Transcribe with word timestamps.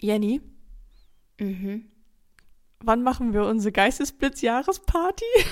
Jenny, 0.00 0.40
Mhm. 1.38 1.90
wann 2.80 3.02
machen 3.02 3.32
wir 3.32 3.44
unsere 3.44 3.72
Geistesblitz-Jahresparty? 3.72 5.24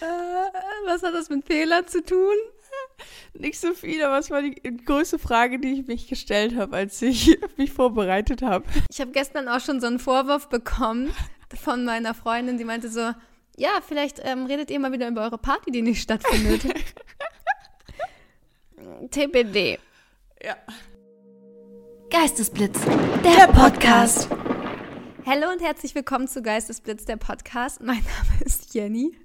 Äh, 0.00 0.06
was 0.86 1.02
hat 1.02 1.14
das 1.14 1.28
mit 1.30 1.46
Fehler 1.46 1.86
zu 1.86 2.04
tun? 2.04 2.34
Nicht 3.34 3.60
so 3.60 3.74
viel, 3.74 4.02
aber 4.02 4.18
es 4.18 4.30
war 4.30 4.42
die 4.42 4.54
größte 4.84 5.18
Frage, 5.18 5.58
die 5.58 5.72
ich 5.80 5.86
mich 5.86 6.08
gestellt 6.08 6.56
habe, 6.56 6.76
als 6.76 7.00
ich 7.02 7.38
mich 7.56 7.72
vorbereitet 7.72 8.42
habe. 8.42 8.64
Ich 8.90 9.00
habe 9.00 9.12
gestern 9.12 9.48
auch 9.48 9.60
schon 9.60 9.80
so 9.80 9.86
einen 9.86 9.98
Vorwurf 9.98 10.48
bekommen 10.48 11.12
von 11.62 11.84
meiner 11.84 12.14
Freundin, 12.14 12.58
die 12.58 12.64
meinte 12.64 12.88
so, 12.88 13.12
ja, 13.56 13.70
vielleicht 13.86 14.20
ähm, 14.24 14.46
redet 14.46 14.70
ihr 14.70 14.80
mal 14.80 14.90
wieder 14.92 15.06
über 15.08 15.22
eure 15.22 15.38
Party, 15.38 15.70
die 15.70 15.82
nicht 15.82 16.02
stattfindet. 16.02 16.62
TBD. 19.10 19.78
Ja. 20.42 20.56
Geistesblitz, 22.10 22.78
der, 23.24 23.48
Podcast. 23.48 24.28
Hallo 25.26 25.50
und 25.52 25.60
herzlich 25.60 25.94
willkommen 25.94 26.28
zu 26.28 26.42
Geistesblitz, 26.42 27.04
der 27.04 27.16
Podcast. 27.16 27.80
Mein 27.80 27.96
Name 28.04 28.44
ist 28.44 28.72
Jenny. 28.72 29.16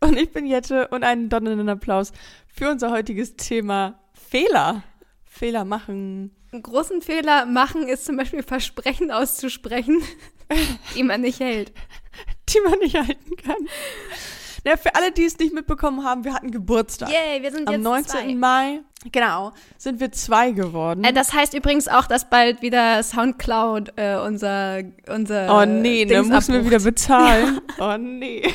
Und 0.00 0.16
ich 0.16 0.32
bin 0.32 0.46
Jette 0.46 0.88
und 0.88 1.02
einen 1.02 1.28
donnernden 1.28 1.68
Applaus 1.68 2.12
für 2.46 2.70
unser 2.70 2.90
heutiges 2.90 3.36
Thema 3.36 3.98
Fehler. 4.12 4.84
Fehler 5.24 5.64
machen. 5.64 6.34
Einen 6.52 6.62
großen 6.62 7.02
Fehler 7.02 7.46
machen 7.46 7.88
ist 7.88 8.04
zum 8.04 8.16
Beispiel 8.16 8.42
Versprechen 8.42 9.10
auszusprechen, 9.10 10.00
die 10.94 11.02
man 11.02 11.22
nicht 11.22 11.40
hält. 11.40 11.72
die 12.50 12.60
man 12.60 12.78
nicht 12.78 12.96
halten 12.96 13.36
kann. 13.36 13.68
Ja, 14.66 14.76
für 14.78 14.94
alle, 14.94 15.12
die 15.12 15.24
es 15.24 15.38
nicht 15.38 15.52
mitbekommen 15.54 16.04
haben, 16.04 16.24
wir 16.24 16.32
hatten 16.32 16.50
Geburtstag. 16.50 17.10
Yay, 17.10 17.42
wir 17.42 17.50
sind 17.50 17.68
Am 17.68 17.74
jetzt 17.74 17.82
19. 17.82 18.06
zwei. 18.10 18.34
Mai, 18.34 18.80
genau, 19.12 19.52
sind 19.76 20.00
wir 20.00 20.10
zwei 20.12 20.52
geworden. 20.52 21.04
Äh, 21.04 21.12
das 21.12 21.34
heißt 21.34 21.52
übrigens 21.54 21.86
auch, 21.86 22.06
dass 22.06 22.30
bald 22.30 22.62
wieder 22.62 23.02
Soundcloud 23.02 23.92
äh, 23.96 24.16
unser 24.16 24.80
unser 25.08 25.60
oh 25.62 25.66
nee, 25.66 26.06
da 26.06 26.14
Dings 26.14 26.28
müssen 26.28 26.54
wir 26.54 26.64
wieder 26.64 26.80
bezahlen. 26.80 27.60
Oh 27.78 27.96
nee. 27.98 28.42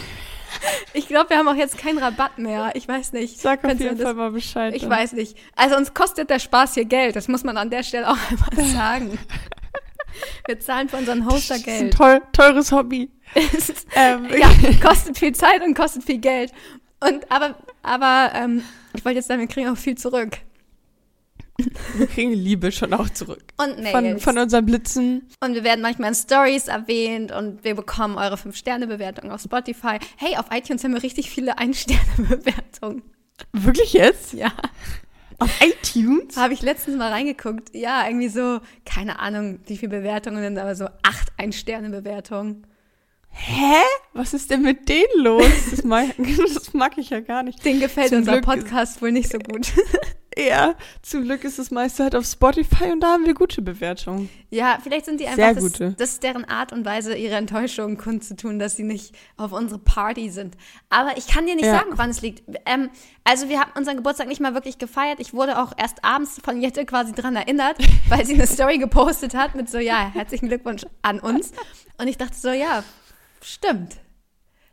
Ich 0.94 1.08
glaube, 1.08 1.30
wir 1.30 1.38
haben 1.38 1.48
auch 1.48 1.56
jetzt 1.56 1.78
keinen 1.78 2.00
Rabatt 2.00 2.38
mehr. 2.40 2.72
Ich 2.74 2.88
weiß 2.88 3.14
nicht. 3.14 3.40
Sag 3.40 3.60
auf 3.64 3.70
Könnt 3.70 3.80
jeden 3.82 3.98
das- 3.98 4.04
Fall 4.06 4.14
mal 4.16 4.32
Bescheid. 4.32 4.76
Ich 4.76 4.82
dann. 4.82 4.90
weiß 4.92 5.14
nicht. 5.14 5.38
Also 5.56 5.78
uns 5.78 5.94
kostet 5.94 6.30
der 6.32 6.40
Spaß 6.40 6.74
hier 6.74 6.86
Geld. 6.86 7.16
Das 7.16 7.28
muss 7.28 7.44
man 7.44 7.56
an 7.56 7.70
der 7.70 7.84
Stelle 7.84 8.10
auch 8.10 8.18
einmal 8.58 8.68
sagen. 8.74 9.20
Wir 10.48 10.60
zahlen 10.60 10.90
für 10.90 10.98
unseren 10.98 11.26
Hoster 11.28 11.54
Das 11.54 11.60
ist 11.60 11.68
ein 11.68 11.80
Geld. 11.92 11.94
teu 11.94 12.20
teures 12.34 12.72
Hobby. 12.72 13.10
Ist- 13.36 13.88
Ähm, 13.96 14.28
ja, 14.38 14.50
kostet 14.82 15.18
viel 15.18 15.34
Zeit 15.34 15.62
und 15.64 15.74
kostet 15.76 16.04
viel 16.04 16.20
Geld. 16.20 16.52
Und 17.00 17.32
aber, 17.32 17.56
aber 17.84 18.32
ähm, 18.36 18.64
ich 18.96 19.04
wollte 19.06 19.18
jetzt 19.20 19.28
sagen, 19.28 19.40
wir 19.42 19.48
kriegen 19.48 19.68
auch 19.70 19.78
viel 19.78 19.96
zurück. 19.98 20.38
Wir 21.98 22.08
kriegen 22.08 22.32
Liebe 22.32 22.72
schon 22.72 22.94
auch 22.94 23.10
zurück. 23.10 23.44
Und 23.58 23.74
Von, 23.88 24.04
Mails. 24.04 24.24
von 24.24 24.38
unseren 24.38 24.66
Blitzen. 24.66 25.28
und 25.44 25.56
wir 25.56 25.64
werden 25.66 25.82
manchmal 25.82 26.10
in 26.10 26.16
Stories 26.16 26.68
erwähnt 26.70 27.34
und 27.34 27.64
wir 27.66 27.76
bekommen 27.76 28.18
eure 28.18 28.36
5-Sterne-Bewertung 28.36 29.30
auf 29.32 29.42
Spotify. 29.42 29.98
Hey, 30.18 30.38
auf 30.38 30.46
iTunes 30.52 30.84
haben 30.86 30.94
wir 30.94 31.04
richtig 31.04 31.30
viele 31.30 31.58
1-Sterne-Bewertungen. 31.58 33.02
Wirklich 33.52 33.92
jetzt? 33.94 34.32
Ja. 34.34 34.54
Auf 35.40 35.50
iTunes? 35.62 36.38
Habe 36.38 36.54
ich 36.54 36.62
letztens 36.62 36.96
mal 36.98 37.12
reingeguckt. 37.12 37.74
Ja, 37.76 38.06
irgendwie 38.08 38.30
so, 38.30 38.60
keine 38.86 39.20
Ahnung, 39.20 39.60
wie 39.66 39.78
viele 39.78 39.98
Bewertungen 39.98 40.42
sind, 40.44 40.58
aber 40.58 40.76
so 40.76 40.86
acht 41.04 41.30
Ein-Sterne-Bewertungen. 41.38 42.66
Hä? 43.32 43.76
Was 44.14 44.34
ist 44.34 44.50
denn 44.52 44.64
mit 44.64 44.90
denen 44.90 45.08
los? 45.24 45.46
Das 45.72 45.84
mag, 45.84 46.08
das 46.54 46.74
mag 46.74 46.98
ich 46.98 47.10
ja 47.10 47.20
gar 47.22 47.44
nicht. 47.44 47.64
Den 47.64 47.80
gefällt 47.80 48.10
Zum 48.10 48.20
unser 48.20 48.34
Glück- 48.34 48.46
Podcast 48.46 49.02
wohl 49.02 49.12
nicht 49.12 49.30
so 49.32 49.40
gut. 49.40 49.72
Ja, 50.38 50.76
zum 51.02 51.24
Glück 51.24 51.44
ist 51.44 51.60
das 51.60 51.70
meiste 51.70 52.04
halt 52.04 52.16
auf 52.16 52.24
Spotify 52.24 52.92
und 52.94 53.02
da 53.02 53.08
haben 53.14 53.26
wir 53.26 53.34
gute 53.34 53.62
Bewertungen. 53.62 54.30
ja, 54.52 54.78
vielleicht 54.82 55.04
sind 55.06 55.20
die 55.20 55.26
Sehr 55.26 55.34
einfach, 55.48 55.56
das, 55.56 55.64
gute. 55.74 55.96
das 55.98 56.12
ist 56.12 56.24
deren 56.24 56.46
Art 56.46 56.72
und 56.72 56.86
Weise, 56.86 57.14
ihre 57.18 57.36
Enttäuschung 57.36 57.98
kundzutun, 57.98 58.58
dass 58.58 58.78
sie 58.78 58.84
nicht 58.84 59.14
auf 59.36 59.52
unsere 59.52 59.80
Party 59.80 60.30
sind. 60.30 60.56
Aber 60.90 61.18
ich 61.18 61.28
kann 61.28 61.46
dir 61.46 61.56
nicht 61.56 61.66
Ja. 61.66 61.80
sagen, 61.80 61.90
woran 61.92 62.12
es 62.12 62.22
liegt. 62.22 62.44
Ähm, 62.68 62.90
also 63.26 63.50
wir 63.50 63.60
haben 63.60 63.72
unseren 63.76 63.98
Geburtstag 63.98 64.30
nicht 64.30 64.40
mal 64.40 64.54
wirklich 64.54 64.78
gefeiert. 64.78 65.20
Ich 65.20 65.34
wurde 65.34 65.60
auch 65.62 65.74
erst 65.76 66.06
abends 66.06 66.40
von 66.42 66.62
Jette 66.62 66.86
quasi 66.86 67.12
dran 67.12 67.36
erinnert, 67.36 67.76
weil 68.08 68.26
sie 68.26 68.36
eine 68.36 68.48
Story 68.48 68.78
gepostet 68.78 69.34
hat 69.36 69.56
mit 69.56 69.70
so, 69.70 69.78
ja, 69.80 70.10
herzlichen 70.14 70.48
Glückwunsch 70.48 70.86
an 71.02 71.20
uns. 71.20 71.52
Und 71.98 72.08
ich 72.08 72.18
dachte 72.18 72.36
so, 72.38 72.50
ja, 72.50 72.84
stimmt. 73.42 73.98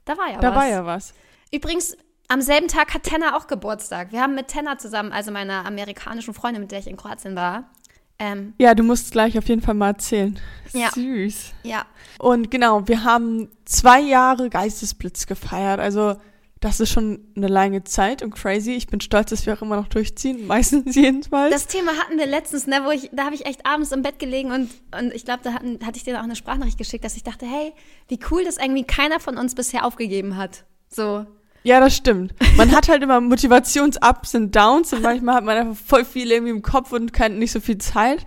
Da 0.05 0.17
war 0.17 0.31
ja 0.31 0.39
Da 0.41 0.51
was. 0.51 0.57
war 0.57 0.67
ja 0.69 0.87
was. 0.87 1.15
Übrigens, 1.53 1.97
am 2.29 2.41
selben 2.41 2.69
Tag 2.69 2.93
hat 2.95 3.05
Tenna 3.05 3.37
auch 3.37 3.47
Geburtstag. 3.47 4.13
Wir 4.13 4.21
haben 4.23 4.35
mit 4.35 4.49
Tenna 4.49 4.79
zusammen, 4.79 5.13
also 5.13 5.31
meiner 5.31 5.65
amerikanischen 5.65 6.35
Freundin, 6.35 6.63
mit 6.63 6.73
der 6.73 6.81
ich 6.81 6.87
in 6.89 6.97
Kroatien 6.97 7.37
war. 7.37 7.71
Ähm, 8.19 8.55
Ja, 8.59 8.75
du 8.75 8.83
musst 8.83 9.13
gleich 9.13 9.37
auf 9.39 9.47
jeden 9.49 9.61
Fall 9.63 9.75
mal 9.75 9.89
erzählen. 9.89 10.39
Ja. 10.73 10.91
Süß. 10.91 11.53
ja, 11.65 11.85
Und 12.19 12.51
genau, 12.51 12.87
wir 12.89 13.05
haben 13.05 13.51
zwei 13.65 14.01
Jahre 14.01 14.49
Geistesblitz 14.51 15.27
gefeiert. 15.27 15.81
Also, 15.81 16.17
das 16.67 16.81
ist 16.81 16.91
schon 16.91 17.21
eine 17.37 17.47
lange 17.47 17.85
Zeit 17.85 18.23
und 18.23 18.35
crazy. 18.35 18.73
Ich 18.73 18.89
bin 18.89 19.01
stolz, 19.01 19.31
dass 19.31 19.47
wir 19.47 19.55
auch 19.55 19.63
immer 19.63 19.77
noch 19.77 19.87
durchziehen. 19.87 20.47
Meistens 20.49 20.97
jedenfalls. 20.97 21.53
das 21.53 21.69
Thema 21.69 21.93
hatten 21.93 22.19
wir 22.19 22.27
letztens, 22.27 22.67
ne, 22.67 22.81
wo 22.85 22.91
ich, 22.91 23.09
da 23.13 23.25
habe 23.25 23.37
ich 23.37 23.47
echt 23.47 23.65
abends 23.65 23.93
im 23.93 24.03
Bett 24.03 24.19
gelegen 24.19 24.51
und, 24.51 24.71
und 24.99 25.15
ich 25.15 25.25
glaube, 25.25 25.41
da 25.45 25.53
hatten, 25.53 25.79
hatte 25.87 25.97
ich 25.97 26.03
dir 26.03 26.19
auch 26.19 26.25
eine 26.25 26.35
Sprachnachricht 26.35 26.77
geschickt, 26.77 27.05
dass 27.05 27.17
ich 27.17 27.23
dachte, 27.23 27.47
hey, 27.47 27.73
wie 28.09 28.19
cool, 28.31 28.45
dass 28.45 28.57
irgendwie 28.57 28.83
keiner 28.83 29.21
von 29.21 29.39
uns 29.39 29.55
bisher 29.55 29.85
aufgegeben 29.85 30.37
hat. 30.37 30.65
So. 30.89 31.25
ja, 31.63 31.79
das 31.79 31.95
stimmt. 31.95 32.35
Man 32.57 32.73
hat 32.75 32.89
halt 32.89 33.03
immer 33.03 33.21
Motivations-Ups 33.21 34.35
und 34.35 34.57
Downs 34.57 34.93
und 34.93 35.03
manchmal 35.03 35.37
hat 35.37 35.45
man 35.45 35.57
einfach 35.57 35.85
voll 35.85 36.05
viel 36.05 36.33
irgendwie 36.33 36.53
im 36.53 36.63
Kopf 36.63 36.91
und 36.91 37.13
kann 37.13 37.39
nicht 37.39 37.53
so 37.53 37.61
viel 37.61 37.79
Zeit. 37.79 38.27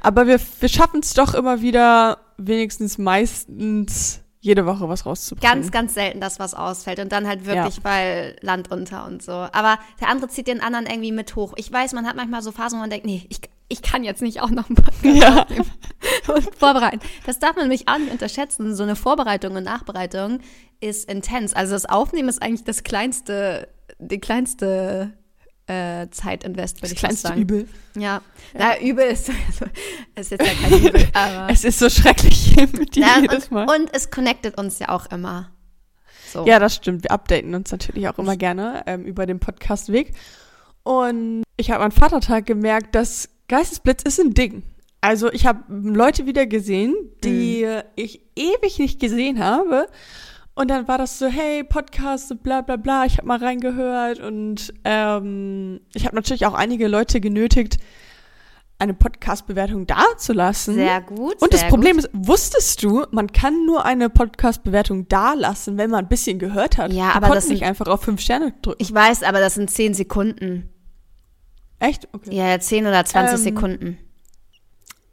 Aber 0.00 0.26
wir, 0.26 0.40
wir 0.60 0.68
schaffen 0.70 1.00
es 1.00 1.12
doch 1.12 1.34
immer 1.34 1.60
wieder, 1.60 2.18
wenigstens 2.38 2.96
meistens 2.96 4.22
jede 4.40 4.66
Woche 4.66 4.88
was 4.88 5.06
rauszubringen. 5.06 5.54
Ganz, 5.54 5.70
ganz 5.72 5.94
selten, 5.94 6.20
dass 6.20 6.38
was 6.38 6.54
ausfällt. 6.54 7.00
Und 7.00 7.12
dann 7.12 7.26
halt 7.26 7.46
wirklich, 7.46 7.82
weil 7.82 8.36
Land 8.40 8.70
unter 8.70 9.06
und 9.06 9.22
so. 9.22 9.32
Aber 9.32 9.78
der 10.00 10.08
andere 10.08 10.28
zieht 10.28 10.46
den 10.46 10.60
anderen 10.60 10.86
irgendwie 10.86 11.12
mit 11.12 11.34
hoch. 11.36 11.54
Ich 11.56 11.72
weiß, 11.72 11.92
man 11.94 12.06
hat 12.06 12.16
manchmal 12.16 12.42
so 12.42 12.52
Phasen, 12.52 12.78
wo 12.78 12.80
man 12.80 12.90
denkt, 12.90 13.06
nee, 13.06 13.26
ich, 13.28 13.40
ich 13.68 13.82
kann 13.82 14.04
jetzt 14.04 14.22
nicht 14.22 14.40
auch 14.40 14.50
noch 14.50 14.68
einen 14.68 14.76
Podcast 14.76 15.02
Ja. 15.04 15.46
und 16.34 16.54
vorbereiten. 16.54 17.00
Das 17.24 17.38
darf 17.38 17.56
man 17.56 17.64
nämlich 17.64 17.88
auch 17.88 17.98
nicht 17.98 18.12
unterschätzen. 18.12 18.74
So 18.74 18.82
eine 18.82 18.96
Vorbereitung 18.96 19.56
und 19.56 19.64
Nachbereitung 19.64 20.40
ist 20.80 21.10
intens. 21.10 21.54
Also 21.54 21.72
das 21.72 21.86
Aufnehmen 21.86 22.28
ist 22.28 22.42
eigentlich 22.42 22.64
das 22.64 22.84
kleinste, 22.84 23.68
die 23.98 24.20
kleinste 24.20 25.12
äh, 25.66 26.08
Zeitinvest, 26.10 26.82
würde 26.82 26.94
ich 26.94 27.00
fast 27.00 27.00
kleinste 27.00 27.28
sagen. 27.28 27.40
Übel. 27.42 27.68
Ja. 27.96 28.20
Na, 28.54 28.80
übel 28.80 29.06
ist, 29.06 29.28
ist 30.14 30.30
jetzt 30.30 30.46
ja 30.46 30.52
kein 30.68 30.82
Übel, 30.86 31.08
aber. 31.12 31.52
Es 31.52 31.64
ist 31.64 31.78
so 31.78 31.88
schrecklich 31.90 32.54
mit 32.72 32.94
dir 32.94 33.02
Ja, 33.02 33.18
jedes 33.20 33.44
und, 33.48 33.52
Mal. 33.52 33.68
und 33.68 33.92
es 33.94 34.10
connectet 34.10 34.58
uns 34.58 34.78
ja 34.78 34.88
auch 34.90 35.06
immer. 35.06 35.50
So. 36.32 36.46
Ja, 36.46 36.58
das 36.58 36.74
stimmt. 36.74 37.02
Wir 37.04 37.10
updaten 37.12 37.54
uns 37.54 37.70
natürlich 37.72 38.08
auch 38.08 38.18
immer 38.18 38.36
gerne 38.36 38.82
ähm, 38.86 39.04
über 39.04 39.26
den 39.26 39.38
Podcastweg. 39.40 40.12
Und 40.82 41.42
ich 41.56 41.70
habe 41.70 41.82
an 41.84 41.92
Vatertag 41.92 42.46
gemerkt, 42.46 42.94
dass 42.94 43.28
Geistesblitz 43.48 44.02
ist 44.02 44.20
ein 44.20 44.34
Ding. 44.34 44.62
Also 45.00 45.32
ich 45.32 45.46
habe 45.46 45.62
Leute 45.68 46.26
wieder 46.26 46.46
gesehen, 46.46 46.94
die 47.22 47.64
Mhm. 47.64 47.82
ich 47.96 48.20
ewig 48.36 48.78
nicht 48.78 49.00
gesehen 49.00 49.42
habe. 49.42 49.86
Und 50.58 50.68
dann 50.68 50.88
war 50.88 50.96
das 50.98 51.18
so, 51.18 51.26
hey, 51.26 51.62
Podcast, 51.64 52.42
bla 52.42 52.62
bla 52.62 52.76
bla, 52.76 53.04
ich 53.04 53.18
habe 53.18 53.28
mal 53.28 53.38
reingehört. 53.38 54.20
Und 54.20 54.72
ähm, 54.84 55.80
ich 55.94 56.06
habe 56.06 56.16
natürlich 56.16 56.46
auch 56.46 56.54
einige 56.54 56.88
Leute 56.88 57.20
genötigt, 57.20 57.76
eine 58.78 58.94
Podcast-Bewertung 58.94 59.86
dazulassen. 59.86 60.74
Sehr 60.74 61.00
gut. 61.02 61.40
Und 61.42 61.52
das 61.52 61.60
sehr 61.60 61.68
Problem 61.68 61.96
gut. 61.96 62.06
ist, 62.06 62.10
wusstest 62.14 62.82
du, 62.82 63.04
man 63.10 63.30
kann 63.32 63.66
nur 63.66 63.84
eine 63.84 64.08
Podcast-Bewertung 64.10 65.06
da 65.08 65.34
lassen, 65.34 65.76
wenn 65.76 65.90
man 65.90 66.06
ein 66.06 66.08
bisschen 66.08 66.38
gehört 66.38 66.78
hat. 66.78 66.90
Ja, 66.92 67.10
Die 67.12 67.16
aber 67.24 67.34
das 67.34 67.48
nicht 67.48 67.58
sind- 67.58 67.68
einfach 67.68 67.86
auf 67.88 68.02
fünf 68.02 68.20
Sterne 68.22 68.54
drücken. 68.62 68.82
Ich 68.82 68.92
weiß, 68.92 69.22
aber 69.24 69.40
das 69.40 69.54
sind 69.54 69.70
10 69.70 69.92
Sekunden. 69.94 70.70
Echt? 71.80 72.08
Okay. 72.12 72.34
Ja, 72.34 72.58
10 72.58 72.86
oder 72.86 73.04
20 73.04 73.34
Ähm, 73.38 73.44
Sekunden. 73.44 73.98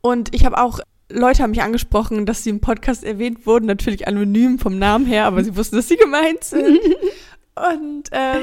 Und 0.02 0.34
ich 0.34 0.46
habe 0.46 0.58
auch, 0.58 0.80
Leute 1.14 1.44
haben 1.44 1.52
mich 1.52 1.62
angesprochen, 1.62 2.26
dass 2.26 2.44
sie 2.44 2.50
im 2.50 2.60
Podcast 2.60 3.04
erwähnt 3.04 3.46
wurden, 3.46 3.66
natürlich 3.66 4.08
anonym 4.08 4.60
vom 4.60 4.78
Namen 4.80 5.06
her, 5.06 5.26
aber 5.26 5.44
sie 5.44 5.56
wussten, 5.56 5.76
dass 5.78 5.88
sie 5.88 5.98
gemeint 5.98 6.44
sind. 6.44 6.80
und 7.56 8.04
ähm, 8.12 8.42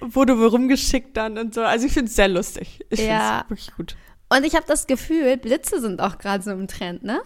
wurde 0.00 0.38
wohl 0.38 0.48
rumgeschickt 0.48 1.16
dann 1.16 1.38
und 1.38 1.54
so. 1.54 1.62
Also 1.62 1.86
ich 1.86 1.92
finde 1.92 2.08
es 2.08 2.16
sehr 2.16 2.28
lustig. 2.28 2.84
Ich 2.90 3.00
Ja. 3.00 3.06
finde 3.06 3.42
es 3.44 3.50
wirklich 3.50 3.76
gut. 3.76 3.96
Und 4.28 4.44
ich 4.44 4.54
habe 4.54 4.66
das 4.68 4.86
Gefühl, 4.86 5.36
Blitze 5.38 5.80
sind 5.80 6.00
auch 6.00 6.18
gerade 6.18 6.42
so 6.44 6.50
im 6.50 6.68
Trend, 6.68 7.02
ne? 7.02 7.20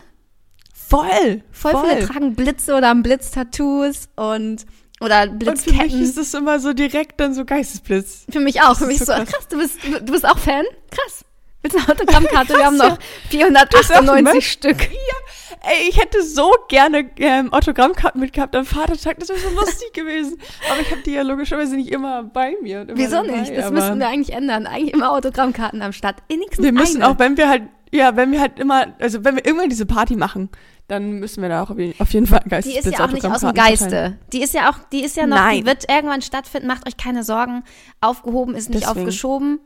Voll, 0.73 1.43
Voll, 1.51 1.73
viele 1.87 2.07
tragen 2.07 2.35
Blitze 2.35 2.75
oder 2.75 2.89
haben 2.89 3.03
Blitztattoos 3.03 4.09
und 4.17 4.65
oder 5.01 5.23
Und 5.25 5.43
für 5.43 5.51
mich 5.51 5.65
Blitzketten. 5.65 6.03
ist 6.03 6.17
das 6.19 6.35
immer 6.35 6.61
so 6.61 6.73
direkt 6.73 7.19
dann 7.21 7.35
so 7.35 7.45
Geistesblitz. 7.45 8.27
Für 8.31 8.41
mich 8.41 8.63
auch. 8.63 8.77
Für 8.79 8.87
mich 8.87 8.99
so 9.01 9.07
krass. 9.07 9.29
krass. 9.29 9.49
du 9.49 9.59
bist, 9.59 9.79
du 9.85 10.13
bist 10.13 10.27
auch 10.27 10.39
Fan? 10.39 10.65
Krass. 10.91 11.25
Willst 11.65 11.77
du 11.77 11.81
eine 11.81 11.89
Autogrammkarte? 11.89 12.55
Wir 12.59 12.67
haben 12.67 12.77
noch 12.77 12.99
Du 12.99 13.39
bist 13.79 13.91
auch 13.91 14.03
498 14.05 14.23
Mensch. 14.33 14.47
Stück. 14.49 14.77
Ey, 14.83 15.89
ich 15.89 15.99
hätte 15.99 16.23
so 16.23 16.53
gerne 16.69 17.11
ähm, 17.17 17.51
Autogrammkarten 17.53 18.21
mitgehabt 18.21 18.55
am 18.55 18.67
Vatertag. 18.67 19.19
Das 19.19 19.31
wäre 19.31 19.39
so 19.39 19.49
lustig 19.49 19.93
gewesen. 19.95 20.37
Aber 20.71 20.81
ich 20.83 20.91
habe 20.91 21.01
die 21.01 21.13
ja 21.13 21.23
logischerweise 21.23 21.75
nicht 21.77 21.91
immer 21.91 22.23
bei 22.23 22.55
mir. 22.61 22.83
Immer 22.83 22.97
Wieso 22.97 23.17
dabei, 23.23 23.39
nicht? 23.41 23.57
Das 23.57 23.65
aber 23.67 23.77
müssten 23.77 23.99
wir 23.99 24.09
eigentlich 24.09 24.37
ändern. 24.37 24.67
Eigentlich 24.67 24.93
immer 24.93 25.11
Autogrammkarten 25.13 25.81
am 25.81 25.93
Start. 25.93 26.17
Wenigstens 26.29 26.63
Wir 26.63 26.73
müssen 26.73 27.03
eine. 27.03 27.11
auch, 27.15 27.19
wenn 27.19 27.39
wir 27.39 27.49
halt, 27.49 27.63
ja, 27.93 28.15
wenn 28.15 28.31
wir 28.31 28.41
halt 28.43 28.59
immer, 28.59 28.89
also 29.01 29.25
wenn 29.25 29.37
wir 29.37 29.47
irgendwann 29.47 29.71
diese 29.71 29.87
Party 29.87 30.17
machen, 30.17 30.51
dann 30.87 31.13
müssen 31.13 31.41
wir 31.41 31.49
da 31.49 31.63
auch 31.63 31.71
auf 31.71 31.79
jeden- 31.79 32.27
Fall 32.27 32.43
Die 32.45 32.51
Geistesblitz 32.51 32.85
ist 32.87 32.99
ja 32.99 33.05
auch 33.07 33.11
nicht 33.11 33.25
aus 33.25 33.41
dem. 33.41 33.55
Geiste. 33.55 34.19
Die 34.35 34.43
ist 34.43 34.53
ja 34.53 34.69
auch, 34.71 34.77
die 34.93 35.03
ist 35.03 35.17
ja 35.17 35.27
noch, 35.27 35.39
die 35.39 35.43
Nein. 35.63 35.67
wird 35.67 35.89
irgendwann 35.91 36.21
stattfinden. 36.21 36.67
Macht 36.67 36.87
euch 36.87 36.99
keine 36.99 37.23
Sorgen. 37.25 37.65
Aufgehoben 38.03 38.55
ist 38.55 38.69
nicht 38.69 38.83
Deswegen. 38.83 39.01
aufgeschoben. 39.01 39.61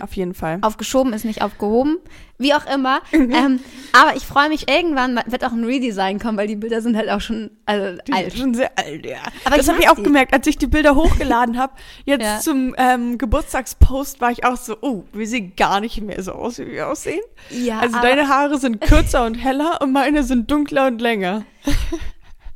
Auf 0.00 0.14
jeden 0.14 0.34
Fall. 0.34 0.58
Aufgeschoben 0.62 1.12
ist 1.12 1.24
nicht 1.24 1.42
aufgehoben. 1.42 1.98
Wie 2.38 2.54
auch 2.54 2.64
immer. 2.72 3.00
ähm, 3.12 3.60
aber 3.92 4.16
ich 4.16 4.24
freue 4.24 4.48
mich, 4.48 4.70
irgendwann 4.70 5.20
wird 5.26 5.44
auch 5.44 5.52
ein 5.52 5.64
Redesign 5.64 6.18
kommen, 6.18 6.38
weil 6.38 6.46
die 6.46 6.56
Bilder 6.56 6.80
sind 6.80 6.96
halt 6.96 7.10
auch 7.10 7.20
schon 7.20 7.50
also, 7.66 8.00
Die 8.06 8.12
alt. 8.12 8.30
sind 8.32 8.40
schon 8.40 8.54
sehr 8.54 8.70
alt, 8.78 9.04
ja. 9.04 9.18
Aber 9.44 9.56
das 9.56 9.68
habe 9.68 9.80
ich 9.80 9.88
auch 9.90 9.96
die. 9.96 10.04
gemerkt, 10.04 10.32
als 10.32 10.46
ich 10.46 10.56
die 10.56 10.68
Bilder 10.68 10.94
hochgeladen 10.94 11.58
habe. 11.58 11.74
Jetzt 12.04 12.22
Ja. 12.22 12.38
zum 12.38 12.74
ähm, 12.78 13.18
Geburtstagspost 13.18 14.20
war 14.20 14.30
ich 14.30 14.44
auch 14.44 14.56
so, 14.56 14.76
oh, 14.80 15.04
wir 15.12 15.26
sehen 15.26 15.52
gar 15.56 15.80
nicht 15.80 16.00
mehr 16.00 16.22
so 16.22 16.32
aus, 16.32 16.58
wie 16.58 16.68
wir 16.68 16.88
aussehen. 16.88 17.20
Ja, 17.50 17.80
also 17.80 17.98
deine 18.00 18.28
Haare 18.28 18.58
sind 18.58 18.80
kürzer 18.80 19.26
und 19.26 19.34
heller 19.34 19.80
und 19.82 19.92
meine 19.92 20.22
sind 20.22 20.50
dunkler 20.50 20.86
und 20.86 21.00
länger. 21.00 21.44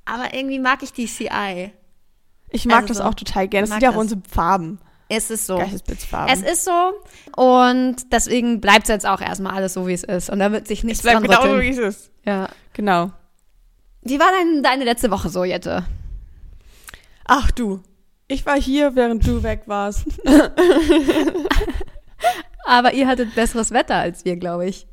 aber 0.07 0.33
irgendwie 0.35 0.61
mag 0.61 0.83
ich 0.83 0.93
die 0.93 1.07
CI. 1.07 1.73
Ich 2.51 2.65
mag 2.65 2.77
Also 2.83 2.89
das 2.89 2.97
so. 2.99 3.03
auch 3.05 3.15
total 3.15 3.49
gerne. 3.49 3.65
Das 3.67 3.71
sind 3.71 3.83
ja 3.83 3.91
auch 3.91 3.97
unsere 3.97 4.23
Farben. 4.31 4.79
Es 5.09 5.31
ist 5.31 5.47
so. 5.47 5.61
Es 5.61 6.43
ist 6.43 6.65
so 6.65 6.95
und 7.37 7.97
deswegen 8.11 8.61
bleibt 8.61 8.85
es 8.85 8.89
jetzt 8.89 9.07
auch 9.07 9.21
erstmal 9.21 9.55
alles 9.55 9.75
so, 9.75 9.87
wie 9.87 9.93
es 9.93 10.03
ist. 10.03 10.31
Und 10.31 10.39
da 10.39 10.51
wird 10.51 10.67
sich 10.67 10.83
nichts 10.83 11.01
es 11.01 11.03
bleibt 11.03 11.29
dran 11.29 11.43
genau 11.43 11.55
so, 11.57 11.61
wie 11.61 11.69
es 11.69 11.79
ist. 11.79 12.11
Ja. 12.25 12.49
Genau. 12.73 13.11
Wie 14.03 14.19
war 14.19 14.29
denn 14.39 14.63
deine 14.63 14.85
letzte 14.85 15.11
Woche 15.11 15.29
so, 15.29 15.45
Jette? 15.45 15.85
Ach 17.27 17.51
du, 17.51 17.81
ich 18.27 18.47
war 18.47 18.61
hier, 18.61 18.95
während 18.97 19.27
du 19.27 19.43
weg 19.43 19.63
warst. 19.67 20.07
Aber 22.67 22.95
ihr 22.95 23.07
hattet 23.07 23.35
besseres 23.35 23.71
Wetter 23.71 23.97
als 23.97 24.25
wir, 24.25 24.37
glaube 24.37 24.67
ich. 24.67 24.87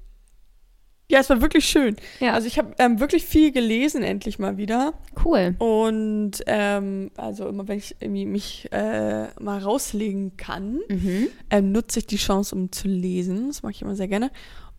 Ja, 1.11 1.19
es 1.19 1.29
war 1.29 1.41
wirklich 1.41 1.65
schön. 1.65 1.95
Ja. 2.19 2.33
Also 2.33 2.47
ich 2.47 2.57
habe 2.57 2.73
ähm, 2.79 2.99
wirklich 2.99 3.25
viel 3.25 3.51
gelesen, 3.51 4.01
endlich 4.01 4.39
mal 4.39 4.57
wieder. 4.57 4.93
Cool. 5.25 5.55
Und 5.59 6.31
ähm, 6.47 7.11
also 7.17 7.47
immer 7.47 7.67
wenn 7.67 7.77
ich 7.77 7.95
irgendwie 7.99 8.25
mich 8.25 8.69
äh, 8.71 9.27
mal 9.39 9.59
rauslegen 9.59 10.37
kann, 10.37 10.79
Mhm. 10.89 11.27
ähm, 11.49 11.71
nutze 11.71 11.99
ich 11.99 12.07
die 12.07 12.15
Chance, 12.17 12.55
um 12.55 12.71
zu 12.71 12.87
lesen. 12.87 13.47
Das 13.47 13.61
mag 13.61 13.73
ich 13.75 13.81
immer 13.81 13.95
sehr 13.95 14.07
gerne. 14.07 14.31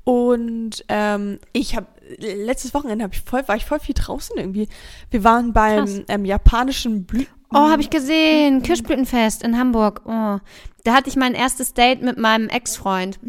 Und 0.04 0.84
ähm, 0.88 1.38
ich 1.52 1.76
habe 1.76 1.86
letztes 2.18 2.74
Wochenende 2.74 3.04
hab 3.04 3.12
ich 3.14 3.20
voll, 3.20 3.46
war 3.46 3.54
ich 3.56 3.64
voll 3.64 3.78
viel 3.78 3.94
draußen 3.94 4.36
irgendwie. 4.36 4.68
Wir 5.10 5.22
waren 5.22 5.52
beim 5.52 6.04
ähm, 6.08 6.24
japanischen 6.24 7.04
Blüten. 7.04 7.32
Oh, 7.54 7.58
habe 7.68 7.82
ich 7.82 7.90
gesehen. 7.90 8.62
Kirschblütenfest 8.62 9.42
in 9.44 9.58
Hamburg. 9.58 10.00
Oh. 10.06 10.38
Da 10.84 10.94
hatte 10.94 11.08
ich 11.10 11.16
mein 11.16 11.34
erstes 11.34 11.74
Date 11.74 12.02
mit 12.02 12.16
meinem 12.18 12.48
Ex-Freund. 12.48 13.20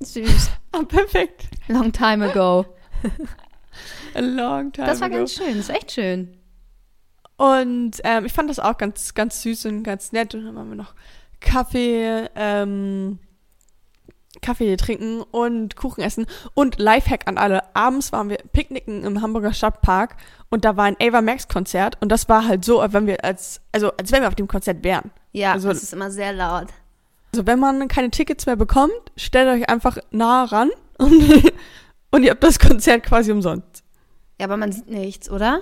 Süß. 0.00 0.50
Ah, 0.72 0.82
perfekt. 0.86 1.44
Long 1.68 1.90
time 1.92 2.30
ago. 2.30 2.66
A 4.14 4.20
long 4.20 4.70
time 4.70 4.86
Das 4.86 5.00
war 5.00 5.06
ago. 5.08 5.16
ganz 5.16 5.32
schön. 5.32 5.56
Das 5.56 5.68
war 5.70 5.76
echt 5.76 5.92
schön. 5.92 6.36
Und 7.38 7.92
ähm, 8.04 8.26
ich 8.26 8.32
fand 8.34 8.50
das 8.50 8.58
auch 8.58 8.76
ganz, 8.76 9.14
ganz 9.14 9.40
süß 9.42 9.64
und 9.66 9.82
ganz 9.84 10.12
nett. 10.12 10.34
Und 10.34 10.44
dann 10.44 10.58
haben 10.58 10.68
wir 10.68 10.76
noch 10.76 10.94
Kaffee, 11.40 12.28
ähm, 12.34 13.18
Kaffee 14.42 14.76
trinken 14.76 15.22
und 15.22 15.74
Kuchen 15.76 16.02
essen. 16.04 16.26
Und 16.52 16.78
Lifehack 16.78 17.26
an 17.26 17.38
alle. 17.38 17.74
Abends 17.74 18.12
waren 18.12 18.28
wir 18.28 18.36
picknicken 18.52 19.04
im 19.04 19.22
Hamburger 19.22 19.54
Stadtpark 19.54 20.16
und 20.50 20.66
da 20.66 20.76
war 20.76 20.84
ein 20.84 20.96
Ava 21.00 21.22
Max 21.22 21.48
Konzert 21.48 21.96
und 22.02 22.10
das 22.10 22.28
war 22.28 22.46
halt 22.46 22.62
so, 22.64 22.80
als 22.80 22.92
wenn 22.92 23.06
wir 23.06 23.24
als, 23.24 23.62
also 23.72 23.90
als 23.96 24.12
wenn 24.12 24.20
wir 24.20 24.28
auf 24.28 24.34
dem 24.34 24.48
Konzert 24.48 24.84
wären. 24.84 25.10
Ja, 25.32 25.52
Also- 25.52 25.68
das 25.68 25.82
ist 25.82 25.92
immer 25.94 26.10
sehr 26.10 26.32
laut. 26.34 26.68
Also 27.38 27.46
wenn 27.46 27.60
man 27.60 27.86
keine 27.86 28.10
Tickets 28.10 28.46
mehr 28.46 28.56
bekommt, 28.56 28.90
stellt 29.16 29.48
euch 29.48 29.68
einfach 29.68 29.96
nah 30.10 30.42
ran 30.42 30.70
und, 30.98 31.52
und 32.10 32.24
ihr 32.24 32.32
habt 32.32 32.42
das 32.42 32.58
Konzert 32.58 33.04
quasi 33.04 33.30
umsonst. 33.30 33.84
Ja, 34.40 34.46
aber 34.46 34.56
man 34.56 34.72
sieht 34.72 34.88
nichts, 34.88 35.30
oder? 35.30 35.60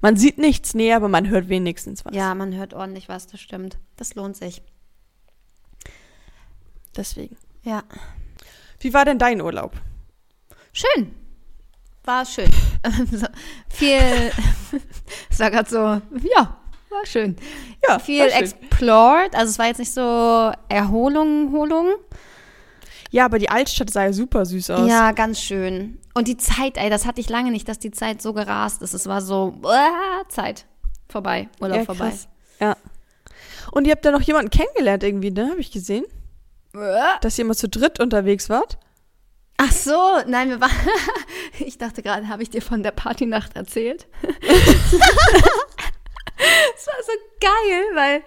Man 0.00 0.16
sieht 0.16 0.38
nichts 0.38 0.74
näher, 0.74 0.94
aber 0.94 1.08
man 1.08 1.30
hört 1.30 1.48
wenigstens 1.48 2.04
was. 2.04 2.14
Ja, 2.14 2.32
man 2.36 2.54
hört 2.54 2.74
ordentlich 2.74 3.08
was, 3.08 3.26
das 3.26 3.40
stimmt. 3.40 3.76
Das 3.96 4.14
lohnt 4.14 4.36
sich. 4.36 4.62
Deswegen. 6.96 7.36
Ja. 7.64 7.82
Wie 8.78 8.94
war 8.94 9.04
denn 9.04 9.18
dein 9.18 9.40
Urlaub? 9.40 9.72
Schön. 10.72 11.12
War 12.04 12.24
schön. 12.24 12.52
viel. 13.68 13.98
Es 15.28 15.40
war 15.40 15.50
gerade 15.50 15.68
so, 15.68 16.18
ja, 16.36 16.57
war 16.90 17.06
schön. 17.06 17.36
Ja, 17.86 17.98
Viel 17.98 18.22
war 18.22 18.30
schön. 18.30 18.38
explored. 18.40 19.34
Also 19.34 19.50
es 19.50 19.58
war 19.58 19.66
jetzt 19.66 19.78
nicht 19.78 19.92
so 19.92 20.52
Erholung, 20.68 21.52
Holung. 21.52 21.94
Ja, 23.10 23.24
aber 23.24 23.38
die 23.38 23.48
Altstadt 23.48 23.90
sah 23.90 24.04
ja 24.04 24.12
super 24.12 24.44
süß 24.44 24.70
aus. 24.70 24.88
Ja, 24.88 25.12
ganz 25.12 25.40
schön. 25.40 25.98
Und 26.14 26.28
die 26.28 26.36
Zeit, 26.36 26.76
ey, 26.76 26.90
das 26.90 27.06
hatte 27.06 27.20
ich 27.20 27.28
lange 27.28 27.50
nicht, 27.50 27.68
dass 27.68 27.78
die 27.78 27.90
Zeit 27.90 28.20
so 28.20 28.32
gerast 28.32 28.82
ist. 28.82 28.92
Es 28.92 29.06
war 29.06 29.22
so, 29.22 29.54
uah, 29.62 30.28
Zeit. 30.28 30.66
Vorbei. 31.08 31.48
Urlaub 31.60 31.78
Ja, 31.78 31.84
vorbei. 31.84 32.12
Ja. 32.60 32.76
Und 33.70 33.86
ihr 33.86 33.92
habt 33.92 34.04
da 34.04 34.10
noch 34.10 34.20
jemanden 34.22 34.50
kennengelernt 34.50 35.02
irgendwie, 35.02 35.30
ne? 35.30 35.48
Habe 35.50 35.60
ich 35.60 35.70
gesehen. 35.70 36.04
Uah. 36.74 37.18
Dass 37.22 37.38
ihr 37.38 37.44
immer 37.44 37.54
zu 37.54 37.68
dritt 37.68 37.98
unterwegs 38.00 38.50
wart. 38.50 38.78
Ach 39.56 39.72
so, 39.72 39.98
nein, 40.26 40.50
wir 40.50 40.60
waren. 40.60 40.70
ich 41.58 41.78
dachte 41.78 42.02
gerade, 42.02 42.28
habe 42.28 42.42
ich 42.42 42.50
dir 42.50 42.62
von 42.62 42.82
der 42.82 42.92
Partynacht 42.92 43.56
erzählt? 43.56 44.06
Es 46.76 46.86
war 46.86 46.94
so 47.04 47.12
geil, 47.40 47.84
weil 47.94 48.22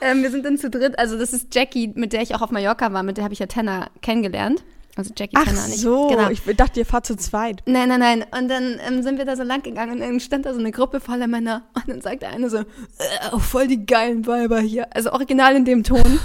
ähm, 0.00 0.22
wir 0.22 0.30
sind 0.30 0.44
dann 0.44 0.58
zu 0.58 0.68
dritt. 0.70 0.98
Also 0.98 1.18
das 1.18 1.32
ist 1.32 1.54
Jackie, 1.54 1.92
mit 1.94 2.12
der 2.12 2.22
ich 2.22 2.34
auch 2.34 2.42
auf 2.42 2.50
Mallorca 2.50 2.92
war, 2.92 3.02
mit 3.02 3.16
der 3.16 3.24
habe 3.24 3.32
ich 3.34 3.40
ja 3.40 3.46
Tenor 3.46 3.86
kennengelernt. 4.00 4.64
Also 4.96 5.12
Jackie 5.16 5.36
Ach 5.38 5.44
Tenor 5.44 5.66
nicht. 5.68 5.78
so, 5.78 6.08
Genau. 6.08 6.28
ich 6.28 6.42
dachte, 6.56 6.80
ihr 6.80 6.86
fahrt 6.86 7.06
zu 7.06 7.16
zweit. 7.16 7.62
Nein, 7.66 7.88
nein, 7.88 8.00
nein. 8.00 8.24
Und 8.38 8.48
dann 8.48 8.78
ähm, 8.86 9.02
sind 9.02 9.16
wir 9.16 9.24
da 9.24 9.36
so 9.36 9.42
lang 9.42 9.62
gegangen 9.62 9.92
und 9.94 10.00
dann 10.00 10.20
stand 10.20 10.44
da 10.44 10.52
so 10.52 10.60
eine 10.60 10.70
Gruppe 10.70 11.00
voller 11.00 11.28
Männer. 11.28 11.62
Und 11.74 11.88
dann 11.88 12.00
sagte 12.02 12.26
eine 12.28 12.50
so, 12.50 12.58
äh, 12.58 12.64
oh, 13.32 13.38
voll 13.38 13.68
die 13.68 13.86
geilen 13.86 14.26
Weiber 14.26 14.60
hier. 14.60 14.94
Also 14.94 15.12
original 15.12 15.56
in 15.56 15.64
dem 15.64 15.82
Ton. 15.84 16.18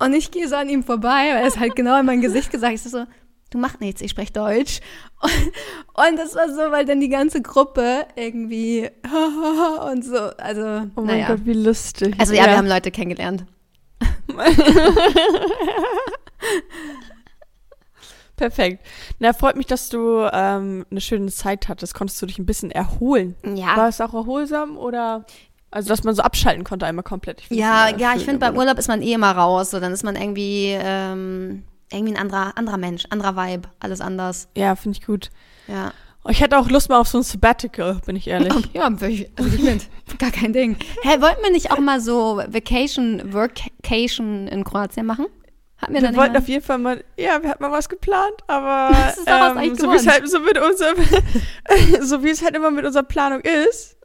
Und 0.00 0.14
ich 0.14 0.30
gehe 0.30 0.48
so 0.48 0.56
an 0.56 0.68
ihm 0.68 0.82
vorbei, 0.82 1.28
weil 1.32 1.42
er 1.42 1.46
es 1.46 1.58
halt 1.58 1.76
genau 1.76 1.98
in 2.00 2.06
mein 2.06 2.20
Gesicht 2.20 2.50
gesagt 2.50 2.72
hat. 2.72 2.84
Ich 2.84 2.90
so, 2.90 3.04
du 3.50 3.58
mach 3.58 3.80
nichts, 3.80 4.00
ich 4.00 4.10
spreche 4.10 4.32
Deutsch. 4.32 4.80
Und, 5.20 5.30
und 6.08 6.16
das 6.18 6.34
war 6.34 6.48
so, 6.48 6.70
weil 6.70 6.84
dann 6.84 7.00
die 7.00 7.08
ganze 7.08 7.42
Gruppe 7.42 8.06
irgendwie 8.16 8.88
und 9.90 10.04
so, 10.04 10.18
also, 10.36 10.86
Oh 10.96 11.02
mein 11.02 11.06
naja. 11.06 11.28
Gott, 11.28 11.40
wie 11.44 11.54
lustig. 11.54 12.14
Also 12.18 12.34
ja, 12.34 12.46
wir 12.46 12.56
haben 12.56 12.68
Leute 12.68 12.90
kennengelernt. 12.90 13.44
Perfekt. 18.36 18.86
Na, 19.18 19.32
freut 19.32 19.56
mich, 19.56 19.66
dass 19.66 19.88
du 19.88 20.28
ähm, 20.32 20.86
eine 20.90 21.00
schöne 21.00 21.30
Zeit 21.32 21.68
hattest. 21.68 21.94
Konntest 21.94 22.22
du 22.22 22.26
dich 22.26 22.38
ein 22.38 22.46
bisschen 22.46 22.70
erholen? 22.70 23.34
Ja. 23.42 23.76
War 23.76 23.88
es 23.88 24.00
auch 24.00 24.14
erholsam 24.14 24.78
oder? 24.78 25.26
Also, 25.72 25.88
dass 25.88 26.04
man 26.04 26.14
so 26.14 26.22
abschalten 26.22 26.62
konnte 26.64 26.86
einmal 26.86 27.02
komplett. 27.02 27.42
Ja, 27.50 27.88
ja, 27.88 28.14
ich 28.14 28.24
finde, 28.24 28.38
beim. 28.38 28.56
Urlaub 28.56 28.78
ist 28.78 28.86
man 28.88 29.02
eh 29.02 29.12
immer 29.12 29.32
raus. 29.32 29.70
So, 29.70 29.80
dann 29.80 29.92
ist 29.92 30.04
man 30.04 30.14
irgendwie, 30.16 30.76
ähm, 30.78 31.64
irgendwie 31.92 32.14
ein 32.14 32.20
anderer, 32.20 32.56
anderer 32.56 32.76
Mensch, 32.76 33.04
anderer 33.10 33.36
Vibe, 33.36 33.68
alles 33.80 34.00
anders. 34.00 34.48
Ja, 34.56 34.76
finde 34.76 34.98
ich 34.98 35.06
gut. 35.06 35.30
Ja. 35.66 35.92
Oh, 36.24 36.30
Ich 36.30 36.40
hätte 36.40 36.58
auch 36.58 36.68
Lust 36.68 36.88
mal 36.88 36.98
auf 36.98 37.08
so 37.08 37.18
ein 37.18 37.24
Sabbatical, 37.24 38.00
bin 38.04 38.16
ich 38.16 38.26
ehrlich. 38.26 38.52
Ja, 38.74 38.90
ich, 39.06 39.30
also 39.36 39.54
ich 39.54 39.62
mit. 39.62 39.88
Gar 40.18 40.30
kein 40.30 40.52
Ding. 40.52 40.76
Hä, 41.02 41.20
wollten 41.20 41.42
wir 41.42 41.50
nicht 41.50 41.70
auch 41.70 41.78
mal 41.78 42.00
so 42.00 42.42
Vacation, 42.48 43.32
Workation 43.32 44.48
in 44.48 44.64
Kroatien 44.64 45.06
machen? 45.06 45.26
Hatten 45.78 45.94
wir, 45.94 46.02
Wir 46.02 46.16
wollten 46.16 46.36
auf 46.36 46.48
jeden 46.48 46.64
Fall 46.64 46.78
mal, 46.78 47.04
ja, 47.16 47.40
wir 47.40 47.50
hatten 47.50 47.62
mal 47.62 47.70
was 47.70 47.88
geplant, 47.88 48.34
aber 48.48 48.90
ähm, 49.26 49.76
so 49.76 49.92
wie 49.92 49.96
es 49.96 50.08
halt 50.08 50.28
so 50.28 50.40
mit 50.40 50.58
unserem, 50.58 50.96
so 52.02 52.24
wie 52.24 52.30
es 52.30 52.42
halt 52.42 52.56
immer 52.56 52.72
mit 52.72 52.84
unserer 52.84 53.04
Planung 53.04 53.40
ist. 53.42 53.96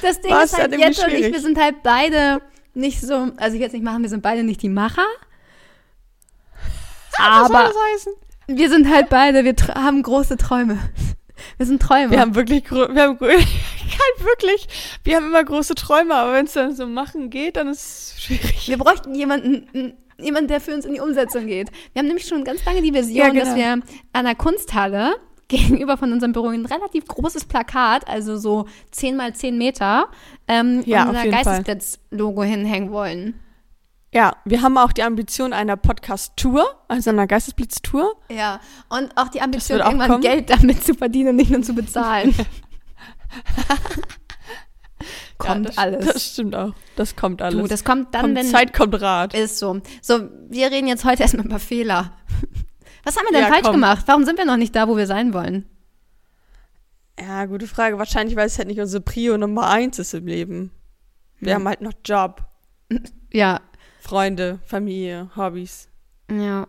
Das 0.00 0.20
Ding 0.20 0.32
ist 0.32 0.56
halt, 0.56 0.72
irgendwie 0.72 0.88
Jette 0.88 1.02
und 1.02 1.08
ich, 1.08 1.16
schwierig. 1.16 1.32
wir 1.32 1.40
sind 1.40 1.58
halt 1.58 1.82
beide 1.82 2.40
nicht 2.74 3.00
so, 3.00 3.30
also 3.36 3.54
ich 3.54 3.60
jetzt 3.60 3.72
nicht 3.72 3.84
machen, 3.84 4.02
wir 4.02 4.08
sind 4.10 4.22
beide 4.22 4.42
nicht 4.42 4.62
die 4.62 4.68
Macher. 4.68 5.06
Aber 7.18 7.70
wir 8.46 8.68
sind 8.70 8.88
halt 8.88 9.08
beide, 9.08 9.44
wir 9.44 9.54
haben 9.74 10.02
große 10.02 10.36
Träume. 10.36 10.78
Wir 11.56 11.66
sind 11.66 11.82
Träumer. 11.82 12.10
Wir 12.10 12.20
haben 12.20 12.34
wirklich, 12.34 12.70
wir 12.70 12.86
haben 13.02 13.18
kein 13.18 13.28
wirklich, 14.18 14.68
wir 15.04 15.16
haben 15.16 15.26
immer 15.26 15.44
große 15.44 15.74
Träume, 15.74 16.14
aber 16.14 16.32
wenn 16.34 16.46
es 16.46 16.52
dann 16.52 16.74
so 16.74 16.86
machen 16.86 17.30
geht, 17.30 17.56
dann 17.56 17.68
ist 17.68 18.14
es 18.16 18.22
schwierig. 18.22 18.68
Wir 18.68 18.78
bräuchten 18.78 19.14
jemanden, 19.14 19.94
jemanden, 20.18 20.48
der 20.48 20.60
für 20.60 20.74
uns 20.74 20.84
in 20.84 20.94
die 20.94 21.00
Umsetzung 21.00 21.46
geht. 21.46 21.70
Wir 21.92 22.00
haben 22.00 22.06
nämlich 22.06 22.26
schon 22.26 22.44
ganz 22.44 22.64
lange 22.64 22.82
die 22.82 22.94
Vision, 22.94 23.16
Ja, 23.16 23.28
genau. 23.28 23.44
dass 23.44 23.56
wir 23.56 23.80
an 24.12 24.24
der 24.24 24.34
Kunsthalle 24.34 25.16
gegenüber 25.52 25.96
von 25.98 26.12
unserem 26.12 26.32
Büro 26.32 26.48
ein 26.48 26.66
relativ 26.66 27.06
großes 27.06 27.44
Plakat, 27.44 28.08
also 28.08 28.38
so 28.38 28.66
10 28.90 29.16
mal 29.16 29.34
10 29.34 29.58
Meter, 29.58 30.08
ähm, 30.48 30.82
Ja, 30.86 31.08
unser. 31.08 31.28
Geistesblitz-Logo 31.28 32.42
hinhängen 32.42 32.90
wollen. 32.90 33.38
Ja, 34.14 34.36
wir 34.44 34.62
haben 34.62 34.76
auch 34.78 34.92
die 34.92 35.02
Ambition 35.02 35.52
einer 35.52 35.76
Podcast-Tour, 35.76 36.66
also 36.88 37.10
einer 37.10 37.26
Geistesblitz-Tour. 37.26 38.14
Ja, 38.30 38.60
und 38.88 39.16
auch 39.16 39.28
die 39.28 39.40
Ambition, 39.40 39.80
auch 39.80 39.86
irgendwann 39.86 40.10
kommen. 40.10 40.22
Geld 40.22 40.50
damit 40.50 40.84
zu 40.84 40.94
verdienen 40.94 41.30
und 41.30 41.36
nicht 41.36 41.50
nur 41.50 41.62
zu 41.62 41.74
bezahlen. 41.74 42.34
kommt 45.38 45.64
ja, 45.64 45.70
das, 45.70 45.78
alles. 45.78 46.06
Das 46.06 46.32
stimmt 46.32 46.54
auch. 46.54 46.72
Das 46.96 47.16
kommt 47.16 47.42
alles. 47.42 47.60
du, 47.60 47.68
das 47.68 47.84
kommt 47.84 48.14
dann, 48.14 48.22
kommt 48.22 48.36
wenn. 48.36 48.46
Zeit 48.46 48.72
kommt 48.74 49.00
Rat. 49.00 49.34
Ist 49.34 49.58
so. 49.58 49.80
So, 50.00 50.28
wir 50.48 50.70
reden 50.70 50.88
jetzt 50.88 51.04
heute 51.04 51.22
erstmal 51.22 51.46
über 51.46 51.58
Fehler. 51.58 52.12
Was 53.04 53.16
haben 53.16 53.24
wir 53.26 53.32
denn 53.32 53.42
Ja, 53.42 53.48
falsch 53.48 53.62
komm. 53.64 53.72
gemacht? 53.74 54.04
Warum 54.06 54.24
sind 54.24 54.38
wir 54.38 54.44
noch 54.44 54.56
nicht 54.56 54.74
da, 54.76 54.88
wo 54.88 54.96
wir 54.96 55.06
sein 55.06 55.32
wollen? 55.34 55.66
Ja, 57.18 57.44
gute 57.46 57.66
Frage. 57.66 57.98
Wahrscheinlich, 57.98 58.36
weil 58.36 58.46
es 58.46 58.58
halt 58.58 58.68
nicht 58.68 58.80
unsere 58.80 59.02
Prio 59.02 59.36
Nummer 59.38 59.68
eins 59.68 59.98
ist 59.98 60.14
im 60.14 60.26
Leben. 60.26 60.70
Wir 61.40 61.54
Hm. 61.54 61.60
haben 61.60 61.68
halt 61.68 61.80
noch 61.82 61.92
Job, 62.04 62.44
Ja, 63.32 63.60
Freunde, 64.00 64.58
Familie, 64.66 65.30
Hobbys. 65.36 65.88
ja. 66.30 66.66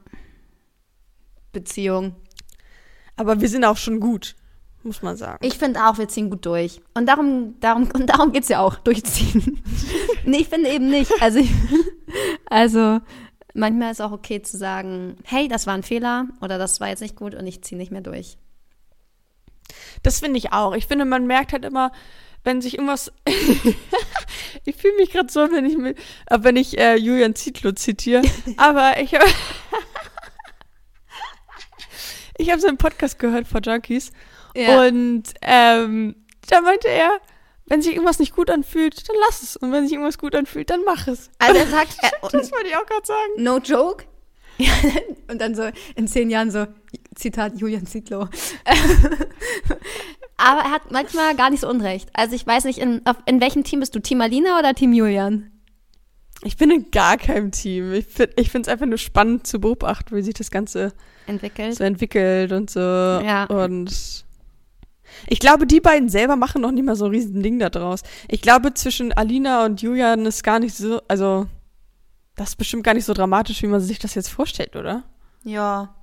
Beziehung. 1.51 2.15
Aber 3.15 3.39
wir 3.41 3.47
sind 3.49 3.63
auch 3.63 3.77
schon 3.77 3.99
gut, 3.99 4.35
muss 4.81 5.01
man 5.03 5.15
sagen. 5.17 5.45
Ich 5.45 5.57
finde 5.59 5.85
auch, 5.85 5.97
wir 5.99 6.07
ziehen 6.07 6.29
gut 6.31 6.45
durch. 6.45 6.81
Und 6.95 7.05
darum, 7.07 7.55
darum, 7.59 7.83
und 7.93 8.07
darum 8.07 8.31
geht's 8.31 8.49
ja 8.49 8.59
auch, 8.59 8.75
durchziehen. 8.75 9.61
nee, 10.25 10.37
ich 10.37 10.47
finde 10.49 10.69
eben 10.71 10.89
nicht. 10.89 11.11
Also, 11.21 11.41
also, 12.49 12.99
manchmal 13.53 13.91
ist 13.91 14.01
auch 14.01 14.11
okay 14.11 14.41
zu 14.41 14.57
sagen, 14.57 15.17
hey, 15.23 15.47
das 15.47 15.67
war 15.67 15.73
ein 15.73 15.83
Fehler 15.83 16.27
oder 16.41 16.57
das 16.57 16.79
war 16.79 16.89
jetzt 16.89 17.01
nicht 17.01 17.15
gut 17.15 17.35
und 17.35 17.45
ich 17.47 17.63
ziehe 17.63 17.77
nicht 17.77 17.91
mehr 17.91 18.01
durch. 18.01 18.37
Das 20.01 20.19
finde 20.19 20.37
ich 20.37 20.51
auch. 20.51 20.75
Ich 20.75 20.87
finde, 20.87 21.05
man 21.05 21.25
merkt 21.27 21.53
halt 21.53 21.65
immer, 21.65 21.91
wenn 22.43 22.61
sich 22.61 22.75
irgendwas. 22.75 23.11
ich 24.65 24.75
fühle 24.75 24.95
mich 24.97 25.11
gerade 25.11 25.31
so, 25.31 25.51
wenn 25.51 25.65
ich 25.65 25.77
mit, 25.77 25.97
äh, 26.27 26.39
wenn 26.41 26.57
ich 26.57 26.77
äh, 26.77 26.95
Julian 26.95 27.35
Zietlow 27.35 27.71
zitiere. 27.71 28.21
Aber 28.57 28.99
ich 28.99 29.13
habe. 29.13 29.25
ich 32.37 32.49
habe 32.49 32.59
seinen 32.59 32.77
Podcast 32.77 33.19
gehört 33.19 33.47
vor 33.47 33.61
Junkies. 33.61 34.11
Und 34.55 35.23
ähm, 35.41 36.15
da 36.47 36.61
meinte 36.61 36.87
er, 36.87 37.19
wenn 37.67 37.81
sich 37.81 37.93
irgendwas 37.93 38.19
nicht 38.19 38.35
gut 38.35 38.49
anfühlt, 38.49 39.07
dann 39.07 39.15
lass 39.27 39.41
es. 39.41 39.55
Und 39.57 39.71
wenn 39.71 39.83
sich 39.83 39.93
irgendwas 39.93 40.17
gut 40.17 40.35
anfühlt, 40.35 40.69
dann 40.69 40.81
mach 40.85 41.07
es. 41.07 41.29
also 41.39 41.59
er 41.59 41.67
sagt, 41.67 41.95
er, 42.01 42.11
Das 42.29 42.51
wollte 42.51 42.67
ich 42.67 42.75
auch 42.75 42.85
gerade 42.85 43.05
sagen. 43.05 43.31
no 43.43 43.57
joke. 43.59 44.05
Ja, 44.59 44.71
und 45.31 45.41
dann 45.41 45.55
so 45.55 45.63
in 45.95 46.07
zehn 46.07 46.29
Jahren 46.29 46.51
so, 46.51 46.67
Zitat 47.15 47.57
Julian 47.57 47.85
Zietlow. 47.87 48.27
Aber 50.37 50.61
er 50.61 50.71
hat 50.71 50.91
manchmal 50.91 51.35
gar 51.35 51.49
nicht 51.49 51.61
so 51.61 51.69
unrecht. 51.69 52.09
Also 52.13 52.35
ich 52.35 52.45
weiß 52.45 52.65
nicht, 52.65 52.79
in, 52.79 53.01
auf, 53.05 53.15
in 53.25 53.39
welchem 53.39 53.63
Team 53.63 53.79
bist 53.79 53.95
du? 53.95 53.99
Team 53.99 54.19
Alina 54.21 54.59
oder 54.59 54.73
Team 54.73 54.93
Julian? 54.93 55.49
Ich 56.43 56.57
bin 56.57 56.69
in 56.71 56.91
gar 56.91 57.17
keinem 57.17 57.51
Team. 57.51 57.93
Ich 57.93 58.05
finde 58.07 58.33
es 58.35 58.67
einfach 58.67 58.85
nur 58.85 58.97
spannend 58.97 59.47
zu 59.47 59.59
beobachten, 59.61 60.15
wie 60.15 60.21
sich 60.21 60.33
das 60.33 60.51
Ganze 60.51 60.91
Entwickelt. 61.27 61.75
so 61.75 61.83
entwickelt 61.85 62.51
und 62.51 62.69
so. 62.69 62.79
Ja. 62.81 63.45
Und 63.45 64.25
ich 65.27 65.39
glaube, 65.39 65.65
die 65.67 65.79
beiden 65.79 66.09
selber 66.09 66.35
machen 66.35 66.61
noch 66.61 66.71
nicht 66.71 66.83
mal 66.85 66.95
so 66.95 67.05
ein 67.05 67.11
riesen 67.11 67.41
Ding 67.43 67.59
da 67.59 67.69
draus. 67.69 68.01
Ich 68.27 68.41
glaube, 68.41 68.73
zwischen 68.73 69.13
Alina 69.13 69.65
und 69.65 69.81
Julian 69.81 70.25
ist 70.25 70.43
gar 70.43 70.59
nicht 70.59 70.75
so, 70.75 71.01
also 71.07 71.47
das 72.35 72.49
ist 72.49 72.55
bestimmt 72.55 72.83
gar 72.83 72.93
nicht 72.93 73.05
so 73.05 73.13
dramatisch, 73.13 73.61
wie 73.61 73.67
man 73.67 73.79
sich 73.79 73.99
das 73.99 74.15
jetzt 74.15 74.29
vorstellt, 74.29 74.75
oder? 74.75 75.03
Ja, 75.43 75.93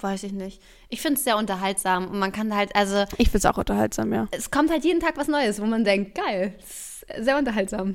weiß 0.00 0.22
ich 0.22 0.32
nicht. 0.32 0.62
Ich 0.88 1.00
finde 1.00 1.18
es 1.18 1.24
sehr 1.24 1.36
unterhaltsam 1.36 2.08
und 2.08 2.18
man 2.18 2.32
kann 2.32 2.54
halt, 2.54 2.74
also 2.74 3.04
Ich 3.18 3.28
finde 3.28 3.38
es 3.38 3.46
auch 3.46 3.58
unterhaltsam, 3.58 4.12
ja. 4.12 4.28
es 4.30 4.50
kommt 4.50 4.70
halt 4.70 4.84
jeden 4.84 5.00
Tag 5.00 5.16
was 5.16 5.28
Neues, 5.28 5.60
wo 5.60 5.66
man 5.66 5.84
denkt, 5.84 6.14
geil, 6.14 6.54
sehr 7.18 7.36
unterhaltsam. 7.38 7.94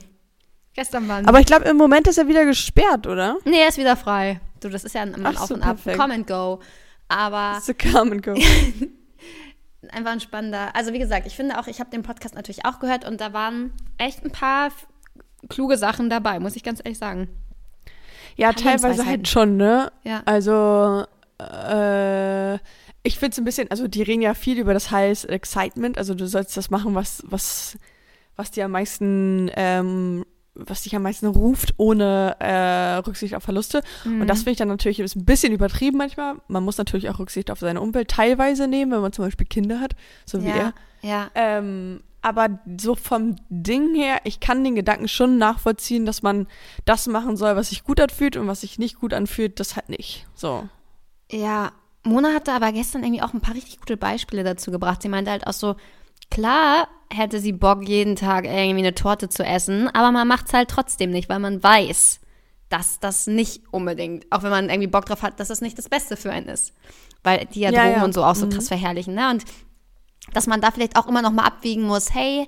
Gestern 0.73 1.07
waren 1.07 1.25
Aber 1.25 1.39
ich 1.39 1.45
glaube, 1.45 1.65
im 1.65 1.77
Moment 1.77 2.05
ist 2.07 2.17
er 2.17 2.27
wieder 2.27 2.45
gesperrt, 2.45 3.07
oder? 3.07 3.37
Nee, 3.45 3.61
er 3.61 3.69
ist 3.69 3.77
wieder 3.77 3.95
frei. 3.95 4.41
Du, 4.59 4.67
das 4.67 4.83
ist 4.83 4.93
ja 4.93 5.03
immer 5.03 5.29
ein 5.29 5.35
Ach 5.37 5.43
Auf 5.43 5.47
so, 5.47 5.53
und 5.55 5.61
Ab. 5.63 5.77
perfekt. 5.77 5.97
Come 5.97 6.13
and 6.13 6.27
go. 6.27 6.59
Aber 7.07 7.61
The 7.61 7.73
come 7.73 8.11
and 8.11 8.23
go. 8.23 8.33
einfach 9.93 10.11
ein 10.11 10.19
spannender. 10.19 10.75
Also 10.75 10.93
wie 10.93 10.99
gesagt, 10.99 11.27
ich 11.27 11.35
finde 11.35 11.59
auch, 11.59 11.67
ich 11.67 11.79
habe 11.79 11.89
den 11.89 12.03
Podcast 12.03 12.35
natürlich 12.35 12.65
auch 12.65 12.79
gehört 12.79 13.05
und 13.05 13.21
da 13.21 13.33
waren 13.33 13.73
echt 13.97 14.23
ein 14.23 14.31
paar 14.31 14.71
kluge 15.49 15.77
Sachen 15.77 16.09
dabei, 16.09 16.39
muss 16.39 16.55
ich 16.55 16.63
ganz 16.63 16.79
ehrlich 16.83 16.97
sagen. 16.97 17.29
Ja, 18.35 18.53
teilweise 18.53 19.05
halt 19.05 19.27
schon, 19.27 19.57
ne? 19.57 19.91
Ja. 20.03 20.21
Also, 20.25 21.05
äh, 21.39 22.55
ich 23.03 23.19
finde 23.19 23.31
es 23.31 23.37
ein 23.37 23.45
bisschen, 23.45 23.71
also 23.71 23.87
die 23.87 24.01
reden 24.01 24.21
ja 24.21 24.33
viel 24.33 24.57
über 24.57 24.73
das 24.73 24.91
heißt 24.91 25.29
Excitement, 25.29 25.97
also 25.97 26.15
du 26.15 26.27
sollst 26.27 26.57
das 26.57 26.69
machen, 26.69 26.95
was, 26.95 27.23
was, 27.27 27.77
was 28.35 28.51
dir 28.51 28.65
am 28.65 28.71
meisten, 28.71 29.49
ähm, 29.55 30.25
was 30.55 30.83
dich 30.83 30.95
am 30.95 31.03
meisten 31.03 31.27
ruft, 31.27 31.73
ohne 31.77 32.37
äh, 32.39 32.95
Rücksicht 32.97 33.35
auf 33.35 33.43
Verluste. 33.43 33.81
Mhm. 34.05 34.21
Und 34.21 34.27
das 34.27 34.39
finde 34.39 34.51
ich 34.51 34.57
dann 34.57 34.69
natürlich 34.69 34.99
ein 34.99 35.25
bisschen 35.25 35.53
übertrieben 35.53 35.97
manchmal. 35.97 36.35
Man 36.47 36.63
muss 36.63 36.77
natürlich 36.77 37.09
auch 37.09 37.19
Rücksicht 37.19 37.51
auf 37.51 37.59
seine 37.59 37.81
Umwelt 37.81 38.09
teilweise 38.09 38.67
nehmen, 38.67 38.91
wenn 38.91 39.01
man 39.01 39.13
zum 39.13 39.25
Beispiel 39.25 39.45
Kinder 39.45 39.79
hat, 39.79 39.95
so 40.25 40.41
wie 40.41 40.47
er. 40.47 40.55
ja, 40.55 40.73
ja. 41.01 41.29
Ähm, 41.35 42.01
aber 42.21 42.57
so 42.79 42.95
vom 42.95 43.35
Ding 43.49 43.93
her, 43.93 44.21
ich 44.23 44.39
kann 44.39 44.63
den 44.63 44.73
Gedanken 44.73 45.07
schon 45.07 45.37
nachvollziehen, 45.37 46.07
dass 46.07 46.23
man 46.23 46.47
das 46.83 47.05
machen 47.05 47.37
soll, 47.37 47.55
was 47.55 47.69
sich 47.69 47.83
gut 47.83 48.01
anfühlt 48.01 48.35
und 48.35 48.47
was 48.47 48.61
sich 48.61 48.79
nicht 48.79 48.99
gut 48.99 49.13
anfühlt, 49.13 49.59
das 49.59 49.75
halt 49.75 49.89
nicht. 49.89 50.25
So. 50.33 50.67
Ja, 51.31 51.71
Mona 52.03 52.33
hatte 52.33 52.53
aber 52.53 52.71
gestern 52.71 53.03
irgendwie 53.03 53.21
auch 53.21 53.35
ein 53.35 53.41
paar 53.41 53.53
richtig 53.53 53.79
gute 53.79 53.95
Beispiele 53.95 54.43
dazu 54.43 54.71
gebracht. 54.71 55.03
Sie 55.03 55.09
meinte 55.09 55.29
halt 55.29 55.45
auch 55.45 55.53
so, 55.53 55.75
klar 56.31 56.87
hätte 57.11 57.39
sie 57.39 57.51
Bock, 57.53 57.87
jeden 57.87 58.15
Tag 58.15 58.45
irgendwie 58.45 58.79
eine 58.79 58.95
Torte 58.95 59.29
zu 59.29 59.43
essen, 59.43 59.87
aber 59.89 60.11
man 60.11 60.27
macht 60.27 60.47
es 60.47 60.53
halt 60.53 60.69
trotzdem 60.69 61.11
nicht, 61.11 61.29
weil 61.29 61.39
man 61.39 61.61
weiß, 61.63 62.19
dass 62.69 62.99
das 62.99 63.27
nicht 63.27 63.61
unbedingt, 63.71 64.25
auch 64.31 64.43
wenn 64.43 64.49
man 64.49 64.69
irgendwie 64.69 64.87
Bock 64.87 65.05
drauf 65.05 65.21
hat, 65.21 65.39
dass 65.39 65.49
das 65.49 65.61
nicht 65.61 65.77
das 65.77 65.87
Beste 65.87 66.17
für 66.17 66.31
einen 66.31 66.47
ist. 66.47 66.73
Weil 67.23 67.45
die 67.45 67.61
ja, 67.61 67.71
Ja, 67.71 67.83
Drogen 67.83 67.97
ja. 67.97 68.03
und 68.03 68.13
so 68.13 68.23
auch 68.23 68.35
so 68.35 68.47
Mhm. 68.47 68.51
krass 68.51 68.67
verherrlichen, 68.67 69.13
ne? 69.13 69.29
Und 69.29 69.45
dass 70.33 70.47
man 70.47 70.61
da 70.61 70.71
vielleicht 70.71 70.97
auch 70.97 71.07
immer 71.07 71.21
noch 71.21 71.31
mal 71.31 71.45
abwiegen 71.45 71.83
muss, 71.83 72.13
hey, 72.13 72.47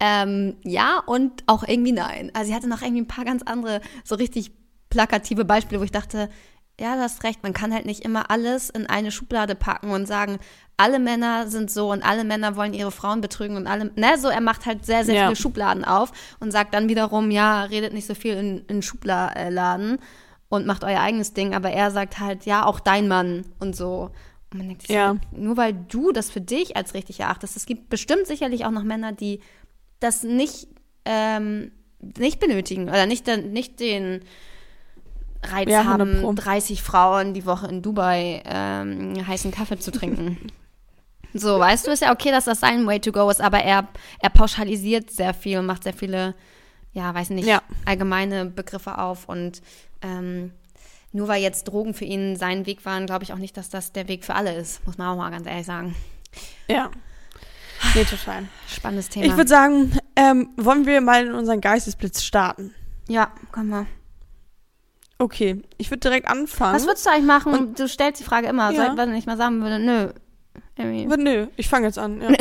ähm, 0.00 0.56
ja 0.64 1.02
und 1.06 1.44
auch 1.46 1.64
irgendwie 1.66 1.92
nein. 1.92 2.30
Also 2.34 2.48
sie 2.50 2.54
hatte 2.54 2.68
noch 2.68 2.82
irgendwie 2.82 3.02
ein 3.02 3.08
paar 3.08 3.24
ganz 3.24 3.42
andere, 3.42 3.80
so 4.04 4.14
richtig 4.14 4.52
plakative 4.90 5.44
Beispiele, 5.44 5.80
wo 5.80 5.84
ich 5.84 5.90
dachte, 5.90 6.30
ja, 6.80 6.94
du 6.96 7.02
hast 7.02 7.24
recht, 7.24 7.42
man 7.42 7.52
kann 7.52 7.74
halt 7.74 7.86
nicht 7.86 8.04
immer 8.04 8.30
alles 8.30 8.70
in 8.70 8.86
eine 8.86 9.10
Schublade 9.10 9.54
packen 9.54 9.90
und 9.90 10.06
sagen, 10.06 10.38
alle 10.76 10.98
Männer 11.00 11.48
sind 11.48 11.70
so 11.72 11.90
und 11.90 12.02
alle 12.04 12.22
Männer 12.22 12.54
wollen 12.54 12.72
ihre 12.72 12.92
Frauen 12.92 13.20
betrügen 13.20 13.56
und 13.56 13.66
alle, 13.66 13.90
ne, 13.96 14.16
so 14.16 14.28
er 14.28 14.40
macht 14.40 14.64
halt 14.64 14.86
sehr, 14.86 15.04
sehr 15.04 15.14
Ja. 15.16 15.24
viele 15.24 15.36
Schubladen 15.36 15.84
auf 15.84 16.12
und 16.38 16.52
sagt 16.52 16.74
dann 16.74 16.88
wiederum, 16.88 17.30
ja, 17.32 17.64
redet 17.64 17.92
nicht 17.92 18.06
so 18.06 18.14
viel 18.14 18.34
in, 18.34 18.64
in 18.66 18.82
Schubladen 18.82 19.98
und 20.48 20.66
macht 20.66 20.84
euer 20.84 21.00
eigenes 21.00 21.32
Ding, 21.34 21.54
aber 21.54 21.70
er 21.70 21.90
sagt 21.90 22.20
halt, 22.20 22.46
ja, 22.46 22.64
auch 22.64 22.80
dein 22.80 23.08
Mann 23.08 23.44
und 23.58 23.74
so. 23.76 24.10
Und 24.52 24.58
man 24.58 24.68
denkt, 24.68 24.82
sich, 24.82 24.90
Ja. 24.94 25.16
nur 25.32 25.56
weil 25.56 25.74
du 25.74 26.12
das 26.12 26.30
für 26.30 26.40
dich 26.40 26.76
als 26.76 26.94
richtig 26.94 27.20
erachtest, 27.20 27.56
es 27.56 27.66
gibt 27.66 27.90
bestimmt 27.90 28.26
sicherlich 28.26 28.64
auch 28.64 28.70
noch 28.70 28.84
Männer, 28.84 29.12
die 29.12 29.40
das 30.00 30.22
nicht, 30.22 30.68
ähm, 31.04 31.72
nicht 32.00 32.38
benötigen 32.38 32.84
oder 32.88 33.06
nicht, 33.06 33.26
den- 33.26 33.52
nicht 33.52 33.80
den 33.80 34.20
Reiz 35.42 35.68
Ja, 35.70 35.80
100 35.80 36.00
haben, 36.00 36.20
Pro. 36.22 36.32
30 36.32 36.82
Frauen 36.82 37.34
die 37.34 37.46
Woche 37.46 37.68
in 37.68 37.82
Dubai 37.82 38.42
ähm, 38.44 39.26
heißen 39.26 39.50
Kaffee 39.50 39.78
zu 39.78 39.90
trinken. 39.90 40.38
so, 41.34 41.58
weißt 41.58 41.86
du, 41.86 41.90
ist 41.90 42.02
ja 42.02 42.12
okay, 42.12 42.30
dass 42.30 42.46
das 42.46 42.60
sein 42.60 42.86
Way 42.86 43.00
to 43.00 43.12
go 43.12 43.30
ist, 43.30 43.40
aber 43.40 43.58
er, 43.62 43.86
er 44.20 44.30
pauschalisiert 44.30 45.10
sehr 45.10 45.34
viel 45.34 45.58
und 45.58 45.66
macht 45.66 45.84
sehr 45.84 45.94
viele, 45.94 46.34
ja, 46.92 47.14
weiß 47.14 47.30
nicht, 47.30 47.46
Ja. 47.46 47.62
allgemeine 47.84 48.46
Begriffe 48.46 48.98
auf 48.98 49.28
und 49.28 49.62
ähm, 50.02 50.52
nur 51.12 51.28
weil 51.28 51.40
jetzt 51.42 51.64
Drogen 51.64 51.94
für 51.94 52.04
ihn 52.04 52.36
sein 52.36 52.66
Weg 52.66 52.84
waren, 52.84 53.06
glaube 53.06 53.24
ich 53.24 53.32
auch 53.32 53.38
nicht, 53.38 53.56
dass 53.56 53.70
das 53.70 53.92
der 53.92 54.08
Weg 54.08 54.24
für 54.24 54.34
alle 54.34 54.54
ist, 54.54 54.84
muss 54.86 54.98
man 54.98 55.08
auch 55.08 55.16
mal 55.16 55.30
ganz 55.30 55.46
ehrlich 55.46 55.66
sagen. 55.66 55.94
Ja. 56.68 56.90
Nee, 57.94 58.04
total. 58.04 58.44
Spannendes 58.68 59.08
Thema. 59.08 59.26
Ich 59.26 59.36
würde 59.36 59.48
sagen, 59.48 59.92
ähm, 60.16 60.50
wollen 60.56 60.84
wir 60.84 61.00
mal 61.00 61.24
in 61.26 61.32
unseren 61.32 61.60
Geistesblitz 61.60 62.22
starten? 62.24 62.74
ja, 63.08 63.30
komm 63.52 63.68
mal. 63.68 63.86
Okay, 65.18 65.62
ich 65.78 65.90
würde 65.90 66.00
direkt 66.00 66.28
anfangen. 66.28 66.74
Was 66.76 66.86
würdest 66.86 67.04
du 67.06 67.10
eigentlich 67.10 67.24
machen? 67.26 67.74
du 67.74 67.88
stellst 67.88 68.20
die 68.20 68.24
Frage 68.24 68.46
immer. 68.48 68.70
Ja. 68.70 68.94
Soll, 68.94 69.14
ich 69.14 69.26
mal 69.26 69.36
sagen 69.36 69.60
würde, 69.62 69.78
nö. 69.78 70.08
Irgendwie. 70.76 71.06
Nö, 71.22 71.46
ich 71.56 71.68
fange 71.68 71.86
jetzt 71.86 71.98
an. 71.98 72.20
Ja. 72.22 72.28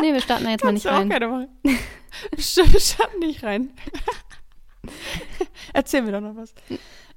Nee, 0.00 0.12
wir 0.12 0.20
starten 0.20 0.44
da 0.44 0.50
jetzt 0.50 0.64
mal 0.64 0.72
nicht 0.72 0.84
Kannst 0.84 0.84
du 0.84 0.88
auch 0.90 1.00
rein. 1.00 1.08
gerne 1.10 1.28
machen. 1.28 1.48
Sch- 2.36 2.94
Schatten 2.96 3.18
nicht 3.18 3.42
rein. 3.42 3.70
Erzähl 5.72 6.02
mir 6.02 6.12
doch 6.12 6.20
noch 6.20 6.36
was. 6.36 6.54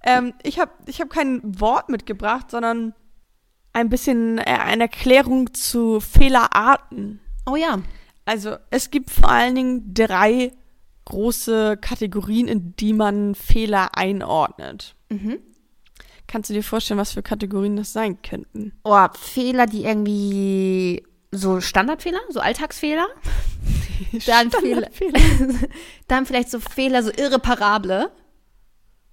Ähm, 0.03 0.33
ich 0.43 0.59
habe 0.59 0.71
ich 0.87 0.99
hab 0.99 1.09
kein 1.09 1.41
Wort 1.43 1.89
mitgebracht, 1.89 2.49
sondern 2.49 2.93
ein 3.73 3.89
bisschen 3.89 4.39
äh, 4.39 4.43
eine 4.45 4.83
Erklärung 4.83 5.53
zu 5.53 5.99
Fehlerarten. 5.99 7.19
Oh 7.45 7.55
ja. 7.55 7.79
Also 8.25 8.57
es 8.69 8.89
gibt 8.89 9.11
vor 9.11 9.29
allen 9.29 9.55
Dingen 9.55 9.93
drei 9.93 10.51
große 11.11 11.77
Kategorien, 11.77 12.47
in 12.47 12.73
die 12.77 12.93
man 12.93 13.35
Fehler 13.35 13.97
einordnet. 13.97 14.95
Mhm. 15.09 15.39
Kannst 16.25 16.49
du 16.49 16.53
dir 16.53 16.63
vorstellen, 16.63 16.99
was 16.99 17.11
für 17.11 17.21
Kategorien 17.21 17.75
das 17.75 17.91
sein 17.91 18.21
könnten? 18.21 18.71
Oh, 18.85 19.05
Fehler, 19.19 19.65
die 19.65 19.83
irgendwie 19.83 21.03
so 21.31 21.59
Standardfehler, 21.59 22.19
so 22.29 22.39
Alltagsfehler. 22.39 23.07
Dann, 24.25 24.49
Standardfehler. 24.49 24.87
dann 26.07 26.25
vielleicht 26.25 26.49
so 26.49 26.59
Fehler, 26.59 27.03
so 27.03 27.11
irreparable. 27.11 28.11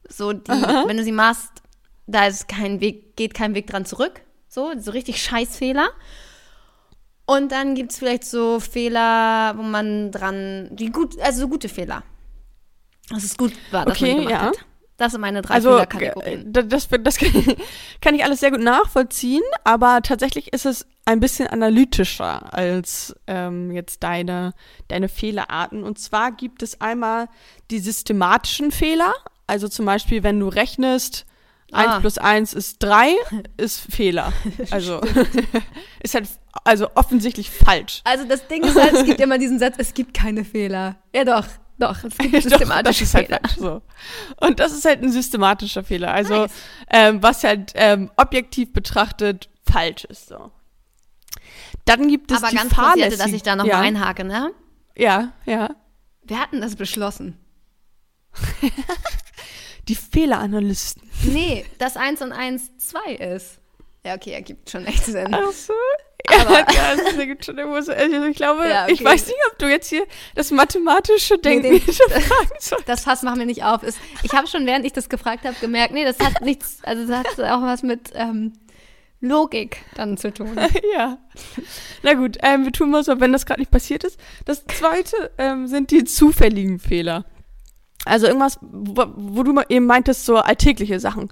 So, 0.09 0.33
die, 0.33 0.51
wenn 0.51 0.97
du 0.97 1.05
sie 1.05 1.13
machst, 1.13 1.51
da 2.07 2.27
ist 2.27 2.49
kein 2.49 2.81
Weg, 2.81 3.15
geht 3.17 3.35
kein 3.35 3.55
Weg 3.55 3.67
dran 3.67 3.85
zurück. 3.85 4.23
So, 4.49 4.73
so 4.79 4.91
richtig 4.93 5.23
Scheißfehler. 5.23 5.91
Und 7.29 7.53
dann 7.53 7.75
gibt 7.75 7.93
es 7.93 7.99
vielleicht 7.99 8.25
so 8.25 8.59
Fehler, 8.59 9.53
wo 9.59 9.63
man 9.63 10.11
dran, 10.11 10.71
die 10.73 10.91
gut, 10.91 11.21
also 11.21 11.41
so 11.43 11.49
gute 11.49 11.69
Fehler. 11.69 12.03
Dass 13.11 13.23
es 13.23 13.37
gut 13.37 13.53
war, 13.71 13.85
dass 13.85 13.99
Okay, 13.99 14.13
man 14.15 14.17
gemacht 14.25 14.31
ja. 14.31 14.41
hat. 14.49 14.59
Das 14.97 15.13
sind 15.13 15.21
meine 15.21 15.43
drei 15.43 15.53
Also, 15.53 15.73
Fehlerkategorien. 15.73 16.55
äh, 16.55 16.65
das, 16.67 16.89
das 16.89 17.19
kann 18.01 18.15
ich 18.15 18.25
alles 18.25 18.41
sehr 18.41 18.51
gut 18.51 18.63
nachvollziehen, 18.63 19.43
aber 19.63 20.01
tatsächlich 20.03 20.55
ist 20.55 20.65
es 20.65 20.87
ein 21.05 21.21
bisschen 21.21 21.49
analytischer 21.49 22.55
als 22.55 23.15
ähm, 23.27 23.73
jetzt 23.73 24.03
deine, 24.03 24.55
deine 24.89 25.11
Fehlerarten. 25.11 25.85
Und 25.85 25.99
zwar 25.99 26.33
gibt 26.33 26.63
es 26.63 26.81
einmal 26.81 27.29
die 27.71 27.81
systematischen 27.81 28.73
Fehler, 28.73 29.13
also 29.47 29.69
zum 29.69 29.85
Beispiel, 29.85 30.23
wenn 30.23 30.41
du 30.41 30.49
rechnest, 30.49 31.27
Ah. 31.73 31.95
1 31.97 32.01
plus 32.01 32.19
1 32.19 32.53
ist 32.55 32.83
3, 32.83 33.15
ist 33.59 33.81
Fehler. 33.81 34.33
Also 34.71 35.01
ist 36.03 36.15
halt 36.15 36.29
also 36.65 36.89
offensichtlich 36.95 37.51
falsch. 37.51 38.01
Also 38.05 38.25
das 38.25 38.47
Ding 38.49 38.65
ist 38.65 38.75
halt, 38.81 38.93
es 38.95 39.05
gibt 39.05 39.21
immer 39.21 39.39
diesen 39.39 39.59
Satz, 39.59 39.75
es 39.79 39.93
gibt 39.95 40.15
keine 40.15 40.45
Fehler. 40.45 40.97
Ja 41.15 41.25
doch, 41.25 41.45
doch, 41.79 42.03
es 42.05 42.17
gibt 42.17 42.35
Doch, 42.35 42.41
systematische 42.43 43.01
das 43.01 43.09
ist 43.09 43.15
halt 43.15 43.27
Fehler. 43.27 43.41
falsch, 43.43 43.57
so. 43.59 43.83
Und 44.47 44.61
das 44.61 44.73
ist 44.73 44.85
halt 44.85 45.03
ein 45.03 45.13
systematischer 45.13 45.85
Fehler. 45.85 46.13
Also, 46.13 46.35
Nice. 46.43 46.53
ähm, 46.91 47.23
was 47.23 47.45
halt 47.45 47.73
ähm, 47.75 48.11
objektiv 48.17 48.73
betrachtet 48.73 49.49
falsch 49.71 50.05
ist. 50.05 50.29
So. 50.29 50.51
Dann 51.85 52.09
gibt 52.09 52.33
es 52.33 52.39
Aber 52.43 52.51
die 52.51 52.57
ganz 52.57 52.75
kurz, 52.75 52.97
Jette, 52.97 53.11
fahrlässig- 53.17 53.19
dass 53.19 53.33
ich 53.33 53.43
da 53.43 53.57
noch 53.57 53.67
ja, 53.67 53.77
mal 53.77 53.83
einhake, 53.85 54.25
ne? 54.25 54.53
Ja, 54.97 55.33
ja. 55.47 55.71
Wir 56.25 56.41
hatten 56.41 56.61
das 56.61 56.77
beschlossen. 56.77 57.39
Die 59.89 59.95
Fehleranalysten. 59.95 61.08
Nee, 61.25 61.65
dass 61.79 61.97
1 61.97 62.23
und 62.23 62.33
1 62.33 62.77
2 62.79 63.15
ist. 63.15 63.59
Ja, 64.05 64.15
okay, 64.15 64.33
ergibt 64.33 64.71
schon 64.71 64.87
echt 64.87 65.05
Sinn. 65.05 65.29
Ach 65.35 65.51
so. 65.53 65.73
Ja, 66.31 66.41
Aber- 66.47 66.73
ja, 66.73 66.95
das 66.97 67.17
ergibt 67.17 67.45
schon 67.45 67.59
irgendwo 67.59 67.81
so. 67.81 67.93
Also 67.93 68.25
ich 68.25 68.37
glaube, 68.37 68.69
Ja, 68.69 68.87
ich 68.87 68.95
okay. 69.01 69.05
weiß 69.05 69.27
nicht, 69.27 69.39
ob 69.51 69.59
du 69.59 69.69
jetzt 69.69 69.89
hier 69.89 70.05
das 70.35 70.51
mathematische 70.51 71.39
Denken 71.39 71.63
den- 71.65 71.73
hinterfragen 71.81 72.57
sollst. 72.61 72.89
Das 72.89 73.01
Fass 73.05 73.23
machen 73.23 73.39
wir 73.41 73.47
nicht 73.47 73.65
auf. 73.65 73.83
Ist, 73.83 73.99
ich 74.23 74.33
habe 74.33 74.47
schon, 74.47 74.65
während 74.67 74.87
ich 74.87 74.93
das 74.93 75.09
gefragt 75.09 75.45
habe, 75.45 75.57
gemerkt, 75.61 75.93
nee, 75.93 76.05
das 76.05 76.19
hat 76.21 76.41
nichts, 76.43 76.79
also 76.85 77.07
das 77.07 77.19
hat 77.19 77.41
auch 77.51 77.63
was 77.63 77.83
mit 77.83 78.11
ähm, 78.15 78.53
Logik 79.21 79.79
dann 79.97 80.17
zu 80.17 80.33
tun. 80.33 80.57
ja. 80.95 81.19
Na 82.03 82.15
gut, 82.15 82.39
ähm, 82.43 82.65
wir 82.65 82.73
tun 82.73 82.91
mal 82.91 83.03
so, 83.03 83.19
wenn 83.21 83.33
das 83.33 83.47
gerade 83.47 83.61
nicht 83.61 83.71
passiert 83.73 84.05
ist. 84.05 84.19
Das 84.45 84.65
zweite 84.67 85.31
ähm, 85.39 85.67
sind 85.67 85.91
die 85.91 86.05
zufälligen 86.05 86.79
Fehler. 86.79 87.25
Also 88.09 88.27
irgendwas, 88.27 88.59
wo, 88.61 89.07
wo 89.17 89.43
du 89.43 89.61
eben 89.69 89.87
meintest, 89.87 90.25
so 90.25 90.37
alltägliche 90.37 91.01
Sachen. 91.01 91.29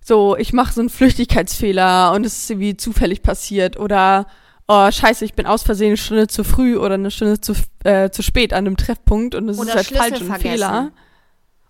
So, 0.00 0.36
ich 0.36 0.52
mache 0.52 0.72
so 0.72 0.80
einen 0.80 0.90
Flüchtigkeitsfehler 0.90 2.12
und 2.12 2.26
es 2.26 2.38
ist 2.38 2.50
irgendwie 2.50 2.76
zufällig 2.76 3.22
passiert. 3.22 3.78
Oder, 3.78 4.26
oh, 4.68 4.90
scheiße, 4.90 5.24
ich 5.24 5.34
bin 5.34 5.46
aus 5.46 5.62
Versehen 5.62 5.88
eine 5.88 5.96
Stunde 5.96 6.26
zu 6.26 6.44
früh 6.44 6.76
oder 6.76 6.94
eine 6.94 7.10
Stunde 7.10 7.40
zu, 7.40 7.54
äh, 7.84 8.10
zu 8.10 8.22
spät 8.22 8.52
an 8.52 8.66
einem 8.66 8.76
Treffpunkt 8.76 9.34
und 9.34 9.48
es 9.48 9.58
ist 9.58 9.74
halt 9.74 9.86
falsch 9.86 10.20
und. 10.20 10.38
Fehler. 10.38 10.92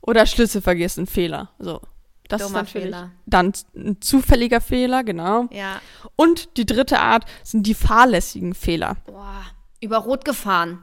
Oder 0.02 0.26
Schlüssel 0.26 0.60
vergessen, 0.60 1.06
Fehler. 1.06 1.50
So. 1.58 1.80
Das 2.28 2.42
Dummer 2.42 2.60
ist 2.60 2.66
natürlich 2.66 2.86
Fehler. 2.86 3.10
dann 3.26 3.52
ein 3.76 4.00
zufälliger 4.00 4.60
Fehler, 4.60 5.04
genau. 5.04 5.46
Ja. 5.52 5.80
Und 6.16 6.56
die 6.56 6.66
dritte 6.66 6.98
Art 6.98 7.24
sind 7.42 7.66
die 7.66 7.74
fahrlässigen 7.74 8.54
Fehler. 8.54 8.96
Boah, 9.06 9.44
über 9.80 9.98
Rot 9.98 10.24
gefahren. 10.24 10.82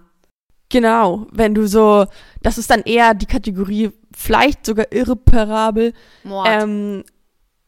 Genau, 0.72 1.28
wenn 1.32 1.54
du 1.54 1.68
so, 1.68 2.06
das 2.42 2.58
ist 2.58 2.72
dann 2.72 2.82
eher 2.84 3.14
die 3.14 3.26
Kategorie 3.26 3.92
vielleicht 4.16 4.66
sogar 4.66 4.92
irreparabel, 4.92 5.94
Mord. 6.24 6.48
ähm, 6.50 7.04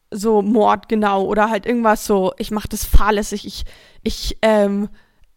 so 0.09 0.41
Mord, 0.41 0.87
genau, 0.87 1.25
oder 1.25 1.49
halt 1.49 1.65
irgendwas 1.65 2.05
so, 2.05 2.33
ich 2.37 2.49
mach 2.49 2.65
das 2.65 2.85
fahrlässig, 2.85 3.45
ich, 3.45 3.65
ich, 4.03 4.37
ähm, 4.41 4.87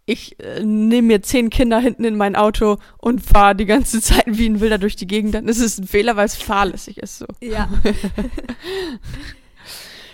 ich 0.05 0.39
äh, 0.39 0.63
nehme 0.63 1.09
mir 1.09 1.23
zehn 1.23 1.51
Kinder 1.51 1.81
hinten 1.81 2.05
in 2.05 2.17
mein 2.17 2.37
Auto 2.37 2.77
und 2.99 3.21
fahre 3.21 3.57
die 3.57 3.67
ganze 3.67 4.01
Zeit 4.03 4.27
wie 4.27 4.49
ein 4.49 4.61
Wilder 4.61 4.79
durch 4.79 4.95
die 4.95 5.09
Gegend, 5.09 5.35
dann 5.35 5.49
ist 5.49 5.61
es 5.61 5.79
ein 5.79 5.89
Fehler, 5.89 6.15
weil 6.15 6.27
es 6.27 6.37
fahrlässig 6.37 6.99
ist 6.99 7.19
so. 7.19 7.27
ja. 7.41 7.69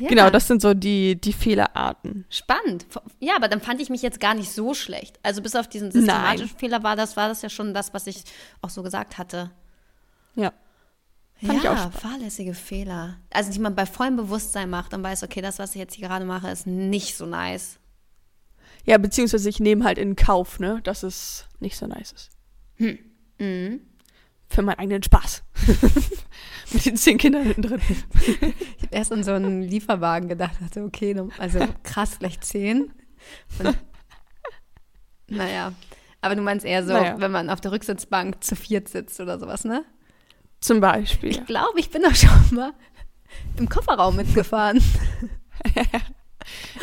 ja. 0.02 0.08
Genau, 0.08 0.30
das 0.30 0.48
sind 0.48 0.60
so 0.60 0.74
die, 0.74 1.20
die 1.20 1.32
Fehlerarten. 1.32 2.24
Spannend. 2.28 2.86
Ja, 3.20 3.36
aber 3.36 3.46
dann 3.46 3.60
fand 3.60 3.80
ich 3.80 3.88
mich 3.88 4.02
jetzt 4.02 4.18
gar 4.18 4.34
nicht 4.34 4.50
so 4.50 4.74
schlecht. 4.74 5.20
Also 5.22 5.42
bis 5.42 5.54
auf 5.54 5.68
diesen 5.68 5.92
systematischen 5.92 6.48
Fehler 6.58 6.82
war 6.82 6.96
das, 6.96 7.16
war 7.16 7.28
das 7.28 7.40
ja 7.42 7.48
schon 7.48 7.72
das, 7.72 7.94
was 7.94 8.08
ich 8.08 8.24
auch 8.62 8.70
so 8.70 8.82
gesagt 8.82 9.16
hatte. 9.16 9.52
Ja. 10.34 10.52
Fand 11.40 11.62
ja, 11.62 11.90
fahrlässige 11.90 12.52
Fehler. 12.52 13.18
Also 13.30 13.52
die 13.52 13.60
man 13.60 13.76
bei 13.76 13.86
vollem 13.86 14.16
Bewusstsein 14.16 14.70
macht 14.70 14.92
und 14.92 15.04
weiß, 15.04 15.22
okay, 15.22 15.40
das, 15.40 15.60
was 15.60 15.70
ich 15.70 15.80
jetzt 15.80 15.94
hier 15.94 16.08
gerade 16.08 16.24
mache, 16.24 16.50
ist 16.50 16.66
nicht 16.66 17.16
so 17.16 17.24
nice. 17.24 17.78
Ja, 18.84 18.98
beziehungsweise 18.98 19.48
ich 19.48 19.60
nehme 19.60 19.84
halt 19.84 19.98
in 19.98 20.16
Kauf, 20.16 20.58
ne, 20.58 20.80
dass 20.82 21.04
es 21.04 21.46
nicht 21.60 21.76
so 21.76 21.86
nice 21.86 22.10
ist. 22.10 22.30
Mhm. 23.38 23.80
Für 24.52 24.62
meinen 24.62 24.78
eigenen 24.78 25.02
Spaß. 25.02 25.42
Mit 26.72 26.84
den 26.84 26.96
zehn 26.96 27.16
Kindern 27.18 27.44
hinten 27.44 27.62
drin. 27.62 27.80
Ich 28.26 28.42
habe 28.42 28.56
erst 28.90 29.12
an 29.12 29.24
so 29.24 29.32
einen 29.32 29.62
Lieferwagen 29.62 30.28
gedacht, 30.28 30.52
dachte, 30.60 30.84
okay, 30.84 31.16
also 31.38 31.60
krass, 31.82 32.18
gleich 32.18 32.40
zehn. 32.40 32.92
Und, 33.58 33.78
naja, 35.28 35.72
aber 36.20 36.36
du 36.36 36.42
meinst 36.42 36.66
eher 36.66 36.84
so, 36.84 36.92
Naja. 36.92 37.14
wenn 37.18 37.30
man 37.30 37.48
auf 37.48 37.60
der 37.60 37.72
Rücksitzbank 37.72 38.44
zu 38.44 38.54
viert 38.56 38.88
sitzt 38.88 39.20
oder 39.20 39.38
sowas, 39.38 39.64
ne? 39.64 39.84
Zum 40.60 40.80
Beispiel. 40.80 41.30
Ich 41.30 41.44
glaube, 41.46 41.80
ich 41.80 41.90
bin 41.90 42.02
doch 42.02 42.14
schon 42.14 42.30
mal 42.54 42.72
im 43.56 43.68
Kofferraum 43.68 44.16
mitgefahren. 44.16 44.82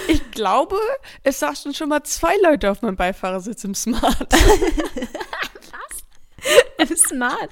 Ich 0.07 0.31
glaube, 0.31 0.77
es 1.23 1.39
saßen 1.39 1.73
schon 1.73 1.89
mal 1.89 2.01
zwei 2.03 2.33
Leute 2.43 2.71
auf 2.71 2.81
meinem 2.81 2.95
Beifahrersitz 2.95 3.65
im 3.65 3.75
Smart. 3.75 4.33
Smart. 6.95 7.49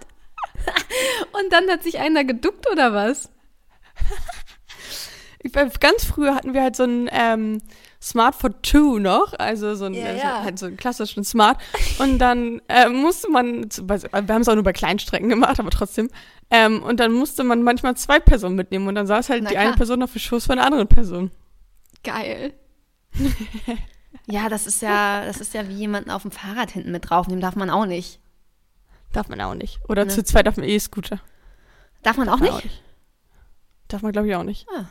Und 1.34 1.52
dann 1.52 1.70
hat 1.70 1.84
sich 1.84 2.00
einer 2.00 2.24
geduckt 2.24 2.70
oder 2.72 2.94
was? 2.94 3.30
Ganz 5.80 6.04
früher 6.06 6.36
hatten 6.36 6.54
wir 6.54 6.62
halt 6.62 6.76
so 6.76 6.84
einen 6.84 7.10
ähm, 7.12 7.62
Smart 8.02 8.36
for 8.36 8.62
Two 8.62 9.00
noch, 9.00 9.34
also 9.40 9.76
so 9.76 9.86
einen, 9.86 9.96
Ja, 9.96 10.06
also 10.08 10.20
ja. 10.20 10.44
halt 10.44 10.60
so 10.60 10.66
einen 10.66 10.78
klassischen 10.78 11.24
Smart. 11.24 11.58
Und 12.00 12.20
dann 12.20 12.62
äh, 12.68 12.90
musste 12.90 13.30
man, 13.30 13.66
wir 13.70 14.34
haben 14.34 14.42
es 14.42 14.50
auch 14.50 14.56
nur 14.56 14.64
bei 14.64 14.74
Kleinstrecken 14.74 15.30
gemacht, 15.30 15.60
aber 15.60 15.70
trotzdem. 15.70 16.10
Ähm, 16.50 16.84
und 16.84 17.00
dann 17.00 17.12
musste 17.12 17.44
man 17.44 17.64
manchmal 17.64 17.96
zwei 17.98 18.20
Personen 18.20 18.56
mitnehmen 18.56 18.88
und 18.88 18.96
dann 18.96 19.08
saß 19.08 19.30
halt 19.30 19.44
Na 19.44 19.50
die 19.50 19.58
eine 19.58 19.70
klar. 19.70 19.78
Person 19.78 20.04
auf 20.04 20.12
dem 20.14 20.20
Schoß 20.20 20.46
von 20.46 20.58
der 20.58 20.66
anderen 20.66 20.88
Person. 20.88 21.32
Geil. 22.04 22.54
ja, 24.28 24.48
das 24.50 24.68
ist 24.68 24.82
ja, 24.82 25.26
das 25.26 25.42
ist 25.42 25.54
ja 25.54 25.68
wie 25.68 25.74
jemanden 25.74 26.12
auf 26.12 26.22
dem 26.22 26.32
Fahrrad 26.32 26.72
hinten 26.72 26.92
mit 26.92 27.10
draufnehmen, 27.10 27.42
darf 27.42 27.56
man 27.56 27.70
auch 27.70 27.86
nicht. 27.86 28.20
Darf 29.18 29.30
man 29.30 29.42
auch 29.42 29.56
nicht. 29.56 29.80
Oder 29.90 30.06
Ne. 30.06 30.12
zu 30.12 30.24
zweit 30.24 30.48
auf 30.48 30.56
dem 30.56 30.64
E-Scooter. 30.64 31.20
Darf 32.04 32.18
man 32.18 32.30
auch 32.30 32.38
man 32.40 32.54
nicht? 32.56 32.70
Darf 33.88 34.02
man, 34.04 34.12
glaube 34.12 34.28
ich, 34.28 34.36
auch 34.36 34.44
nicht. 34.44 34.68
Ah, 34.76 34.86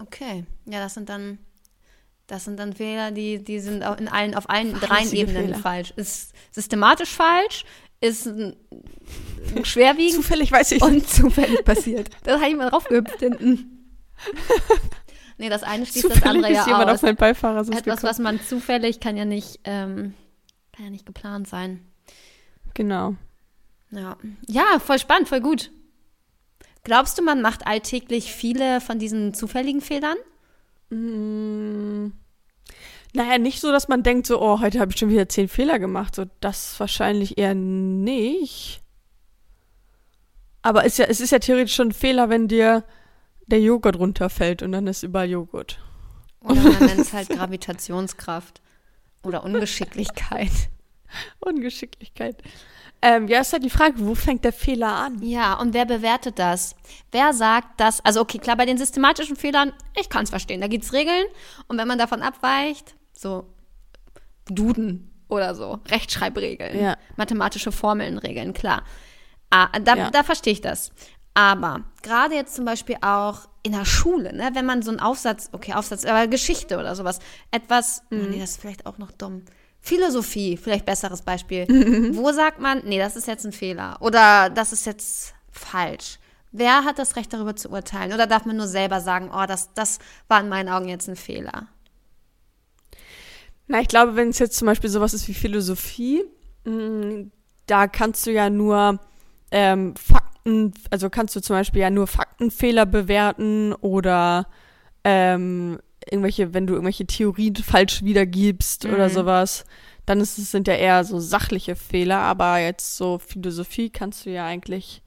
okay. 0.00 0.44
Ja, 0.66 0.80
das 0.80 0.94
sind 0.94 1.08
dann, 1.08 1.38
das 2.26 2.44
sind 2.44 2.58
dann 2.58 2.72
Fehler, 2.72 3.12
die, 3.12 3.42
die 3.42 3.60
sind 3.60 3.82
in 3.98 4.08
allen, 4.08 4.34
auf 4.34 4.50
allen 4.50 4.72
drei 4.74 4.86
Fahrlässige 4.86 5.22
Ebenen 5.22 5.44
Fehler. 5.46 5.58
falsch. 5.58 5.92
Ist 5.96 6.32
systematisch 6.50 7.10
falsch, 7.10 7.64
ist 8.00 8.28
schwerwiegend 9.62 10.16
Zufällig 10.16 10.50
weiß 10.50 10.72
ich 10.72 10.82
und 10.82 11.08
zufällig 11.08 11.64
passiert. 11.64 12.10
Da 12.24 12.40
habe 12.40 12.48
ich 12.50 12.56
mal 12.56 12.70
draufgehüpft 12.70 13.20
hinten. 13.20 13.74
Nee, 15.40 15.48
das 15.50 15.62
eine 15.62 15.86
schließt 15.86 16.04
das 16.06 16.14
Zufällig 16.14 16.34
andere 16.34 16.50
ist 16.52 16.58
ja 16.58 16.66
jemand 16.66 16.90
aus. 16.90 16.96
auf 16.96 17.02
meinen 17.02 17.14
Beifahrersitz 17.16 17.76
Etwas, 17.78 18.00
gekommen. 18.00 18.10
was 18.10 18.18
man 18.18 18.40
zufällig 18.40 18.98
kann 18.98 19.16
ja 19.16 19.24
nicht, 19.24 19.60
ähm, 19.62 20.14
kann 20.74 20.86
ja 20.86 20.90
nicht 20.90 21.06
geplant 21.06 21.46
sein. 21.46 21.86
Genau. 22.74 23.14
Ja. 23.90 24.16
ja, 24.46 24.78
voll 24.78 24.98
spannend, 24.98 25.28
voll 25.28 25.40
gut. 25.40 25.70
Glaubst 26.84 27.18
du, 27.18 27.22
man 27.22 27.42
macht 27.42 27.66
alltäglich 27.66 28.32
viele 28.32 28.80
von 28.80 28.98
diesen 28.98 29.34
zufälligen 29.34 29.80
Fehlern? 29.80 30.16
Mm, 30.90 32.12
naja, 33.14 33.38
nicht 33.38 33.60
so, 33.60 33.72
dass 33.72 33.88
man 33.88 34.02
denkt, 34.02 34.26
so, 34.26 34.40
oh, 34.40 34.60
heute 34.60 34.80
habe 34.80 34.92
ich 34.92 34.98
schon 34.98 35.10
wieder 35.10 35.28
zehn 35.28 35.48
Fehler 35.48 35.78
gemacht. 35.78 36.14
So, 36.14 36.26
das 36.40 36.78
wahrscheinlich 36.78 37.38
eher 37.38 37.54
nicht. 37.54 38.80
Aber 40.62 40.84
ist 40.84 40.98
ja, 40.98 41.06
es 41.06 41.20
ist 41.20 41.30
ja 41.30 41.38
theoretisch 41.38 41.74
schon 41.74 41.88
ein 41.88 41.92
Fehler, 41.92 42.28
wenn 42.28 42.48
dir 42.48 42.84
der 43.46 43.60
Joghurt 43.60 43.96
runterfällt 43.98 44.62
und 44.62 44.72
dann 44.72 44.86
ist 44.86 45.02
überall 45.02 45.28
Joghurt. 45.28 45.78
Oder 46.40 46.62
man 46.62 46.78
nennt 46.86 47.00
es 47.00 47.12
halt 47.12 47.28
Gravitationskraft 47.30 48.60
oder 49.22 49.44
Ungeschicklichkeit. 49.44 50.50
Ungeschicklichkeit. 51.40 52.42
Ähm, 53.00 53.28
ja, 53.28 53.40
ist 53.40 53.52
halt 53.52 53.62
die 53.64 53.70
Frage, 53.70 53.94
wo 53.98 54.14
fängt 54.14 54.44
der 54.44 54.52
Fehler 54.52 54.92
an? 54.92 55.22
Ja, 55.22 55.54
und 55.54 55.72
wer 55.72 55.84
bewertet 55.84 56.38
das? 56.38 56.74
Wer 57.12 57.32
sagt 57.32 57.80
das? 57.80 58.04
Also 58.04 58.20
okay, 58.20 58.38
klar, 58.38 58.56
bei 58.56 58.66
den 58.66 58.76
systematischen 58.78 59.36
Fehlern, 59.36 59.72
ich 59.98 60.08
kann 60.08 60.24
es 60.24 60.30
verstehen. 60.30 60.60
Da 60.60 60.66
gibt 60.66 60.84
es 60.84 60.92
Regeln 60.92 61.24
und 61.68 61.78
wenn 61.78 61.86
man 61.86 61.98
davon 61.98 62.22
abweicht, 62.22 62.96
so 63.12 63.46
Duden, 64.46 65.10
oder 65.28 65.54
so. 65.54 65.78
Rechtschreibregeln, 65.88 66.80
Ja. 66.80 66.96
mathematische 67.16 67.70
Formeln 67.70 68.18
regeln, 68.18 68.54
klar. 68.54 68.82
Ah, 69.50 69.68
da, 69.78 69.94
Ja. 69.94 70.10
da 70.10 70.22
verstehe 70.22 70.54
ich 70.54 70.60
das. 70.60 70.90
Aber 71.34 71.84
gerade 72.02 72.34
jetzt 72.34 72.54
zum 72.56 72.64
Beispiel 72.64 72.96
auch 73.02 73.48
in 73.62 73.72
der 73.72 73.84
Schule, 73.84 74.34
ne, 74.34 74.50
wenn 74.54 74.66
man 74.66 74.82
so 74.82 74.90
einen 74.90 75.00
Aufsatz, 75.00 75.50
okay, 75.52 75.74
Aufsatz, 75.74 76.04
aber 76.04 76.26
Geschichte 76.26 76.78
oder 76.78 76.96
sowas, 76.96 77.18
etwas, 77.50 78.02
oh 78.10 78.14
nee, 78.16 78.40
das 78.40 78.52
ist 78.52 78.60
vielleicht 78.60 78.86
auch 78.86 78.98
noch 78.98 79.12
dumm. 79.12 79.42
Philosophie, 79.80 80.56
vielleicht 80.56 80.86
besseres 80.86 81.22
Beispiel. 81.22 81.66
Wo 82.14 82.32
sagt 82.32 82.60
man, 82.60 82.82
nee, 82.84 82.98
das 82.98 83.16
ist 83.16 83.26
jetzt 83.26 83.44
ein 83.46 83.52
Fehler 83.52 83.96
oder 84.00 84.50
das 84.50 84.72
ist 84.72 84.86
jetzt 84.86 85.34
falsch? 85.50 86.18
Wer 86.50 86.84
hat 86.84 86.98
das 86.98 87.16
Recht 87.16 87.32
darüber 87.32 87.56
zu 87.56 87.70
urteilen? 87.70 88.12
Oder 88.12 88.26
darf 88.26 88.46
man 88.46 88.56
nur 88.56 88.66
selber 88.68 89.00
sagen, 89.00 89.30
oh, 89.32 89.44
das, 89.46 89.72
das 89.74 89.98
war 90.28 90.40
in 90.40 90.48
meinen 90.48 90.68
Augen 90.68 90.88
jetzt 90.88 91.08
ein 91.08 91.16
Fehler? 91.16 91.68
Na, 93.66 93.80
ich 93.80 93.88
glaube, 93.88 94.16
wenn 94.16 94.30
es 94.30 94.38
jetzt 94.38 94.56
zum 94.56 94.66
Beispiel 94.66 94.88
sowas 94.88 95.12
ist 95.12 95.28
wie 95.28 95.34
Philosophie, 95.34 96.24
mh, 96.64 97.26
da 97.66 97.86
kannst 97.86 98.26
du 98.26 98.32
ja 98.32 98.48
nur 98.48 98.98
ähm, 99.50 99.94
Fakten, 99.96 100.72
also 100.90 101.10
kannst 101.10 101.36
du 101.36 101.40
zum 101.40 101.54
Beispiel 101.54 101.82
ja 101.82 101.90
nur 101.90 102.06
Faktenfehler 102.06 102.86
bewerten 102.86 103.74
oder 103.74 104.48
ähm, 105.04 105.78
irgendwelche, 106.10 106.54
wenn 106.54 106.66
du 106.66 106.74
irgendwelche 106.74 107.06
Theorien 107.06 107.56
falsch 107.56 108.02
wiedergibst 108.02 108.84
oder 108.86 109.08
Mhm. 109.08 109.12
sowas, 109.12 109.64
dann 110.06 110.20
ist 110.20 110.38
es, 110.38 110.50
sind 110.50 110.68
ja 110.68 110.74
eher 110.74 111.04
so 111.04 111.18
sachliche 111.18 111.76
Fehler, 111.76 112.18
aber 112.18 112.58
jetzt 112.58 112.96
so 112.96 113.18
Philosophie 113.18 113.90
kannst 113.90 114.24
du 114.26 114.30
ja 114.30 114.46
eigentlich 114.46 115.02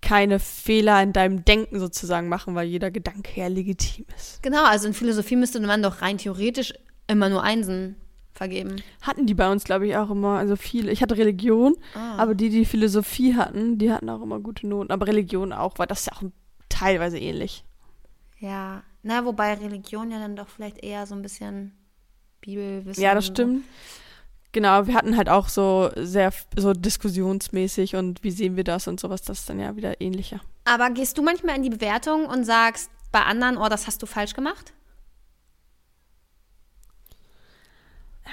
keine 0.00 0.38
Fehler 0.38 1.02
in 1.02 1.12
deinem 1.12 1.44
Denken 1.44 1.80
sozusagen 1.80 2.28
machen, 2.28 2.54
weil 2.54 2.66
jeder 2.68 2.90
Gedanke 2.90 3.40
ja 3.40 3.46
legitim 3.48 4.04
ist. 4.16 4.42
Genau, 4.42 4.64
also 4.64 4.86
in 4.86 4.94
Philosophie 4.94 5.36
müsste 5.36 5.60
man 5.60 5.82
doch 5.82 6.02
rein 6.02 6.18
theoretisch 6.18 6.74
immer 7.06 7.28
nur 7.30 7.42
Einsen 7.42 7.96
vergeben. 8.34 8.76
Hatten 9.00 9.26
die 9.26 9.34
bei 9.34 9.50
uns, 9.50 9.64
glaube 9.64 9.86
ich, 9.86 9.96
auch 9.96 10.10
immer, 10.10 10.38
also 10.38 10.56
viele. 10.56 10.90
Ich 10.92 11.00
hatte 11.02 11.16
Religion, 11.16 11.74
Ah. 11.94 12.16
aber 12.18 12.34
die, 12.34 12.50
die 12.50 12.64
Philosophie 12.66 13.34
hatten, 13.34 13.78
die 13.78 13.90
hatten 13.92 14.10
auch 14.10 14.20
immer 14.22 14.40
gute 14.40 14.66
Noten. 14.66 14.90
Aber 14.92 15.06
Religion 15.06 15.52
auch, 15.52 15.78
weil 15.78 15.86
das 15.86 16.00
ist 16.00 16.06
ja 16.06 16.12
auch 16.18 16.22
teilweise 16.68 17.18
ähnlich. 17.18 17.64
Ja, 18.40 18.82
na, 19.04 19.24
wobei 19.26 19.54
Religion 19.54 20.10
ja 20.10 20.18
dann 20.18 20.34
doch 20.34 20.48
vielleicht 20.48 20.82
eher 20.82 21.06
so 21.06 21.14
ein 21.14 21.20
bisschen 21.20 21.72
Bibelwissen. 22.40 23.02
Ja, 23.02 23.14
das 23.14 23.26
stimmt. 23.26 23.64
Genau, 24.52 24.86
wir 24.86 24.94
hatten 24.94 25.16
halt 25.16 25.28
auch 25.28 25.48
so 25.48 25.90
sehr 25.96 26.32
so 26.56 26.72
diskussionsmäßig 26.72 27.96
und 27.96 28.22
wie 28.24 28.30
sehen 28.30 28.56
wir 28.56 28.64
das 28.64 28.88
und 28.88 28.98
sowas, 28.98 29.20
das 29.20 29.40
ist 29.40 29.50
dann 29.50 29.60
ja 29.60 29.76
wieder 29.76 30.00
ähnlicher. 30.00 30.40
Aber 30.64 30.90
gehst 30.90 31.18
du 31.18 31.22
manchmal 31.22 31.56
in 31.56 31.62
die 31.62 31.70
Bewertung 31.70 32.26
und 32.26 32.44
sagst 32.44 32.90
bei 33.12 33.20
anderen, 33.22 33.58
oh, 33.58 33.68
das 33.68 33.86
hast 33.86 34.02
du 34.02 34.06
falsch 34.06 34.32
gemacht? 34.32 34.72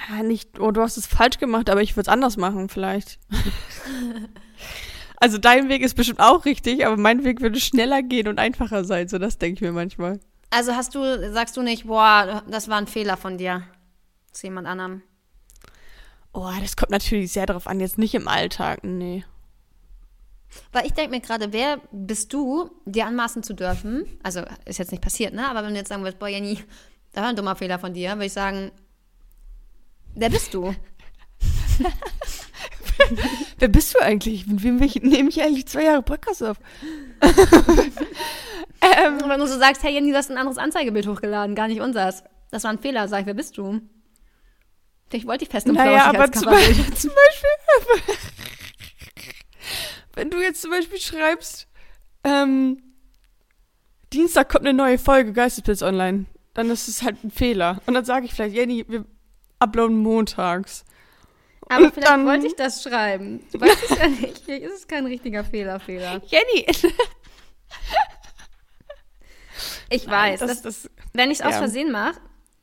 Ja, 0.08 0.22
nicht, 0.22 0.58
oh, 0.58 0.70
du 0.70 0.80
hast 0.80 0.96
es 0.96 1.06
falsch 1.06 1.38
gemacht, 1.38 1.68
aber 1.68 1.82
ich 1.82 1.96
würde 1.96 2.08
es 2.08 2.12
anders 2.12 2.38
machen, 2.38 2.70
vielleicht. 2.70 3.18
also 5.16 5.36
dein 5.36 5.68
Weg 5.68 5.82
ist 5.82 5.94
bestimmt 5.94 6.20
auch 6.20 6.46
richtig, 6.46 6.86
aber 6.86 6.96
mein 6.96 7.24
Weg 7.24 7.42
würde 7.42 7.60
schneller 7.60 8.02
gehen 8.02 8.28
und 8.28 8.38
einfacher 8.38 8.84
sein, 8.84 9.08
so 9.08 9.18
das 9.18 9.36
denke 9.36 9.56
ich 9.56 9.60
mir 9.60 9.72
manchmal. 9.72 10.20
Also 10.52 10.74
hast 10.74 10.94
du, 10.94 11.32
sagst 11.32 11.56
du 11.56 11.62
nicht, 11.62 11.86
boah, 11.86 12.42
das 12.46 12.68
war 12.68 12.76
ein 12.76 12.86
Fehler 12.86 13.16
von 13.16 13.38
dir 13.38 13.62
zu 14.32 14.46
jemand 14.46 14.68
anderem? 14.68 15.02
Oh, 16.34 16.50
das 16.60 16.76
kommt 16.76 16.90
natürlich 16.90 17.32
sehr 17.32 17.46
darauf 17.46 17.66
an, 17.66 17.80
jetzt 17.80 17.96
nicht 17.96 18.14
im 18.14 18.28
Alltag, 18.28 18.84
nee. 18.84 19.24
Weil 20.70 20.84
ich 20.84 20.92
denke 20.92 21.10
mir 21.12 21.22
gerade, 21.22 21.54
wer 21.54 21.80
bist 21.90 22.34
du, 22.34 22.70
dir 22.84 23.06
anmaßen 23.06 23.42
zu 23.42 23.54
dürfen? 23.54 24.04
Also 24.22 24.42
ist 24.66 24.78
jetzt 24.78 24.90
nicht 24.90 25.02
passiert, 25.02 25.32
ne? 25.32 25.48
Aber 25.48 25.64
wenn 25.64 25.72
du 25.72 25.78
jetzt 25.78 25.88
sagen 25.88 26.02
würdest, 26.02 26.18
boah, 26.18 26.28
Jenny, 26.28 26.58
da 27.12 27.22
war 27.22 27.30
ein 27.30 27.36
dummer 27.36 27.56
Fehler 27.56 27.78
von 27.78 27.94
dir, 27.94 28.10
würde 28.10 28.26
ich 28.26 28.34
sagen, 28.34 28.72
wer 30.14 30.28
bist 30.28 30.52
du? 30.52 30.74
Wer 33.58 33.68
bist 33.68 33.94
du 33.94 34.00
eigentlich? 34.00 34.46
Mit 34.46 34.62
wem 34.62 34.76
nehme 34.76 35.28
ich 35.28 35.42
eigentlich 35.42 35.66
zwei 35.66 35.84
Jahre 35.84 36.02
Podcast 36.02 36.42
auf? 36.42 36.58
ähm, 37.22 37.30
wenn 39.26 39.40
du 39.40 39.46
so 39.46 39.58
sagst, 39.58 39.82
hey 39.82 39.94
Jenny, 39.94 40.10
du 40.10 40.16
hast 40.16 40.30
ein 40.30 40.38
anderes 40.38 40.58
Anzeigebild 40.58 41.06
hochgeladen, 41.06 41.54
gar 41.54 41.68
nicht 41.68 41.80
unseres. 41.80 42.24
Das 42.50 42.64
war 42.64 42.72
ein 42.72 42.78
Fehler, 42.78 43.08
sag 43.08 43.20
ich, 43.20 43.26
wer 43.26 43.34
bist 43.34 43.56
du? 43.58 43.80
Ich 45.12 45.26
wollte 45.26 45.44
dich 45.44 45.50
fest 45.50 45.66
und 45.68 45.74
naja, 45.74 46.06
aber 46.06 46.20
als 46.20 46.30
zum. 46.40 46.50
Beispiel, 46.50 46.94
zum 46.94 47.10
Beispiel, 47.10 47.50
wenn 50.14 50.30
du 50.30 50.40
jetzt 50.40 50.62
zum 50.62 50.70
Beispiel 50.70 50.98
schreibst, 50.98 51.68
ähm, 52.24 52.82
Dienstag 54.12 54.48
kommt 54.48 54.66
eine 54.66 54.76
neue 54.76 54.98
Folge 54.98 55.32
Geistesblitz 55.32 55.82
online, 55.82 56.26
dann 56.54 56.70
ist 56.70 56.88
es 56.88 57.02
halt 57.02 57.22
ein 57.24 57.30
Fehler. 57.30 57.80
Und 57.86 57.94
dann 57.94 58.04
sage 58.04 58.26
ich 58.26 58.34
vielleicht, 58.34 58.54
Jenny, 58.54 58.84
wir 58.88 59.04
uploaden 59.58 59.98
montags. 59.98 60.84
Aber 61.76 61.90
vielleicht 61.90 62.08
dann- 62.08 62.26
wollte 62.26 62.46
ich 62.46 62.56
das 62.56 62.82
schreiben. 62.82 63.44
Du 63.52 63.60
weißt 63.60 63.90
es 63.90 63.98
ja 63.98 64.08
nicht. 64.08 64.38
Vielleicht 64.44 64.62
ist 64.64 64.72
es 64.74 64.88
kein 64.88 65.06
richtiger 65.06 65.44
Fehler, 65.44 65.80
Fehler. 65.80 66.20
Jenny! 66.26 66.66
Ich 69.90 70.06
weiß, 70.08 70.40
das, 70.40 70.62
dass, 70.62 70.84
das, 70.84 70.90
wenn 71.12 71.30
ich 71.30 71.40
es 71.40 71.44
aus 71.44 71.52
ja. 71.52 71.58
Versehen 71.58 71.90
mache, 71.92 72.18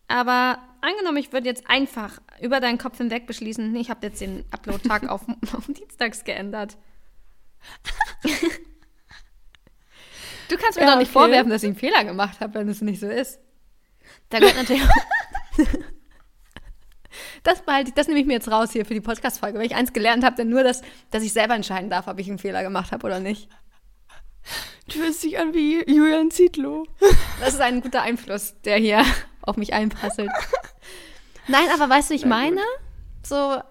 aber 0.08 0.58
angenommen, 0.82 1.18
ich 1.18 1.32
würde 1.32 1.48
jetzt 1.48 1.64
einfach 1.70 2.20
über 2.42 2.60
deinen 2.60 2.78
Kopf 2.80 2.98
hinweg 2.98 3.28
beschließen, 3.28 3.76
ich 3.76 3.90
habe 3.92 4.08
jetzt 4.08 4.20
den 4.22 4.46
Upload-Tag 4.52 5.08
auf, 5.10 5.22
auf 5.54 5.66
Dienstags 5.68 6.24
geändert. 6.24 6.78
du 10.50 10.58
kannst 10.58 10.80
mir 10.80 10.86
Ja, 10.86 10.92
doch 10.92 10.98
nicht 11.00 11.10
okay. 11.10 11.20
vorwerfen, 11.20 11.50
dass 11.52 11.62
ich 11.64 11.68
einen 11.70 11.78
Fehler 11.78 12.04
gemacht 12.04 12.40
habe, 12.40 12.56
wenn 12.56 12.70
es 12.70 12.82
nicht 12.82 13.00
so 13.00 13.08
ist. 13.08 13.40
Da 14.30 14.40
gehört 14.40 14.56
natürlich 14.56 14.84
auch 14.84 14.90
Das 17.44 17.62
behalte 17.62 17.90
ich, 17.90 17.96
das 17.96 18.08
nehme 18.08 18.20
ich 18.20 18.26
mir 18.26 18.34
jetzt 18.34 18.52
raus 18.52 18.72
hier 18.72 18.86
für 18.86 18.94
die 18.94 19.02
Podcast-Folge. 19.02 19.58
Wenn 19.60 19.66
ich 19.66 19.76
eins 19.76 19.94
gelernt 19.94 20.24
habe, 20.24 20.36
dann 20.36 20.50
nur, 20.50 20.64
das, 20.64 20.82
dass 21.12 21.24
ich 21.24 21.34
selber 21.34 21.56
entscheiden 21.56 21.90
darf, 21.90 22.08
ob 22.08 22.20
ich 22.20 22.28
einen 22.28 22.40
Fehler 22.40 22.64
gemacht 22.64 22.92
habe 22.92 23.06
oder 23.06 23.20
nicht. 23.20 23.50
du 24.94 25.00
hörst 25.00 25.24
dich 25.24 25.40
an 25.40 25.54
wie 25.54 25.84
Julian 25.92 26.32
Zietlow. 26.32 26.86
Das 27.40 27.54
ist 27.54 27.62
ein 27.62 27.82
guter 27.82 28.02
Einfluss, 28.02 28.56
der 28.66 28.78
hier 28.78 29.04
auf 29.42 29.58
mich 29.58 29.74
einprasselt. 29.74 30.30
Nein, 31.48 31.68
aber 31.74 31.90
weißt 31.90 32.10
du, 32.10 32.14
ich 32.14 32.26
meine, 32.26 32.62
so, 33.24 33.62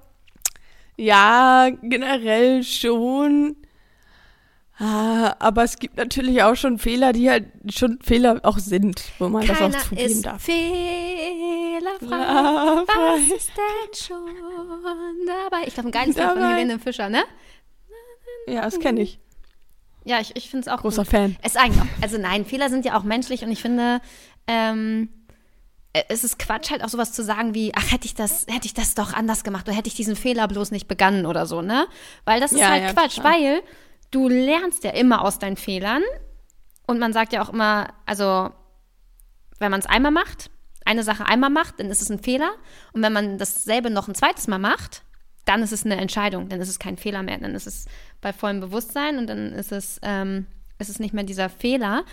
Ja, 0.96 1.70
generell 1.82 2.64
schon. 2.64 3.56
Ah, 4.80 5.34
aber 5.40 5.64
es 5.64 5.78
gibt 5.78 5.96
natürlich 5.96 6.40
auch 6.44 6.54
schon 6.54 6.78
Fehler, 6.78 7.12
die 7.12 7.28
halt 7.28 7.46
schon 7.68 7.98
Fehler 8.00 8.40
auch 8.44 8.58
sind, 8.58 9.02
wo 9.18 9.28
man 9.28 9.44
das 9.46 9.56
auch 9.56 9.60
keiner 9.62 9.78
zugeben 9.80 10.08
ist 10.10 10.24
darf. 10.24 10.42
fehlerfrei. 10.42 12.06
Was 12.86 13.36
ist 13.36 13.50
denn 13.56 13.94
schon 13.94 15.26
dabei? 15.26 15.66
Ich 15.66 15.74
glaube, 15.74 15.88
ein 15.88 15.92
geiles 15.92 16.16
Lied 16.16 16.24
von. 16.24 16.38
Helene 16.48 16.78
Fischer, 16.78 17.08
ne? 17.08 17.24
Ja, 18.46 18.62
das 18.62 18.78
kenne 18.78 19.00
ich. 19.02 19.18
Ja, 20.04 20.20
ich, 20.20 20.36
ich 20.36 20.48
finde 20.48 20.68
es 20.68 20.72
auch 20.72 20.80
Großer 20.82 21.02
gut. 21.02 21.10
Fan. 21.10 21.36
Es 21.42 21.56
eigentlich 21.56 21.82
auch, 21.82 22.02
also 22.02 22.16
nein, 22.18 22.44
Fehler 22.46 22.70
sind 22.70 22.84
ja 22.84 22.96
auch 22.96 23.02
menschlich 23.02 23.42
und 23.42 23.50
ich 23.50 23.60
finde, 23.60 24.00
ähm, 24.46 25.08
äh, 25.92 26.02
es 26.08 26.24
ist 26.24 26.38
Quatsch, 26.38 26.70
halt 26.70 26.82
auch 26.84 26.88
sowas 26.88 27.12
zu 27.12 27.22
sagen 27.24 27.52
wie, 27.54 27.72
ach, 27.74 27.90
hätte 27.92 28.06
ich 28.06 28.14
das, 28.14 28.46
hätte 28.48 28.66
ich 28.66 28.74
das 28.74 28.94
doch 28.94 29.12
anders 29.12 29.44
gemacht 29.44 29.66
oder 29.68 29.76
hätte 29.76 29.88
ich 29.88 29.94
diesen 29.96 30.16
Fehler 30.16 30.46
bloß 30.48 30.70
nicht 30.70 30.88
begangen 30.88 31.26
oder 31.26 31.46
so, 31.46 31.62
ne? 31.62 31.86
Weil 32.24 32.40
das 32.40 32.52
ist 32.52 32.60
Ja, 32.60 32.68
halt 32.70 32.84
ja, 32.84 32.92
Quatsch, 32.92 33.16
total. 33.16 33.32
weil 33.34 33.62
du 34.10 34.28
lernst 34.28 34.84
ja 34.84 34.90
immer 34.90 35.22
aus 35.22 35.38
deinen 35.38 35.56
Fehlern. 35.56 36.02
Und 36.86 36.98
man 36.98 37.12
sagt 37.12 37.32
ja 37.32 37.42
auch 37.42 37.50
immer, 37.50 37.88
also 38.06 38.50
wenn 39.58 39.70
man 39.70 39.80
es 39.80 39.86
einmal 39.86 40.12
macht, 40.12 40.50
eine 40.84 41.02
Sache 41.02 41.26
einmal 41.26 41.50
macht, 41.50 41.80
dann 41.80 41.90
ist 41.90 42.00
es 42.00 42.10
ein 42.10 42.18
Fehler. 42.18 42.50
Und 42.92 43.02
wenn 43.02 43.12
man 43.12 43.38
dasselbe 43.38 43.90
noch 43.90 44.08
ein 44.08 44.14
zweites 44.14 44.46
Mal 44.46 44.58
macht, 44.58 45.02
dann 45.44 45.62
ist 45.62 45.72
es 45.72 45.84
eine 45.84 45.96
Entscheidung, 45.96 46.48
dann 46.48 46.60
ist 46.60 46.68
es 46.68 46.78
kein 46.78 46.96
Fehler 46.98 47.22
mehr, 47.22 47.38
dann 47.38 47.54
ist 47.54 47.66
es 47.66 47.86
bei 48.20 48.32
vollem 48.32 48.60
Bewusstsein 48.60 49.18
und 49.18 49.26
dann 49.28 49.52
ist 49.52 49.72
es, 49.72 49.98
ähm, 50.02 50.46
ist 50.78 50.90
es 50.90 50.98
nicht 50.98 51.14
mehr 51.14 51.24
dieser 51.24 51.48
Fehler. 51.48 52.04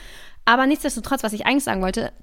Aber 0.46 0.66
nichtsdestotrotz, 0.68 1.24
was 1.24 1.34
ich 1.34 1.46
eigentlich 1.46 1.66
sagen 1.66 1.82
wollte, 1.82 2.14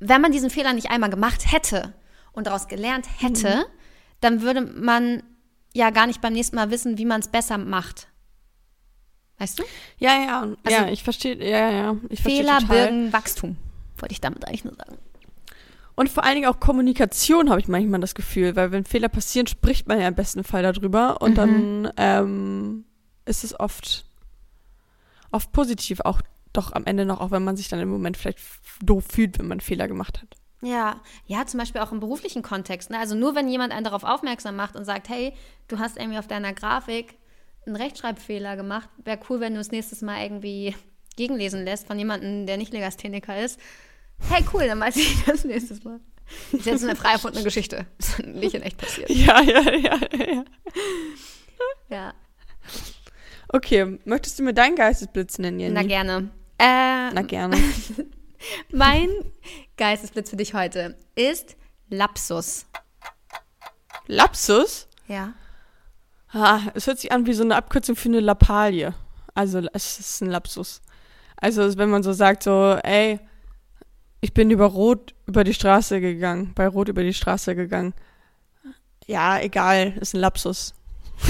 wenn 0.00 0.20
man 0.20 0.32
diesen 0.32 0.50
Fehler 0.50 0.72
nicht 0.72 0.90
einmal 0.90 1.10
gemacht 1.10 1.52
hätte 1.52 1.94
und 2.32 2.46
daraus 2.46 2.68
gelernt 2.68 3.06
hätte, 3.18 3.66
dann 4.20 4.42
würde 4.42 4.60
man 4.60 5.22
ja 5.72 5.90
gar 5.90 6.06
nicht 6.06 6.20
beim 6.20 6.32
nächsten 6.32 6.56
Mal 6.56 6.70
wissen, 6.70 6.98
wie 6.98 7.04
man 7.04 7.20
es 7.20 7.28
besser 7.28 7.58
macht. 7.58 8.08
Weißt 9.38 9.58
du? 9.58 9.64
Ja, 9.98 10.16
ja, 10.20 10.40
Also- 10.42 10.56
ja, 10.68 10.88
ich 10.88 11.02
verstehe, 11.04 11.36
ja, 11.36 11.70
ja, 11.70 11.96
ich 12.08 12.20
Fehler 12.22 12.58
birgen 12.66 13.12
Wachstum, 13.12 13.56
wollte 13.98 14.12
ich 14.12 14.20
damit 14.20 14.46
eigentlich 14.46 14.64
nur 14.64 14.74
sagen. 14.74 14.98
Und 15.94 16.08
vor 16.08 16.22
allen 16.24 16.36
Dingen 16.36 16.48
auch 16.48 16.60
Kommunikation 16.60 17.50
habe 17.50 17.60
ich 17.60 17.66
manchmal 17.68 18.00
das 18.00 18.14
Gefühl, 18.14 18.54
weil 18.56 18.70
wenn 18.70 18.84
Fehler 18.84 19.08
passieren, 19.08 19.46
spricht 19.48 19.88
man 19.88 20.00
ja 20.00 20.06
im 20.08 20.14
besten 20.14 20.44
Fall 20.44 20.62
darüber 20.62 21.20
und 21.22 21.32
Mhm. 21.32 21.34
dann 21.34 21.92
ähm, 21.96 22.84
ist 23.24 23.42
es 23.44 23.58
oft, 23.58 24.04
oft 25.32 25.52
positiv, 25.52 26.00
auch 26.00 26.20
doch 26.52 26.72
am 26.72 26.84
Ende 26.86 27.04
noch, 27.04 27.20
auch 27.20 27.30
wenn 27.30 27.44
man 27.44 27.56
sich 27.56 27.68
dann 27.68 27.80
im 27.80 27.88
Moment 27.88 28.16
vielleicht 28.16 28.38
doof 28.82 29.04
fühlt, 29.08 29.38
wenn 29.38 29.48
man 29.48 29.60
Fehler 29.60 29.86
gemacht 29.88 30.20
hat. 30.22 30.36
Ja, 30.60 31.00
ja, 31.26 31.46
zum 31.46 31.58
Beispiel 31.58 31.80
auch 31.80 31.92
im 31.92 32.00
beruflichen 32.00 32.42
Kontext. 32.42 32.90
Ne? 32.90 32.98
Also 32.98 33.14
nur 33.14 33.34
wenn 33.36 33.48
jemand 33.48 33.72
einen 33.72 33.84
darauf 33.84 34.02
aufmerksam 34.02 34.56
macht 34.56 34.74
und 34.76 34.84
sagt, 34.84 35.08
hey, 35.08 35.32
du 35.68 35.78
hast 35.78 35.96
irgendwie 35.96 36.18
auf 36.18 36.26
deiner 36.26 36.52
Grafik 36.52 37.16
einen 37.68 37.76
Rechtschreibfehler 37.76 38.56
gemacht, 38.56 38.88
wäre 39.04 39.18
cool, 39.28 39.40
wenn 39.40 39.54
du 39.54 39.60
es 39.60 39.70
nächstes 39.70 40.02
Mal 40.02 40.22
irgendwie 40.22 40.74
gegenlesen 41.16 41.64
lässt 41.64 41.86
von 41.86 41.98
jemandem, 41.98 42.46
der 42.46 42.56
nicht 42.56 42.72
Legastheniker 42.72 43.42
ist. 43.42 43.58
Hey, 44.28 44.44
cool, 44.52 44.66
dann 44.66 44.80
weiß 44.80 44.96
ich 44.96 45.24
das 45.24 45.44
nächstes 45.44 45.84
Mal. 45.84 46.00
Das 46.52 46.60
ist 46.60 46.66
jetzt 46.66 46.84
eine 46.84 46.96
frei 46.96 47.12
erfundene 47.12 47.44
Geschichte. 47.44 47.86
Das 47.98 48.18
ist 48.18 48.26
nicht 48.26 48.54
in 48.54 48.62
echt 48.62 48.76
passiert. 48.76 49.08
Ja, 49.10 49.40
ja, 49.40 49.60
ja, 49.72 49.98
ja. 50.12 50.44
Ja. 51.90 52.14
Okay, 53.48 53.98
möchtest 54.04 54.38
du 54.38 54.42
mir 54.42 54.52
deinen 54.52 54.76
Geistesblitz 54.76 55.38
nennen, 55.38 55.58
Jenny? 55.58 55.74
Na 55.74 55.82
gerne. 55.82 56.30
Äh, 56.58 57.10
Na 57.12 57.22
gerne. 57.22 57.56
mein 58.70 59.08
Geistesblitz 59.76 60.30
für 60.30 60.36
dich 60.36 60.52
heute 60.52 60.98
ist 61.14 61.56
Lapsus. 61.88 62.66
Lapsus? 64.06 64.88
Ja. 65.06 65.32
Ah, 66.32 66.60
es 66.74 66.86
hört 66.86 66.98
sich 66.98 67.10
an 67.12 67.26
wie 67.26 67.32
so 67.32 67.42
eine 67.42 67.56
Abkürzung 67.56 67.96
für 67.96 68.08
eine 68.08 68.20
Lappalie. 68.20 68.94
Also 69.34 69.60
es 69.72 69.98
ist 69.98 70.20
ein 70.20 70.30
Lapsus. 70.30 70.80
Also 71.36 71.76
wenn 71.78 71.90
man 71.90 72.02
so 72.02 72.12
sagt, 72.12 72.42
so, 72.42 72.76
ey, 72.82 73.20
ich 74.20 74.34
bin 74.34 74.50
über 74.50 74.66
Rot 74.66 75.14
über 75.26 75.44
die 75.44 75.54
Straße 75.54 76.00
gegangen, 76.00 76.52
bei 76.54 76.66
Rot 76.66 76.88
über 76.88 77.02
die 77.02 77.14
Straße 77.14 77.54
gegangen. 77.54 77.94
Ja, 79.06 79.38
egal, 79.40 79.94
ist 80.00 80.14
ein 80.14 80.20
Lapsus. 80.20 80.74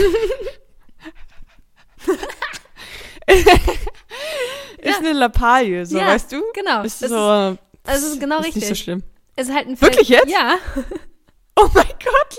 ist 4.78 4.98
eine 4.98 5.12
Lappalie, 5.12 5.84
so, 5.86 5.98
Ja, 5.98 6.06
weißt 6.08 6.32
du? 6.32 6.42
genau. 6.54 6.82
Ist 6.82 7.02
Es 7.02 7.10
so, 7.10 7.56
Es 7.84 8.02
ist 8.02 8.20
genau 8.20 8.38
ist 8.40 8.46
richtig. 8.46 8.62
nicht 8.62 8.68
so 8.70 8.74
schlimm. 8.74 9.02
Es 9.36 9.48
ist 9.48 9.54
halt 9.54 9.68
ein 9.68 9.80
Wirklich 9.80 10.08
jetzt? 10.08 10.28
Ja. 10.30 10.56
Oh 11.60 11.68
mein 11.74 11.86
Gott, 11.86 12.36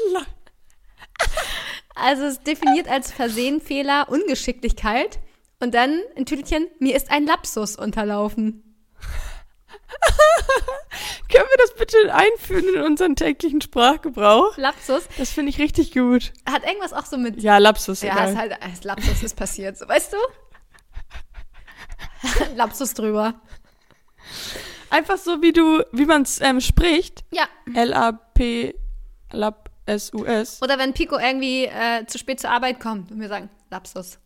Also 2.01 2.25
es 2.25 2.39
definiert 2.41 2.87
als 2.87 3.11
Versehen, 3.11 3.61
Fehler, 3.61 4.07
Ungeschicklichkeit. 4.09 5.19
Und 5.59 5.73
dann 5.73 5.99
ein 6.15 6.25
Tüdelchen, 6.25 6.67
mir 6.79 6.95
ist 6.95 7.11
ein 7.11 7.25
Lapsus 7.25 7.75
unterlaufen. 7.75 8.63
können 11.29 11.45
wir 11.45 11.57
das 11.57 11.73
bitte 11.75 12.13
einführen 12.13 12.75
in 12.75 12.81
unseren 12.81 13.15
täglichen 13.15 13.61
Sprachgebrauch? 13.61 14.57
Lapsus 14.57 15.03
Das 15.17 15.31
finde 15.31 15.49
ich 15.49 15.59
richtig 15.59 15.91
gut. 15.91 16.33
hat 16.49 16.65
irgendwas 16.65 16.93
auch 16.93 17.05
so 17.05 17.17
mit. 17.17 17.41
Ja, 17.41 17.57
Lapsus, 17.57 18.01
Ja, 18.01 18.13
egal. 18.13 18.29
ist 18.31 18.37
halt, 18.37 18.61
als 18.61 18.83
Lapsus 18.83 19.23
ist 19.23 19.35
passiert, 19.35 19.77
so, 19.77 19.87
weißt 19.87 20.13
du? 20.13 20.17
Lapsus 22.55 22.93
drüber. 22.93 23.35
Einfach 24.89 25.17
so, 25.17 25.41
wie 25.41 25.53
du, 25.53 25.83
wie 25.91 26.05
man 26.05 26.23
es 26.23 26.41
ähm, 26.41 26.61
spricht. 26.61 27.23
Ja. 27.31 27.47
L-A-P, 27.73 28.75
Lap-S-U-S. 29.89 30.61
Oder 30.61 30.77
wenn 30.77 30.93
Pico 30.93 31.17
irgendwie 31.17 31.65
äh, 31.65 32.05
zu 32.05 32.17
spät 32.17 32.39
zur 32.39 32.51
Arbeit 32.51 32.79
kommt 32.79 33.11
und 33.11 33.19
wir 33.19 33.27
sagen, 33.27 33.49
Lapsus. 33.69 34.19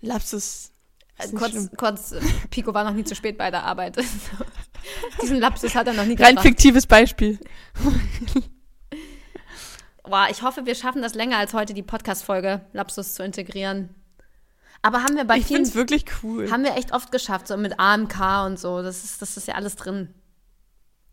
Lapsus. 0.00 0.70
Äh, 1.18 1.28
kurz, 1.28 1.70
kurz, 1.76 2.12
äh, 2.12 2.20
Pico 2.50 2.74
war 2.74 2.84
noch 2.84 2.92
nie 2.94 3.04
zu 3.04 3.14
spät 3.14 3.38
bei 3.38 3.50
der 3.50 3.64
Arbeit. 3.64 3.96
Diesen 5.22 5.38
Lapsus 5.38 5.74
hat 5.74 5.86
er 5.86 5.92
noch 5.94 6.04
nie 6.04 6.16
Rein 6.16 6.30
gebracht. 6.30 6.46
fiktives 6.46 6.86
Beispiel. 6.86 7.38
Boah, 10.02 10.26
ich 10.30 10.42
hoffe, 10.42 10.66
wir 10.66 10.74
schaffen 10.74 11.00
das 11.00 11.14
länger 11.14 11.38
als 11.38 11.54
heute, 11.54 11.72
die 11.72 11.82
Podcast-Folge 11.82 12.66
Lapsus 12.72 13.14
zu 13.14 13.22
integrieren. 13.22 13.94
Aber 14.82 15.02
haben 15.02 15.16
wir 15.16 15.24
bei 15.24 15.38
Ich 15.38 15.46
finde 15.46 15.62
vielen, 15.62 15.68
es 15.70 15.74
wirklich 15.74 16.04
cool. 16.22 16.50
haben 16.50 16.62
wir 16.62 16.76
echt 16.76 16.92
oft 16.92 17.10
geschafft, 17.10 17.48
so 17.48 17.56
mit 17.56 17.80
AMK 17.80 18.44
und 18.44 18.58
so. 18.58 18.82
Das 18.82 19.02
ist, 19.02 19.22
das 19.22 19.38
ist 19.38 19.48
ja 19.48 19.54
alles 19.54 19.76
drin. 19.76 20.12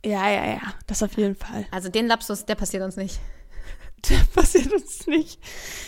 Ja, 0.04 0.30
ja, 0.30 0.46
ja. 0.46 0.62
Das 0.88 1.04
auf 1.04 1.14
jeden 1.16 1.36
Fall. 1.36 1.66
Also 1.72 1.88
den 1.88 2.08
Lapsus, 2.08 2.46
der 2.46 2.56
passiert 2.56 2.84
uns 2.84 2.98
nicht. 2.98 3.22
Passiert 4.36 4.74
uns 4.74 5.06
nicht. 5.08 5.40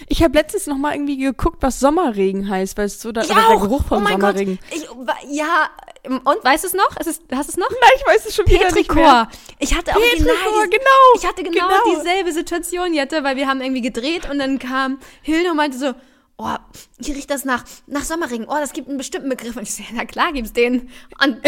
Ich 0.08 0.22
habe 0.24 0.38
letztens 0.38 0.68
noch 0.68 0.78
mal 0.78 0.94
irgendwie 0.94 1.18
geguckt, 1.18 1.58
was 1.62 1.80
Sommerregen 1.80 2.50
heißt, 2.50 2.78
es 2.80 3.02
so 3.02 3.12
da, 3.12 3.22
oder 3.22 3.34
der 3.34 3.58
Geruch 3.60 3.86
vom 3.86 4.00
oh 4.00 4.02
mein 4.02 4.14
Sommerregen. 4.14 4.60
Gott. 4.70 5.16
Ich, 5.28 5.38
ja, 5.38 5.70
und 6.06 6.44
weißt 6.44 6.64
du 6.64 6.68
es 6.68 6.74
noch? 6.74 6.96
Ist, 6.98 7.24
hast 7.32 7.48
du 7.50 7.52
es 7.52 7.58
noch? 7.58 7.70
Nein, 7.70 7.90
ich 7.96 8.06
weiß 8.06 8.26
es 8.28 8.36
schon 8.36 8.46
wieder 8.48 8.72
nicht 8.72 8.94
mehr. 8.94 9.28
Petrichor. 9.28 9.28
Ich 9.60 9.76
hatte 9.76 9.92
auch 9.92 10.00
Petrichor, 10.02 10.36
genau, 10.36 10.70
genau. 10.70 11.16
Ich 11.16 11.26
hatte 11.26 11.44
genau, 11.44 11.68
Genau. 11.68 11.98
dieselbe 11.98 12.32
Situation, 12.34 12.94
Jette, 12.94 13.24
weil 13.24 13.36
wir 13.36 13.48
haben 13.48 13.62
irgendwie 13.62 13.82
gedreht 13.82 14.30
und 14.30 14.40
dann 14.40 14.60
kam 14.60 15.00
Hilde 15.22 15.52
und 15.52 15.58
meinte 15.58 15.78
so, 15.78 15.94
oh, 16.38 16.56
hier 17.00 17.16
riecht 17.16 17.30
das 17.30 17.46
nach, 17.46 17.64
nach 17.88 18.04
Sommerregen. 18.04 18.48
Oh, 18.48 18.56
das 18.60 18.74
gibt 18.74 18.90
einen 18.90 18.98
bestimmten 18.98 19.30
Begriff. 19.30 19.56
Und 19.56 19.64
ich 19.64 19.74
so, 19.74 19.82
ja, 19.84 19.90
na 19.94 20.06
klar 20.06 20.34
gibt's 20.34 20.54
den. 20.54 20.90
Und, 21.24 21.38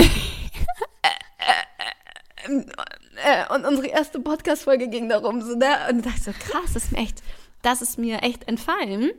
äh, 3.24 3.54
und 3.54 3.66
unsere 3.66 3.88
erste 3.88 4.20
Podcast-Folge 4.20 4.88
ging 4.88 5.10
darum, 5.10 5.42
so, 5.42 5.56
ne? 5.56 5.68
Und 5.90 6.06
da 6.06 6.10
dachte 6.10 6.18
ich 6.18 6.24
so, 6.24 6.32
krass, 6.32 6.74
das 6.74 6.86
ist 6.86 6.92
mir 6.92 7.00
echt, 7.00 7.24
das 7.62 7.82
ist 7.82 7.98
mir 7.98 8.22
echt 8.24 8.48
entfallen. 8.48 9.12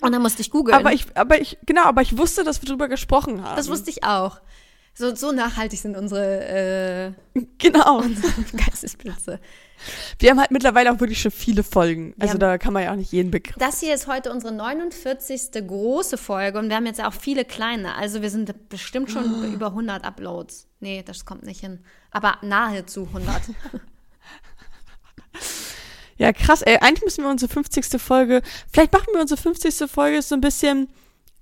Und 0.00 0.12
dann 0.12 0.22
musste 0.22 0.42
ich 0.42 0.50
googeln. 0.50 0.76
Aber 0.76 0.92
ich, 0.92 1.06
aber 1.14 1.40
ich, 1.40 1.58
genau, 1.64 1.84
aber 1.84 2.02
ich 2.02 2.18
wusste, 2.18 2.44
dass 2.44 2.60
wir 2.62 2.68
drüber 2.68 2.88
gesprochen 2.88 3.42
haben. 3.42 3.56
das 3.56 3.68
wusste 3.68 3.90
ich 3.90 4.04
auch. 4.04 4.40
So, 4.94 5.14
so 5.14 5.32
nachhaltig 5.32 5.78
sind 5.80 5.96
unsere 5.96 7.12
äh, 7.34 7.40
Genau. 7.58 8.02
Geistesblitze. 8.56 9.40
Wir 10.18 10.30
haben 10.30 10.40
halt 10.40 10.50
mittlerweile 10.50 10.92
auch 10.92 11.00
wirklich 11.00 11.20
schon 11.20 11.30
viele 11.30 11.62
Folgen. 11.62 12.14
Also 12.18 12.32
haben- 12.34 12.40
da 12.40 12.58
kann 12.58 12.72
man 12.72 12.82
ja 12.82 12.92
auch 12.92 12.96
nicht 12.96 13.12
jeden 13.12 13.30
Begriff. 13.30 13.56
Das 13.58 13.80
hier 13.80 13.94
ist 13.94 14.06
heute 14.06 14.30
unsere 14.32 14.52
49. 14.52 15.66
große 15.66 16.16
Folge 16.18 16.58
und 16.58 16.68
wir 16.68 16.76
haben 16.76 16.86
jetzt 16.86 17.02
auch 17.02 17.12
viele 17.12 17.44
kleine. 17.44 17.94
Also 17.94 18.22
wir 18.22 18.30
sind 18.30 18.68
bestimmt 18.68 19.10
schon 19.10 19.40
bei 19.42 19.48
über 19.48 19.66
100 19.68 20.04
Uploads. 20.04 20.66
Nee, 20.80 21.02
das 21.06 21.24
kommt 21.24 21.44
nicht 21.44 21.60
hin. 21.60 21.80
Aber 22.10 22.38
nahezu 22.42 23.06
100. 23.06 23.42
Ja, 26.18 26.32
krass, 26.32 26.62
ey. 26.62 26.78
Eigentlich 26.80 27.04
müssen 27.04 27.24
wir 27.24 27.30
unsere 27.30 27.52
50. 27.52 28.00
Folge, 28.00 28.40
vielleicht 28.72 28.92
machen 28.92 29.08
wir 29.12 29.20
unsere 29.20 29.38
50. 29.40 29.90
Folge 29.90 30.22
so 30.22 30.34
ein 30.34 30.40
bisschen 30.40 30.88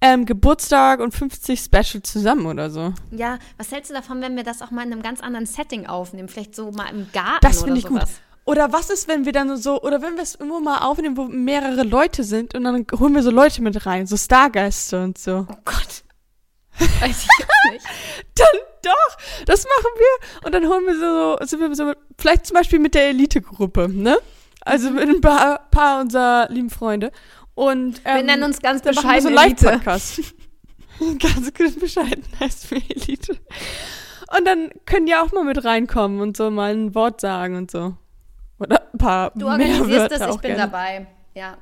ähm, 0.01 0.27
Geburtstag 0.27 0.99
und 0.99 1.15
50 1.15 1.61
Special 1.61 2.03
zusammen 2.03 2.47
oder 2.47 2.69
so. 2.71 2.93
ja, 3.13 3.39
was 3.57 3.71
hältst 3.71 3.91
du 3.91 3.95
davon, 3.95 4.21
wenn 4.21 4.35
wir 4.35 4.43
das 4.43 4.63
auch 4.63 4.73
mal 4.73 4.85
in 4.85 4.93
einem 4.93 5.03
ganz 5.03 5.21
anderen 5.21 5.47
Setting 5.47 5.87
aufnehmen? 5.87 6.29
Vielleicht 6.29 6.57
so 6.57 6.73
mal 6.73 6.89
im 6.91 7.07
Garten 7.13 7.39
Das 7.41 7.59
oder 7.59 7.67
finde 7.67 7.79
ich 7.81 7.87
gut. 7.87 8.03
Oder 8.47 8.73
was 8.73 8.91
ist, 8.91 9.09
wenn 9.09 9.25
wir 9.25 9.33
dann 9.33 9.57
so, 9.57 9.81
oder 9.81 10.03
wenn 10.03 10.17
wir 10.17 10.23
es 10.23 10.35
irgendwo 10.35 10.61
mal 10.61 10.79
aufnehmen, 10.79 11.17
wo 11.17 11.25
mehrere 11.25 11.83
Leute 11.83 12.25
sind 12.25 12.55
und 12.55 12.65
dann 12.65 12.87
holen 12.99 13.15
wir 13.15 13.23
so 13.23 13.31
Leute 13.31 13.63
mit 13.63 13.87
rein, 13.87 14.07
so 14.07 14.17
Stargäste 14.17 15.03
und 15.03 15.17
so. 15.17 15.47
Oh 15.51 15.57
Gott. 15.65 16.05
Weiß 17.01 17.25
ich 17.25 17.73
nicht. 17.73 17.87
Dann 18.35 18.61
doch, 18.83 19.45
das 19.47 19.65
machen 19.65 19.93
wir. 19.97 20.47
Und 20.47 20.53
dann 20.53 20.69
holen 20.69 20.85
wir 20.87 20.99
so, 20.99 21.47
sind 21.47 21.61
wir 21.61 21.75
so, 21.75 21.93
vielleicht 22.19 22.47
zum 22.47 22.55
Beispiel 22.55 22.79
mit 22.79 22.95
der 22.95 23.09
Elite-Gruppe, 23.09 23.89
ne? 23.89 24.19
Also 24.61 24.91
mit 24.91 25.09
ein 25.09 25.21
paar, 25.21 25.69
paar 25.71 26.01
unserer 26.01 26.49
lieben 26.51 26.71
Freunde. 26.71 27.13
Und, 27.55 28.01
ähm, 28.05 28.17
Wir 28.17 28.25
nennen 28.25 28.43
uns 28.43 28.61
ganz 28.61 28.85
wir 28.85 28.93
bescheiden 28.93 29.35
so 29.35 29.41
Elite. 29.41 29.81
Ganz 31.19 31.51
bescheiden 31.81 32.25
heißt 32.39 32.71
mir 32.71 32.83
Elite. 32.89 33.37
Und 34.37 34.47
dann 34.47 34.71
können 34.87 35.07
die 35.07 35.15
auch 35.15 35.33
mal 35.33 35.45
mit 35.45 35.65
reinkommen 35.65 36.21
und 36.21 36.37
so 36.37 36.51
mal 36.51 36.73
ein 36.73 36.95
Wort 36.95 37.21
sagen 37.21 37.57
und 37.57 37.71
so. 37.71 37.97
Oder 38.65 38.83
ein 38.93 38.99
paar 38.99 39.31
Du 39.31 39.47
mehr 39.47 39.51
organisierst 39.53 39.89
Wörter 40.11 40.19
das, 40.19 40.35
ich 40.37 40.41
bin 40.41 40.55
gerne. 40.57 40.71
dabei. 40.71 41.07
Ja. 41.35 41.57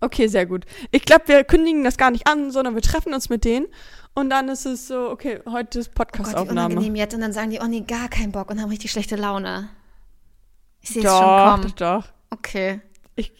Okay, 0.00 0.26
sehr 0.28 0.46
gut. 0.46 0.66
Ich 0.90 1.04
glaube, 1.04 1.22
wir 1.26 1.44
kündigen 1.44 1.84
das 1.84 1.96
gar 1.96 2.10
nicht 2.10 2.26
an, 2.26 2.50
sondern 2.50 2.74
wir 2.74 2.82
treffen 2.82 3.14
uns 3.14 3.28
mit 3.28 3.44
denen 3.44 3.66
und 4.14 4.30
dann 4.30 4.48
ist 4.48 4.66
es 4.66 4.88
so, 4.88 5.10
okay, 5.10 5.40
heute 5.48 5.78
ist 5.78 5.88
Oh 5.88 5.92
Gott, 5.96 6.08
Podcast-Aufnahme. 6.08 6.80
jetzt. 6.96 7.14
Und 7.14 7.20
dann 7.20 7.32
sagen 7.32 7.50
die, 7.50 7.60
oh 7.60 7.66
nee, 7.66 7.80
gar 7.80 8.08
keinen 8.08 8.32
Bock 8.32 8.50
und 8.50 8.60
haben 8.60 8.68
richtig 8.70 8.90
schlechte 8.90 9.16
Laune. 9.16 9.68
Ich 10.82 10.90
sehe 10.90 11.02
es 11.04 11.10
schon 11.10 11.20
doch, 11.20 11.50
kommen. 11.56 11.72
doch. 11.76 12.04
Okay. 12.30 12.80
Ich, 13.16 13.32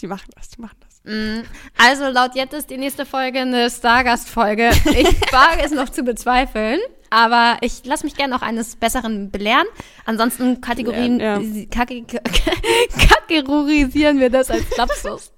die 0.00 0.06
machen 0.06 0.30
das, 0.36 0.48
die 0.50 0.60
machen 0.60 0.76
das. 0.80 1.00
Mm, 1.04 1.42
Also 1.78 2.08
laut 2.08 2.34
Jette 2.34 2.56
ist 2.56 2.70
die 2.70 2.76
nächste 2.78 3.06
Folge 3.06 3.40
eine 3.40 3.70
Stargast-Folge. 3.70 4.70
Ich 4.86 5.20
wage 5.32 5.62
es 5.64 5.70
noch 5.72 5.88
zu 5.88 6.02
bezweifeln, 6.02 6.80
aber 7.10 7.58
ich 7.60 7.84
lasse 7.84 8.04
mich 8.04 8.14
gerne 8.16 8.34
auch 8.36 8.42
eines 8.42 8.76
Besseren 8.76 9.30
belehren. 9.30 9.66
Ansonsten 10.04 10.60
Kategorien, 10.60 11.20
Ja, 11.20 11.38
kate- 11.70 12.04
kategorisieren 13.08 14.18
wir 14.20 14.30
das 14.30 14.50
als 14.50 14.76
Lapsus. 14.76 15.32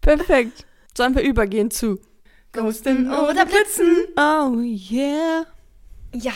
Perfekt. 0.00 0.66
Sollen 0.96 1.14
wir 1.14 1.22
übergehen 1.22 1.70
zu 1.70 1.98
Ghosten 2.52 3.10
oder 3.10 3.46
Blitzen? 3.46 4.06
Oh 4.16 4.60
yeah. 4.60 5.46
Ja. 6.14 6.32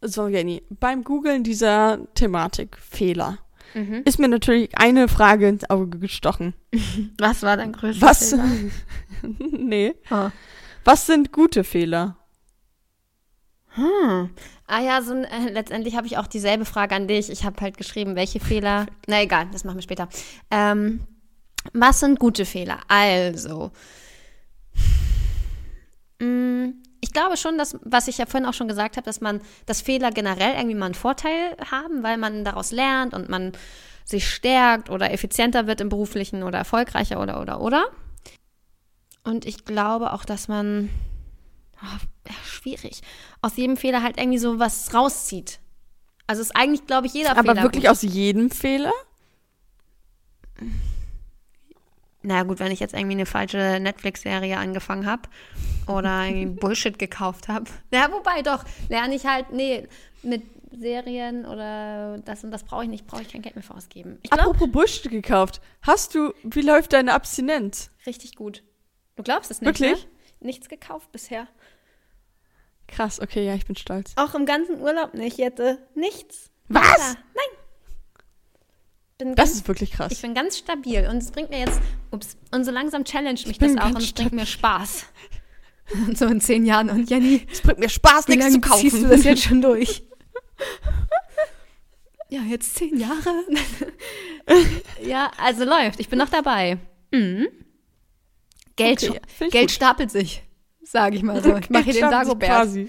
So, 0.00 0.26
Jenny, 0.26 0.62
beim 0.70 1.04
Googlen 1.04 1.44
dieser 1.44 2.00
Thematik 2.14 2.76
Fehler 2.78 3.38
Mhm. 3.74 4.02
ist 4.04 4.18
mir 4.18 4.28
natürlich 4.28 4.76
eine 4.76 5.08
Frage 5.08 5.48
ins 5.48 5.68
Auge 5.70 5.98
gestochen. 5.98 6.54
Was 7.18 7.42
war 7.42 7.56
dein 7.56 7.72
größter 7.72 8.06
Was? 8.06 8.30
Fehler? 8.30 8.44
nee. 9.38 9.94
Oh. 10.10 10.30
Was 10.84 11.06
sind 11.06 11.32
gute 11.32 11.64
Fehler? 11.64 12.16
Hm. 13.74 14.30
Ah 14.66 14.80
ja, 14.80 15.00
so, 15.02 15.14
äh, 15.14 15.50
letztendlich 15.50 15.96
habe 15.96 16.06
ich 16.06 16.18
auch 16.18 16.26
dieselbe 16.26 16.64
Frage 16.64 16.94
an 16.94 17.08
dich. 17.08 17.30
Ich 17.30 17.44
habe 17.44 17.60
halt 17.60 17.76
geschrieben, 17.76 18.16
welche 18.16 18.40
Fehler. 18.40 18.86
Na 19.06 19.22
egal, 19.22 19.48
das 19.52 19.64
machen 19.64 19.76
wir 19.76 19.82
später. 19.82 20.08
Ähm, 20.50 21.00
was 21.72 22.00
sind 22.00 22.18
gute 22.18 22.44
Fehler? 22.44 22.80
Also, 22.88 23.70
mh, 26.20 26.72
ich 27.02 27.12
glaube 27.12 27.36
schon, 27.36 27.58
dass, 27.58 27.76
was 27.82 28.06
ich 28.06 28.18
ja 28.18 28.26
vorhin 28.26 28.48
auch 28.48 28.54
schon 28.54 28.68
gesagt 28.68 28.96
habe, 28.96 29.04
dass 29.04 29.20
man, 29.20 29.40
dass 29.66 29.82
Fehler 29.82 30.12
generell 30.12 30.54
irgendwie 30.54 30.76
mal 30.76 30.86
einen 30.86 30.94
Vorteil 30.94 31.56
haben, 31.70 32.04
weil 32.04 32.16
man 32.16 32.44
daraus 32.44 32.70
lernt 32.70 33.12
und 33.12 33.28
man 33.28 33.52
sich 34.04 34.28
stärkt 34.28 34.88
oder 34.88 35.10
effizienter 35.10 35.66
wird 35.66 35.80
im 35.80 35.88
beruflichen 35.88 36.44
oder 36.44 36.58
erfolgreicher 36.58 37.20
oder 37.20 37.40
oder 37.40 37.60
oder. 37.60 37.86
Und 39.24 39.46
ich 39.46 39.64
glaube 39.64 40.12
auch, 40.12 40.24
dass 40.24 40.46
man, 40.46 40.90
oh, 41.82 42.32
schwierig, 42.46 43.02
aus 43.40 43.56
jedem 43.56 43.76
Fehler 43.76 44.02
halt 44.02 44.16
irgendwie 44.16 44.38
so 44.38 44.60
was 44.60 44.94
rauszieht. 44.94 45.58
Also 46.28 46.40
ist 46.40 46.54
eigentlich, 46.54 46.86
glaube 46.86 47.08
ich, 47.08 47.14
jeder 47.14 47.32
Aber 47.32 47.42
Fehler 47.42 47.62
wirklich 47.64 47.84
gut. 47.84 47.90
aus 47.90 48.02
jedem 48.02 48.48
Fehler? 48.50 48.92
Naja 52.22 52.44
gut, 52.44 52.60
wenn 52.60 52.72
ich 52.72 52.80
jetzt 52.80 52.94
irgendwie 52.94 53.14
eine 53.14 53.26
falsche 53.26 53.78
Netflix-Serie 53.80 54.56
angefangen 54.56 55.06
habe 55.06 55.22
oder 55.86 56.24
irgendwie 56.24 56.46
Bullshit 56.60 56.98
gekauft 56.98 57.48
habe. 57.48 57.64
Ja, 57.92 58.10
wobei 58.12 58.42
doch, 58.42 58.64
lerne 58.88 59.14
ich 59.14 59.26
halt, 59.26 59.52
nee, 59.52 59.88
mit 60.22 60.42
Serien 60.78 61.44
oder 61.44 62.18
das 62.24 62.44
und 62.44 62.50
das 62.50 62.64
brauche 62.64 62.84
ich 62.84 62.88
nicht, 62.88 63.06
brauche 63.06 63.22
ich 63.22 63.28
kein 63.28 63.42
Geld 63.42 63.56
mehr 63.56 63.62
für 63.62 63.74
ausgeben. 63.74 64.18
Ich 64.22 64.32
Apropos 64.32 64.70
Bullshit 64.70 65.10
gekauft. 65.10 65.60
Hast 65.82 66.14
du, 66.14 66.32
wie 66.42 66.62
läuft 66.62 66.92
deine 66.92 67.12
Abstinenz? 67.14 67.90
richtig 68.06 68.36
gut. 68.36 68.62
Du 69.16 69.22
glaubst 69.22 69.50
es 69.50 69.60
nicht, 69.60 69.68
Wirklich? 69.68 70.04
Ne? 70.04 70.10
Nichts 70.46 70.68
gekauft 70.68 71.12
bisher. 71.12 71.46
Krass, 72.88 73.20
okay, 73.20 73.46
ja, 73.46 73.54
ich 73.54 73.66
bin 73.66 73.76
stolz. 73.76 74.12
Auch 74.16 74.34
im 74.34 74.46
ganzen 74.46 74.80
Urlaub 74.80 75.14
nicht, 75.14 75.38
Jette. 75.38 75.78
Nichts. 75.94 76.50
Was? 76.68 77.16
Nein. 77.34 77.58
Das 79.30 79.36
ganz, 79.36 79.50
ist 79.52 79.68
wirklich 79.68 79.92
krass. 79.92 80.12
ich 80.12 80.20
bin 80.22 80.34
ganz 80.34 80.58
stabil 80.58 81.06
und 81.10 81.18
es 81.18 81.30
bringt 81.30 81.50
mir 81.50 81.60
jetzt, 81.60 81.80
ups, 82.10 82.36
und 82.50 82.64
so 82.64 82.70
langsam 82.70 83.04
challenge 83.04 83.40
mich 83.46 83.58
das 83.58 83.76
auch 83.78 83.86
und 83.86 83.98
es 83.98 84.12
bringt 84.12 84.32
mir 84.32 84.46
Spaß. 84.46 85.06
Und 86.06 86.16
so 86.18 86.26
in 86.26 86.40
zehn 86.40 86.64
Jahren. 86.64 86.90
Und 86.90 87.08
Jenny, 87.10 87.46
Es 87.50 87.60
bringt 87.60 87.78
mir 87.78 87.88
Spaß, 87.88 88.28
nichts 88.28 88.52
zu 88.52 88.60
kaufen. 88.60 88.80
ziehst 88.90 89.02
du 89.02 89.08
das 89.08 89.24
jetzt 89.24 89.42
schon 89.42 89.60
durch? 89.62 90.02
ja, 92.28 92.40
jetzt 92.42 92.74
zehn 92.76 92.98
Jahre. 92.98 93.44
ja, 95.04 95.30
also 95.38 95.64
läuft. 95.64 96.00
Ich 96.00 96.08
bin 96.08 96.18
noch 96.18 96.28
dabei. 96.30 96.78
Mhm. 97.12 97.48
Geld, 98.76 99.02
Okay, 99.08 99.20
ich 99.40 99.50
Geld 99.50 99.64
gut. 99.68 99.70
stapelt 99.72 100.10
sich, 100.10 100.42
sage 100.82 101.16
ich 101.16 101.22
mal 101.22 101.42
so. 101.42 101.56
Ich 101.58 101.68
mache 101.68 101.84
hier 101.84 101.94
den 101.94 102.10
Dagobert. 102.10 102.48
quasi. 102.48 102.88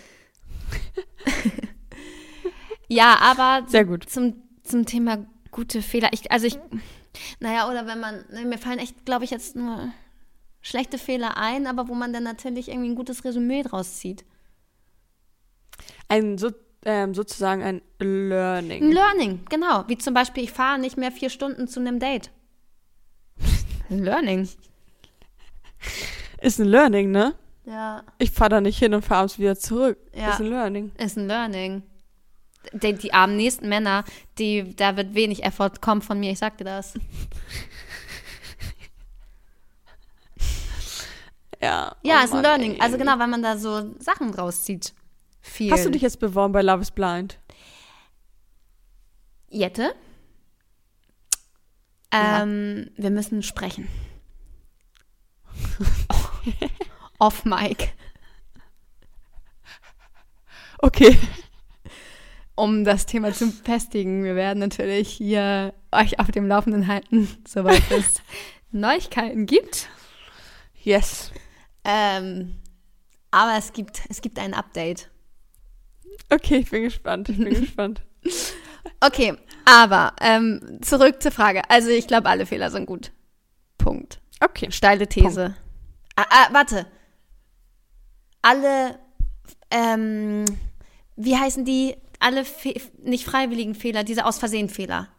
Ja, 2.87 3.17
aber 3.19 3.65
Sehr 3.67 3.85
gut. 3.85 4.09
zum, 4.09 4.35
zum 4.63 4.85
Thema 4.85 5.25
gute 5.53 5.81
Fehler. 5.81 6.09
Ich, 6.11 6.29
also 6.31 6.45
ich, 6.45 6.59
naja, 7.39 7.69
oder 7.69 7.87
wenn 7.87 8.01
man, 8.01 8.25
ne, 8.29 8.43
mir 8.43 8.57
fallen 8.57 8.79
echt, 8.79 9.05
glaube 9.05 9.23
ich, 9.23 9.31
jetzt 9.31 9.55
nur 9.55 9.93
schlechte 10.61 10.97
Fehler 10.97 11.37
ein, 11.37 11.65
aber 11.67 11.87
wo 11.87 11.93
man 11.93 12.11
dann 12.11 12.23
natürlich 12.23 12.67
irgendwie 12.67 12.89
ein 12.89 12.95
gutes 12.95 13.23
Resümee 13.23 13.63
draus 13.63 13.99
zieht. 13.99 14.25
Ein, 16.09 16.37
so, 16.37 16.51
ähm, 16.85 17.13
sozusagen 17.13 17.63
ein 17.63 17.81
Ein 17.99 18.29
Learning. 18.29 18.91
Learning, 18.91 19.39
genau. 19.49 19.85
Wie 19.87 19.97
zum 19.97 20.13
Beispiel, 20.13 20.43
ich 20.43 20.51
fahre 20.51 20.79
nicht 20.79 20.97
mehr 20.97 21.11
vier 21.11 21.29
Stunden 21.29 21.67
zu 21.67 21.79
einem 21.79 21.99
Date. 21.99 22.31
Ein 23.89 23.99
Learning. 23.99 24.49
Ist 26.41 26.59
ein 26.59 26.67
Learning, 26.67 27.11
ne? 27.11 27.35
Ja, 27.65 28.03
Ich 28.17 28.31
fahre 28.31 28.49
da 28.49 28.61
nicht 28.61 28.77
hin 28.79 28.93
und 28.93 29.05
fahre 29.05 29.21
abends 29.21 29.39
wieder 29.39 29.55
zurück. 29.55 29.97
Ja. 30.13 30.31
Ist 30.31 30.41
ein 30.41 30.47
Learning. 30.47 30.91
ist 30.97 31.17
ein 31.17 31.27
Learning. 31.27 31.83
Die, 32.71 32.93
die 32.93 33.13
armen 33.13 33.35
nächsten 33.35 33.67
Männer, 33.67 34.03
die, 34.37 34.75
da 34.75 34.95
wird 34.95 35.13
wenig 35.13 35.43
Effort 35.43 35.81
kommen 35.81 36.01
von 36.01 36.19
mir, 36.19 36.31
ich 36.31 36.39
sag 36.39 36.57
dir 36.57 36.63
das. 36.65 36.93
Ja. 41.61 41.95
Ja, 42.03 42.19
oh 42.19 42.23
ist 42.25 42.31
ein 42.31 42.41
Mann, 42.41 42.43
Learning. 42.43 42.73
ey. 42.73 42.81
Also 42.81 42.97
genau, 42.97 43.17
weil 43.19 43.27
man 43.27 43.41
da 43.41 43.57
so 43.57 43.95
Sachen 43.97 44.33
draus 44.33 44.65
zieht. 44.65 44.93
Viel. 45.41 45.71
Hast 45.71 45.85
du 45.85 45.91
dich 45.91 46.01
jetzt 46.01 46.19
beworben 46.19 46.51
bei 46.51 46.61
Love 46.61 46.81
is 46.81 46.91
Blind? 46.91 47.39
Jette? 49.49 49.95
Ja. 52.13 52.43
Ähm, 52.43 52.91
wir 52.97 53.11
müssen 53.11 53.43
sprechen. 53.43 53.87
Off 57.19 57.45
Mic. 57.45 57.93
Okay. 60.79 61.17
Um 62.55 62.83
das 62.83 63.05
Thema 63.05 63.33
zu 63.33 63.51
festigen, 63.51 64.23
wir 64.23 64.35
werden 64.35 64.59
natürlich 64.59 65.09
hier 65.09 65.73
euch 65.91 66.19
auf 66.19 66.29
dem 66.29 66.47
Laufenden 66.47 66.87
halten, 66.87 67.27
sobald 67.47 67.81
es 67.91 68.21
Neuigkeiten 68.71 69.45
gibt. 69.45 69.89
Yes. 70.83 71.31
Ähm, 71.83 72.55
aber 73.31 73.57
es 73.57 73.73
gibt, 73.73 74.01
es 74.09 74.21
gibt 74.21 74.37
ein 74.37 74.53
Update. 74.53 75.09
Okay, 76.29 76.57
ich 76.57 76.69
bin 76.69 76.83
gespannt. 76.83 77.29
Ich 77.29 77.37
bin 77.37 77.53
gespannt. 77.61 78.03
Okay, 78.99 79.35
aber 79.65 80.13
ähm, 80.21 80.79
zurück 80.81 81.21
zur 81.21 81.31
Frage. 81.31 81.61
Also 81.69 81.89
ich 81.89 82.07
glaube, 82.07 82.29
alle 82.29 82.45
Fehler 82.45 82.69
sind 82.69 82.85
gut. 82.85 83.11
Punkt. 83.77 84.19
Okay. 84.39 84.71
Steile 84.71 85.07
These. 85.07 85.55
Ah, 86.15 86.25
ah, 86.29 86.47
warte. 86.51 86.85
Alle, 88.41 88.99
ähm, 89.71 90.45
wie 91.15 91.37
heißen 91.37 91.65
die? 91.65 91.95
Alle 92.23 92.45
Fe 92.45 92.79
nicht 93.03 93.25
freiwilligen 93.25 93.75
Fehler, 93.75 94.03
diese 94.03 94.25
aus 94.25 94.37
Versehen 94.39 94.69
Fehler. 94.69 95.09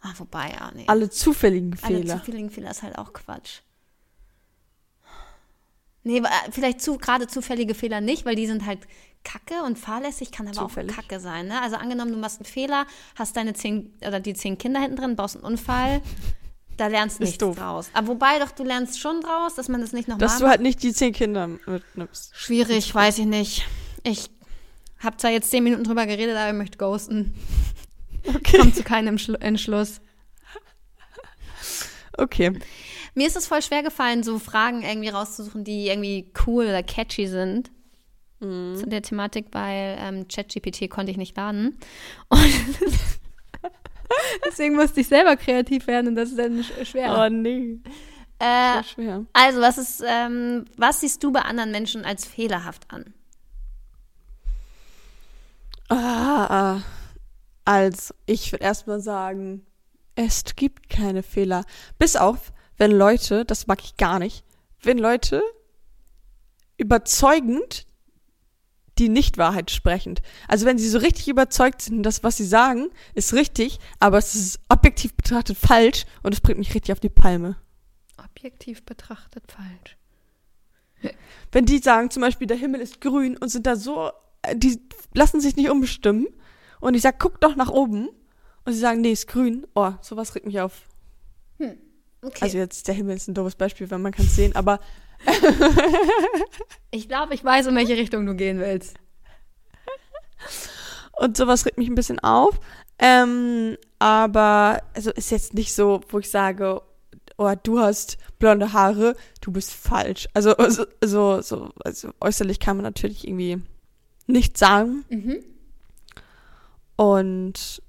Ah, 0.00 0.12
wobei, 0.18 0.50
ja, 0.50 0.70
nee. 0.74 0.84
Alle 0.86 1.08
zufälligen 1.10 1.76
Alle 1.82 1.98
Fehler. 1.98 2.18
zufälligen 2.18 2.50
Fehler 2.50 2.70
ist 2.70 2.82
halt 2.82 2.98
auch 2.98 3.12
Quatsch. 3.12 3.60
Nee, 6.04 6.22
wa- 6.22 6.30
vielleicht 6.50 6.80
zu, 6.80 6.98
gerade 6.98 7.26
zufällige 7.26 7.74
Fehler 7.74 8.00
nicht, 8.00 8.24
weil 8.24 8.36
die 8.36 8.46
sind 8.46 8.64
halt 8.64 8.80
kacke 9.24 9.62
und 9.64 9.76
fahrlässig, 9.78 10.30
kann 10.30 10.46
aber 10.46 10.56
Zufällig. 10.68 10.92
auch 10.92 10.96
kacke 11.02 11.18
sein. 11.18 11.48
Ne? 11.48 11.60
Also 11.60 11.76
angenommen, 11.76 12.12
du 12.12 12.18
machst 12.18 12.38
einen 12.38 12.46
Fehler, 12.46 12.86
hast 13.16 13.36
deine 13.36 13.54
zehn 13.54 13.92
oder 14.06 14.20
die 14.20 14.34
zehn 14.34 14.56
Kinder 14.56 14.80
hinten 14.80 14.96
drin, 14.96 15.16
baust 15.16 15.34
einen 15.36 15.44
Unfall, 15.44 16.00
da 16.76 16.86
lernst 16.86 17.18
du 17.18 17.24
nichts 17.24 17.38
doof. 17.38 17.56
draus. 17.56 17.90
Aber 17.92 18.06
wobei 18.08 18.38
doch, 18.38 18.52
du 18.52 18.62
lernst 18.62 19.00
schon 19.00 19.20
draus, 19.20 19.56
dass 19.56 19.68
man 19.68 19.80
das 19.80 19.92
nicht 19.92 20.06
nochmal 20.06 20.20
Dass 20.28 20.38
du 20.38 20.46
halt 20.46 20.60
nicht 20.60 20.80
die 20.84 20.92
zehn 20.92 21.12
Kinder 21.12 21.48
mitnimmst. 21.48 22.36
Schwierig, 22.36 22.94
weiß 22.94 23.18
ich 23.18 23.26
nicht. 23.26 23.66
Ich 24.04 24.30
habe 24.98 25.16
zwar 25.18 25.30
jetzt 25.30 25.50
zehn 25.50 25.62
Minuten 25.64 25.84
drüber 25.84 26.06
geredet, 26.06 26.36
aber 26.36 26.48
ich 26.50 26.56
möchte 26.56 26.78
ghosten. 26.78 27.34
Okay. 28.28 28.56
Komm 28.58 28.74
zu 28.74 28.82
keinem 28.82 29.16
Schlu- 29.18 29.40
Entschluss. 29.40 30.00
Okay. 32.18 32.58
Mir 33.14 33.26
ist 33.28 33.36
es 33.36 33.46
voll 33.46 33.62
schwer 33.62 33.82
gefallen, 33.84 34.22
so 34.24 34.38
Fragen 34.40 34.82
irgendwie 34.82 35.10
rauszusuchen, 35.10 35.62
die 35.62 35.86
irgendwie 35.88 36.32
cool 36.46 36.64
oder 36.64 36.82
catchy 36.82 37.28
sind. 37.28 37.70
Mhm. 38.40 38.74
Zu 38.76 38.86
der 38.88 39.02
Thematik, 39.02 39.46
weil 39.52 39.96
ähm, 40.00 40.26
ChatGPT 40.28 40.90
konnte 40.90 41.12
ich 41.12 41.18
nicht 41.18 41.36
laden. 41.36 41.78
Und 42.28 42.40
deswegen 44.46 44.76
musste 44.76 45.00
ich 45.00 45.08
selber 45.08 45.36
kreativ 45.36 45.86
werden 45.86 46.08
und 46.08 46.14
das 46.16 46.30
ist 46.30 46.38
dann 46.38 46.60
sch- 46.62 46.84
schwer. 46.84 47.16
Oh 47.18 47.28
nee. 47.28 47.78
äh, 48.38 48.82
schwer. 48.84 49.24
also, 49.32 49.60
was 49.60 49.78
ist, 49.78 50.02
ähm, 50.06 50.64
was 50.76 51.00
siehst 51.00 51.22
du 51.22 51.32
bei 51.32 51.42
anderen 51.42 51.70
Menschen 51.70 52.04
als 52.04 52.26
fehlerhaft 52.26 52.90
an? 52.90 53.12
Ah, 55.88 56.82
also, 57.64 58.14
ich 58.26 58.52
würde 58.52 58.64
erstmal 58.64 59.00
sagen, 59.00 59.66
es 60.14 60.44
gibt 60.56 60.88
keine 60.88 61.22
Fehler. 61.22 61.64
Bis 61.98 62.16
auf, 62.16 62.52
wenn 62.76 62.90
Leute, 62.90 63.44
das 63.44 63.66
mag 63.66 63.82
ich 63.82 63.96
gar 63.96 64.18
nicht, 64.18 64.44
wenn 64.82 64.98
Leute 64.98 65.42
überzeugend 66.78 67.86
die 68.98 69.08
Nichtwahrheit 69.08 69.70
sprechend. 69.70 70.22
Also 70.48 70.64
wenn 70.64 70.78
sie 70.78 70.88
so 70.88 70.98
richtig 70.98 71.28
überzeugt 71.28 71.82
sind, 71.82 72.02
dass 72.02 72.22
was 72.22 72.36
sie 72.36 72.46
sagen, 72.46 72.88
ist 73.14 73.34
richtig, 73.34 73.78
aber 74.00 74.18
es 74.18 74.34
ist 74.34 74.60
objektiv 74.68 75.14
betrachtet 75.14 75.58
falsch 75.58 76.04
und 76.22 76.32
es 76.32 76.40
bringt 76.40 76.58
mich 76.58 76.74
richtig 76.74 76.92
auf 76.92 77.00
die 77.00 77.10
Palme. 77.10 77.56
Objektiv 78.16 78.84
betrachtet 78.84 79.44
falsch. 79.52 79.98
Wenn 81.52 81.66
die 81.66 81.78
sagen 81.78 82.10
zum 82.10 82.22
Beispiel, 82.22 82.46
der 82.46 82.56
Himmel 82.56 82.80
ist 82.80 83.00
grün 83.00 83.36
und 83.36 83.50
sind 83.50 83.66
da 83.66 83.76
so, 83.76 84.10
die 84.54 84.80
lassen 85.14 85.40
sich 85.40 85.56
nicht 85.56 85.70
umbestimmen 85.70 86.26
und 86.80 86.94
ich 86.94 87.02
sag, 87.02 87.18
guck 87.18 87.40
doch 87.40 87.56
nach 87.56 87.70
oben 87.70 88.08
und 88.64 88.72
sie 88.72 88.78
sagen, 88.78 89.00
nee, 89.00 89.12
ist 89.12 89.28
grün. 89.28 89.66
Oh, 89.74 89.92
sowas 90.02 90.34
regt 90.34 90.46
mich 90.46 90.60
auf. 90.60 90.82
Okay. 92.26 92.38
Also 92.40 92.58
jetzt, 92.58 92.88
der 92.88 92.94
Himmel 92.94 93.16
ist 93.16 93.28
ein 93.28 93.34
doofes 93.34 93.54
Beispiel, 93.54 93.90
weil 93.90 93.98
man 93.98 94.12
kann 94.12 94.26
es 94.26 94.34
sehen, 94.34 94.56
aber 94.56 94.80
ich 96.90 97.08
glaube, 97.08 97.34
ich 97.34 97.44
weiß, 97.44 97.66
in 97.66 97.76
welche 97.76 97.96
Richtung 97.96 98.26
du 98.26 98.34
gehen 98.34 98.58
willst. 98.58 98.96
und 101.18 101.36
sowas 101.36 101.64
regt 101.66 101.78
mich 101.78 101.88
ein 101.88 101.94
bisschen 101.94 102.18
auf. 102.18 102.58
Ähm, 102.98 103.76
aber 103.98 104.82
also 104.94 105.10
ist 105.12 105.30
jetzt 105.30 105.54
nicht 105.54 105.74
so, 105.74 106.00
wo 106.08 106.18
ich 106.18 106.30
sage, 106.30 106.82
oh, 107.36 107.52
du 107.62 107.78
hast 107.78 108.18
blonde 108.38 108.72
Haare, 108.72 109.14
du 109.40 109.52
bist 109.52 109.72
falsch. 109.72 110.28
Also 110.34 110.54
so, 110.68 110.86
so, 111.04 111.40
so 111.42 111.70
also 111.84 112.10
äußerlich 112.20 112.58
kann 112.58 112.76
man 112.76 112.84
natürlich 112.84 113.26
irgendwie 113.26 113.62
nicht 114.26 114.58
sagen. 114.58 115.04
Mhm. 115.08 115.44
Und 116.96 117.82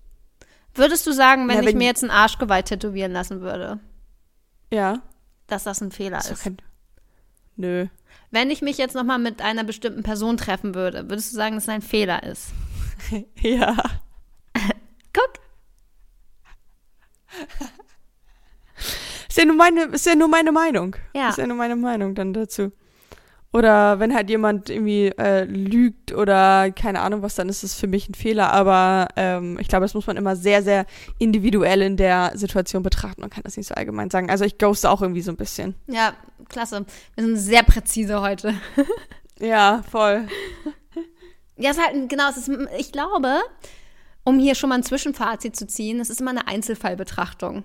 Würdest 0.74 1.08
du 1.08 1.12
sagen, 1.12 1.48
wenn, 1.48 1.56
Ja, 1.56 1.62
ich 1.62 1.68
wenn- 1.70 1.78
mir 1.80 1.86
jetzt 1.88 2.04
ein 2.04 2.12
Arschgeweih 2.12 2.62
tätowieren 2.62 3.12
lassen 3.12 3.42
würde, 3.42 3.80
ja, 4.72 5.02
dass 5.48 5.64
das 5.64 5.82
ein 5.82 5.92
Fehler 5.92 6.20
ist 6.20 6.28
doch 6.28 6.34
ist? 6.34 6.44
kein. 6.44 6.58
Nö. 7.56 7.88
Wenn 8.30 8.52
ich 8.52 8.62
mich 8.62 8.78
jetzt 8.78 8.94
nochmal 8.94 9.18
mit 9.18 9.42
einer 9.42 9.64
bestimmten 9.64 10.04
Person 10.04 10.38
treffen 10.38 10.76
würde, 10.76 11.10
würdest 11.10 11.32
du 11.32 11.36
sagen, 11.36 11.56
dass 11.56 11.64
es 11.64 11.70
ein 11.70 11.82
Fehler 11.82 12.22
ist? 12.24 12.50
Ja. 13.42 13.76
Guck. 15.14 15.34
Ist 19.28 19.38
ja 19.38 19.46
nur 19.46 19.56
meine, 19.56 19.84
ist 19.86 20.06
ja 20.06 20.16
nur 20.16 20.28
meine 20.28 20.52
Meinung. 20.52 20.96
Ja. 21.16 21.30
Ist 21.30 21.38
ja 21.38 21.48
nur 21.48 21.58
meine 21.58 21.76
Meinung 21.76 22.14
dann 22.16 22.34
dazu. 22.34 22.72
Oder 23.58 24.00
wenn 24.00 24.14
halt 24.14 24.30
jemand 24.30 24.70
irgendwie 24.70 25.08
äh, 25.18 25.44
lügt 25.46 26.14
oder 26.14 26.70
keine 26.70 27.00
Ahnung 27.00 27.24
was, 27.24 27.34
dann 27.34 27.50
ist 27.50 27.64
es 27.64 27.74
für 27.74 27.88
mich 27.88 28.08
ein 28.08 28.14
Fehler. 28.14 28.54
Aber 28.54 29.08
ähm, 29.16 29.58
ich 29.60 29.68
glaube, 29.68 29.84
das 29.84 29.96
muss 29.96 30.06
man 30.06 30.16
immer 30.16 30.36
sehr, 30.36 30.62
sehr 30.62 30.86
individuell 31.18 31.82
in 31.82 31.98
der 31.98 32.34
Situation 32.36 32.84
betrachten. 32.84 33.22
Man 33.22 33.32
kann 33.32 33.42
das 33.44 33.58
nicht 33.58 33.66
so 33.66 33.74
allgemein 33.74 34.12
sagen. 34.12 34.30
Also 34.30 34.46
ich 34.46 34.60
ghoste 34.60 34.92
auch 34.92 35.02
irgendwie 35.02 35.24
so 35.24 35.32
ein 35.32 35.38
bisschen. 35.38 35.74
Ja, 35.88 36.14
klasse. 36.50 36.86
Wir 37.16 37.24
sind 37.24 37.38
sehr 37.38 37.64
präzise 37.64 38.22
heute. 38.22 38.54
ja, 39.40 39.82
voll. 39.90 40.28
Ja, 41.56 41.72
es 41.72 41.78
ist 41.78 41.84
halt, 41.84 42.10
genau, 42.10 42.30
es 42.30 42.38
ist, 42.38 42.52
ich 42.78 42.92
glaube, 42.92 43.40
um 44.24 44.38
hier 44.38 44.54
schon 44.54 44.70
mal 44.70 44.76
ein 44.76 44.84
Zwischenfazit 44.84 45.56
zu 45.56 45.66
ziehen, 45.66 46.00
es 46.00 46.12
ist 46.12 46.22
immer 46.22 46.30
eine 46.30 46.48
Einzelfallbetrachtung. 46.48 47.64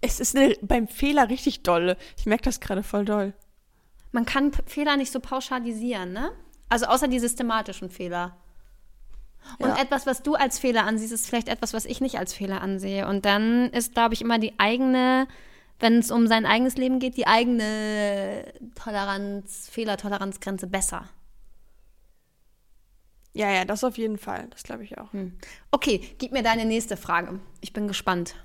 Es 0.00 0.18
ist 0.18 0.36
eine, 0.36 0.56
beim 0.60 0.88
Fehler 0.88 1.28
richtig 1.28 1.62
doll. 1.62 1.96
Ich 2.18 2.26
merke 2.26 2.42
das 2.42 2.58
gerade 2.58 2.82
voll 2.82 3.04
doll. 3.04 3.32
Man 4.14 4.26
kann 4.26 4.52
Fehler 4.66 4.96
nicht 4.96 5.10
so 5.10 5.18
pauschalisieren, 5.18 6.12
ne? 6.12 6.30
Also 6.68 6.86
außer 6.86 7.08
die 7.08 7.18
systematischen 7.18 7.90
Fehler. 7.90 8.36
Und 9.58 9.70
ja. 9.70 9.82
etwas, 9.82 10.06
was 10.06 10.22
du 10.22 10.36
als 10.36 10.60
Fehler 10.60 10.84
ansiehst, 10.84 11.12
ist 11.12 11.26
vielleicht 11.26 11.48
etwas, 11.48 11.74
was 11.74 11.84
ich 11.84 12.00
nicht 12.00 12.16
als 12.16 12.32
Fehler 12.32 12.62
ansehe. 12.62 13.08
Und 13.08 13.24
dann 13.24 13.70
ist, 13.70 13.94
glaube 13.94 14.14
ich, 14.14 14.22
immer 14.22 14.38
die 14.38 14.56
eigene, 14.60 15.26
wenn 15.80 15.98
es 15.98 16.12
um 16.12 16.28
sein 16.28 16.46
eigenes 16.46 16.76
Leben 16.76 17.00
geht, 17.00 17.16
die 17.16 17.26
eigene 17.26 18.44
Toleranz, 18.76 19.68
Fehlertoleranzgrenze 19.72 20.68
besser. 20.68 21.08
Ja, 23.32 23.50
ja, 23.50 23.64
das 23.64 23.82
auf 23.82 23.98
jeden 23.98 24.16
Fall. 24.16 24.46
Das 24.50 24.62
glaube 24.62 24.84
ich 24.84 24.96
auch. 24.96 25.12
Hm. 25.12 25.36
Okay, 25.72 26.14
gib 26.18 26.30
mir 26.30 26.44
deine 26.44 26.66
nächste 26.66 26.96
Frage. 26.96 27.40
Ich 27.60 27.72
bin 27.72 27.88
gespannt. 27.88 28.36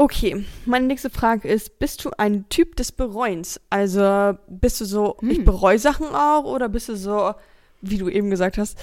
Okay, 0.00 0.44
meine 0.64 0.86
nächste 0.86 1.10
Frage 1.10 1.48
ist, 1.48 1.80
bist 1.80 2.04
du 2.04 2.10
ein 2.18 2.48
Typ 2.50 2.76
des 2.76 2.92
Bereuens? 2.92 3.60
Also 3.68 4.38
bist 4.46 4.80
du 4.80 4.84
so, 4.84 5.16
hm. 5.18 5.28
ich 5.28 5.44
bereue 5.44 5.80
Sachen 5.80 6.06
auch 6.14 6.44
oder 6.44 6.68
bist 6.68 6.88
du 6.88 6.96
so, 6.96 7.34
wie 7.80 7.98
du 7.98 8.08
eben 8.08 8.30
gesagt 8.30 8.58
hast, 8.58 8.78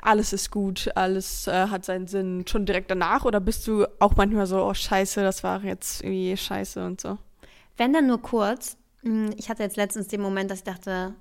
alles 0.00 0.32
ist 0.32 0.52
gut, 0.52 0.88
alles 0.94 1.48
äh, 1.48 1.66
hat 1.66 1.84
seinen 1.84 2.06
Sinn 2.06 2.44
schon 2.46 2.66
direkt 2.66 2.88
danach 2.88 3.24
oder 3.24 3.40
bist 3.40 3.66
du 3.66 3.84
auch 3.98 4.14
manchmal 4.14 4.46
so, 4.46 4.64
oh 4.64 4.72
scheiße, 4.72 5.24
das 5.24 5.42
war 5.42 5.64
jetzt 5.64 6.04
irgendwie 6.04 6.36
scheiße 6.36 6.86
und 6.86 7.00
so? 7.00 7.18
Wenn 7.76 7.92
dann 7.92 8.06
nur 8.06 8.22
kurz. 8.22 8.76
Hm, 9.02 9.34
ich 9.36 9.50
hatte 9.50 9.64
jetzt 9.64 9.76
letztens 9.76 10.06
den 10.06 10.20
Moment, 10.20 10.52
dass 10.52 10.58
ich 10.60 10.64
dachte, 10.64 11.14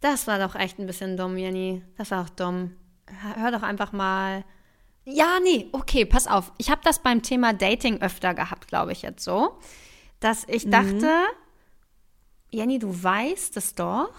das 0.00 0.26
war 0.26 0.38
doch 0.38 0.54
echt 0.54 0.78
ein 0.78 0.86
bisschen 0.86 1.18
dumm, 1.18 1.36
Jenny. 1.36 1.82
Das 1.98 2.12
war 2.12 2.24
auch 2.24 2.30
dumm. 2.30 2.76
Hör 3.36 3.50
doch 3.50 3.62
einfach 3.62 3.92
mal 3.92 4.42
ja, 5.06 5.38
nee, 5.40 5.68
okay, 5.72 6.04
pass 6.04 6.26
auf. 6.26 6.52
Ich 6.58 6.70
habe 6.70 6.80
das 6.84 6.98
beim 6.98 7.22
Thema 7.22 7.52
Dating 7.52 8.02
öfter 8.02 8.34
gehabt, 8.34 8.66
glaube 8.66 8.92
ich 8.92 9.02
jetzt 9.02 9.22
so, 9.22 9.56
dass 10.18 10.44
ich 10.48 10.66
mhm. 10.66 10.70
dachte, 10.72 11.10
Jenny, 12.50 12.78
du 12.78 13.02
weißt 13.02 13.56
es 13.56 13.74
doch. 13.74 14.10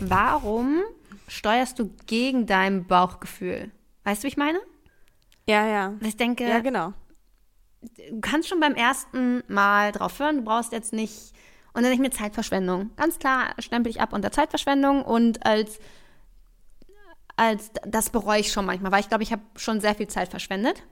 Warum 0.00 0.82
steuerst 1.26 1.78
du 1.78 1.90
gegen 2.06 2.46
dein 2.46 2.86
Bauchgefühl? 2.86 3.70
Weißt 4.04 4.22
du, 4.22 4.24
wie 4.24 4.28
ich 4.28 4.36
meine? 4.36 4.60
Ja, 5.46 5.66
ja. 5.66 5.94
Ich 6.00 6.16
denke, 6.16 6.48
ja, 6.48 6.60
genau. 6.60 6.92
Du 7.80 8.20
kannst 8.20 8.48
schon 8.48 8.60
beim 8.60 8.74
ersten 8.74 9.42
Mal 9.48 9.90
drauf 9.90 10.18
hören, 10.18 10.38
du 10.38 10.42
brauchst 10.42 10.72
jetzt 10.72 10.92
nicht. 10.92 11.32
Und 11.72 11.82
dann 11.82 11.84
denke 11.84 11.94
ich 11.94 12.10
mir 12.10 12.16
Zeitverschwendung. 12.16 12.90
Ganz 12.96 13.18
klar 13.18 13.54
stempel 13.58 13.90
ich 13.90 14.00
ab 14.00 14.12
unter 14.12 14.30
Zeitverschwendung 14.30 15.02
und 15.02 15.44
als 15.46 15.78
als 17.40 17.70
das 17.86 18.10
bereue 18.10 18.40
ich 18.40 18.52
schon 18.52 18.66
manchmal, 18.66 18.92
weil 18.92 19.00
ich 19.00 19.08
glaube, 19.08 19.22
ich 19.22 19.32
habe 19.32 19.40
schon 19.56 19.80
sehr 19.80 19.94
viel 19.94 20.08
Zeit 20.08 20.28
verschwendet. 20.28 20.82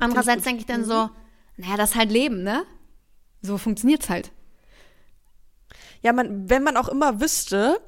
Andererseits 0.00 0.42
denke 0.42 0.60
ich 0.60 0.66
dann 0.66 0.84
so, 0.84 1.04
mhm. 1.04 1.10
naja, 1.56 1.76
das 1.76 1.90
ist 1.90 1.96
halt 1.96 2.10
Leben, 2.10 2.42
ne? 2.42 2.64
So 3.42 3.56
funktioniert 3.56 4.02
es 4.02 4.10
halt. 4.10 4.32
Ja, 6.02 6.12
man, 6.12 6.50
wenn 6.50 6.64
man 6.64 6.76
auch 6.76 6.88
immer 6.88 7.20
wüsste, 7.20 7.80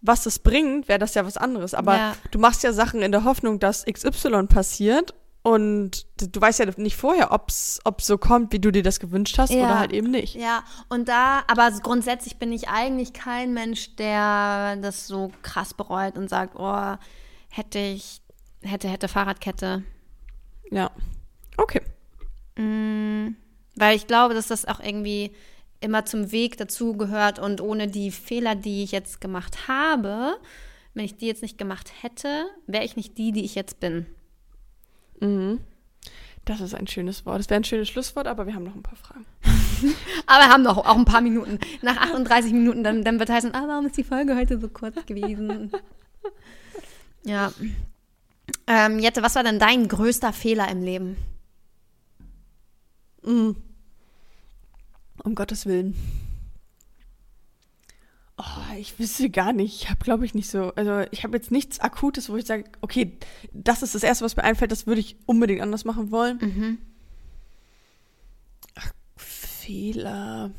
was 0.00 0.26
es 0.26 0.40
bringt, 0.40 0.88
wäre 0.88 0.98
das 0.98 1.14
ja 1.14 1.24
was 1.24 1.36
anderes. 1.36 1.72
Aber 1.72 1.96
ja. 1.96 2.16
du 2.32 2.40
machst 2.40 2.64
ja 2.64 2.72
Sachen 2.72 3.00
in 3.00 3.12
der 3.12 3.22
Hoffnung, 3.22 3.60
dass 3.60 3.84
XY 3.84 4.48
passiert 4.48 5.14
und 5.46 6.06
du 6.16 6.40
weißt 6.40 6.60
ja 6.60 6.66
nicht 6.78 6.96
vorher, 6.96 7.30
ob 7.30 7.50
es 7.50 7.80
so 8.00 8.16
kommt, 8.16 8.50
wie 8.54 8.58
du 8.58 8.72
dir 8.72 8.82
das 8.82 8.98
gewünscht 8.98 9.36
hast 9.36 9.50
ja. 9.50 9.66
oder 9.66 9.78
halt 9.78 9.92
eben 9.92 10.10
nicht. 10.10 10.36
Ja, 10.36 10.64
und 10.88 11.06
da, 11.06 11.44
aber 11.48 11.70
grundsätzlich 11.82 12.38
bin 12.38 12.50
ich 12.50 12.70
eigentlich 12.70 13.12
kein 13.12 13.52
Mensch, 13.52 13.94
der 13.96 14.76
das 14.76 15.06
so 15.06 15.30
krass 15.42 15.74
bereut 15.74 16.16
und 16.16 16.30
sagt, 16.30 16.56
oh, 16.56 16.96
hätte 17.50 17.78
ich, 17.78 18.22
hätte, 18.62 18.88
hätte 18.88 19.06
Fahrradkette. 19.06 19.84
Ja. 20.70 20.90
Okay. 21.58 21.82
Mm, 22.56 23.36
weil 23.76 23.96
ich 23.96 24.06
glaube, 24.06 24.32
dass 24.32 24.46
das 24.46 24.64
auch 24.64 24.80
irgendwie 24.80 25.36
immer 25.80 26.06
zum 26.06 26.32
Weg 26.32 26.56
dazu 26.56 26.96
gehört 26.96 27.38
und 27.38 27.60
ohne 27.60 27.88
die 27.88 28.12
Fehler, 28.12 28.54
die 28.54 28.82
ich 28.82 28.92
jetzt 28.92 29.20
gemacht 29.20 29.68
habe, 29.68 30.38
wenn 30.94 31.04
ich 31.04 31.18
die 31.18 31.26
jetzt 31.26 31.42
nicht 31.42 31.58
gemacht 31.58 31.92
hätte, 32.00 32.46
wäre 32.66 32.84
ich 32.84 32.96
nicht 32.96 33.18
die, 33.18 33.32
die 33.32 33.44
ich 33.44 33.54
jetzt 33.54 33.78
bin. 33.78 34.06
Mhm. 35.20 35.60
Das 36.44 36.60
ist 36.60 36.74
ein 36.74 36.86
schönes 36.86 37.24
Wort. 37.24 37.38
Das 37.38 37.48
wäre 37.48 37.60
ein 37.60 37.64
schönes 37.64 37.88
Schlusswort, 37.88 38.26
aber 38.26 38.46
wir 38.46 38.54
haben 38.54 38.64
noch 38.64 38.74
ein 38.74 38.82
paar 38.82 38.96
Fragen. 38.96 39.24
aber 40.26 40.44
wir 40.44 40.52
haben 40.52 40.62
noch 40.62 40.76
auch 40.78 40.96
ein 40.96 41.06
paar 41.06 41.22
Minuten. 41.22 41.58
Nach 41.80 41.96
38 41.96 42.52
Minuten, 42.52 42.84
dann, 42.84 43.02
dann 43.02 43.18
wird 43.18 43.30
heißen, 43.30 43.54
ah, 43.54 43.64
warum 43.66 43.86
ist 43.86 43.96
die 43.96 44.04
Folge 44.04 44.36
heute 44.36 44.58
so 44.58 44.68
kurz 44.68 45.06
gewesen? 45.06 45.72
ja. 47.24 47.52
Ähm, 48.66 48.98
Jette, 48.98 49.22
was 49.22 49.34
war 49.36 49.42
denn 49.42 49.58
dein 49.58 49.88
größter 49.88 50.34
Fehler 50.34 50.68
im 50.68 50.82
Leben? 50.82 51.16
Mhm. 53.22 53.56
Um 55.22 55.34
Gottes 55.34 55.64
Willen. 55.64 55.96
Oh, 58.36 58.76
ich 58.76 58.98
wüsste 58.98 59.30
gar 59.30 59.52
nicht. 59.52 59.82
Ich 59.82 59.90
habe, 59.90 60.02
glaube 60.02 60.24
ich, 60.24 60.34
nicht 60.34 60.50
so. 60.50 60.72
Also, 60.74 61.06
ich 61.12 61.22
habe 61.22 61.36
jetzt 61.36 61.52
nichts 61.52 61.78
Akutes, 61.78 62.28
wo 62.28 62.36
ich 62.36 62.46
sage, 62.46 62.64
okay, 62.80 63.16
das 63.52 63.82
ist 63.82 63.94
das 63.94 64.02
Erste, 64.02 64.24
was 64.24 64.36
mir 64.36 64.42
einfällt, 64.42 64.72
das 64.72 64.86
würde 64.86 65.00
ich 65.00 65.16
unbedingt 65.26 65.60
anders 65.60 65.84
machen 65.84 66.10
wollen. 66.10 66.38
Mhm. 66.40 66.78
Ach, 68.74 68.92
Fehler. 69.16 70.50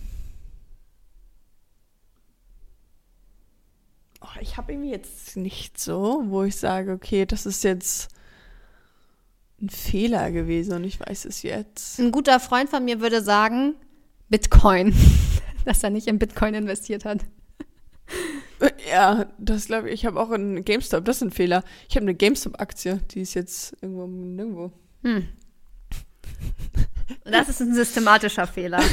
Oh, 4.21 4.39
ich 4.39 4.55
habe 4.55 4.71
irgendwie 4.71 4.91
jetzt 4.91 5.36
nicht 5.36 5.78
so, 5.78 6.23
wo 6.28 6.43
ich 6.43 6.55
sage, 6.55 6.93
okay, 6.93 7.26
das 7.26 7.45
ist 7.45 7.65
jetzt 7.65 8.09
ein 9.61 9.69
Fehler 9.69 10.32
gewesen 10.32 10.73
und 10.73 10.86
ich 10.86 10.99
weiß 10.99 11.26
es 11.26 11.43
jetzt. 11.43 11.99
Ein 11.99 12.11
guter 12.11 12.39
Freund 12.39 12.69
von 12.69 12.86
mir 12.86 13.01
würde 13.01 13.21
sagen, 13.21 13.76
Bitcoin, 14.30 14.95
dass 15.65 15.84
er 15.84 15.89
nicht 15.89 16.07
in 16.07 16.19
Bitcoin 16.19 16.53
investiert 16.53 17.03
hat. 17.03 17.26
Ja, 18.89 19.26
das 19.38 19.66
glaube 19.66 19.89
ich. 19.89 19.95
Ich 19.95 20.06
habe 20.06 20.20
auch 20.20 20.32
in 20.32 20.64
GameStop, 20.64 21.03
das 21.06 21.18
ist 21.18 21.24
ein 21.24 21.32
Fehler. 21.32 21.64
Ich 21.89 21.95
habe 21.95 22.03
eine 22.06 22.16
GameStop-Aktie, 22.16 22.99
die 23.12 23.22
ist 23.22 23.34
jetzt 23.34 23.76
irgendwo 23.82 24.08
nirgendwo. 24.08 24.72
Hm. 25.03 25.28
Das 27.24 27.49
ist 27.49 27.62
ein 27.62 27.74
systematischer 27.74 28.47
Fehler. 28.47 28.82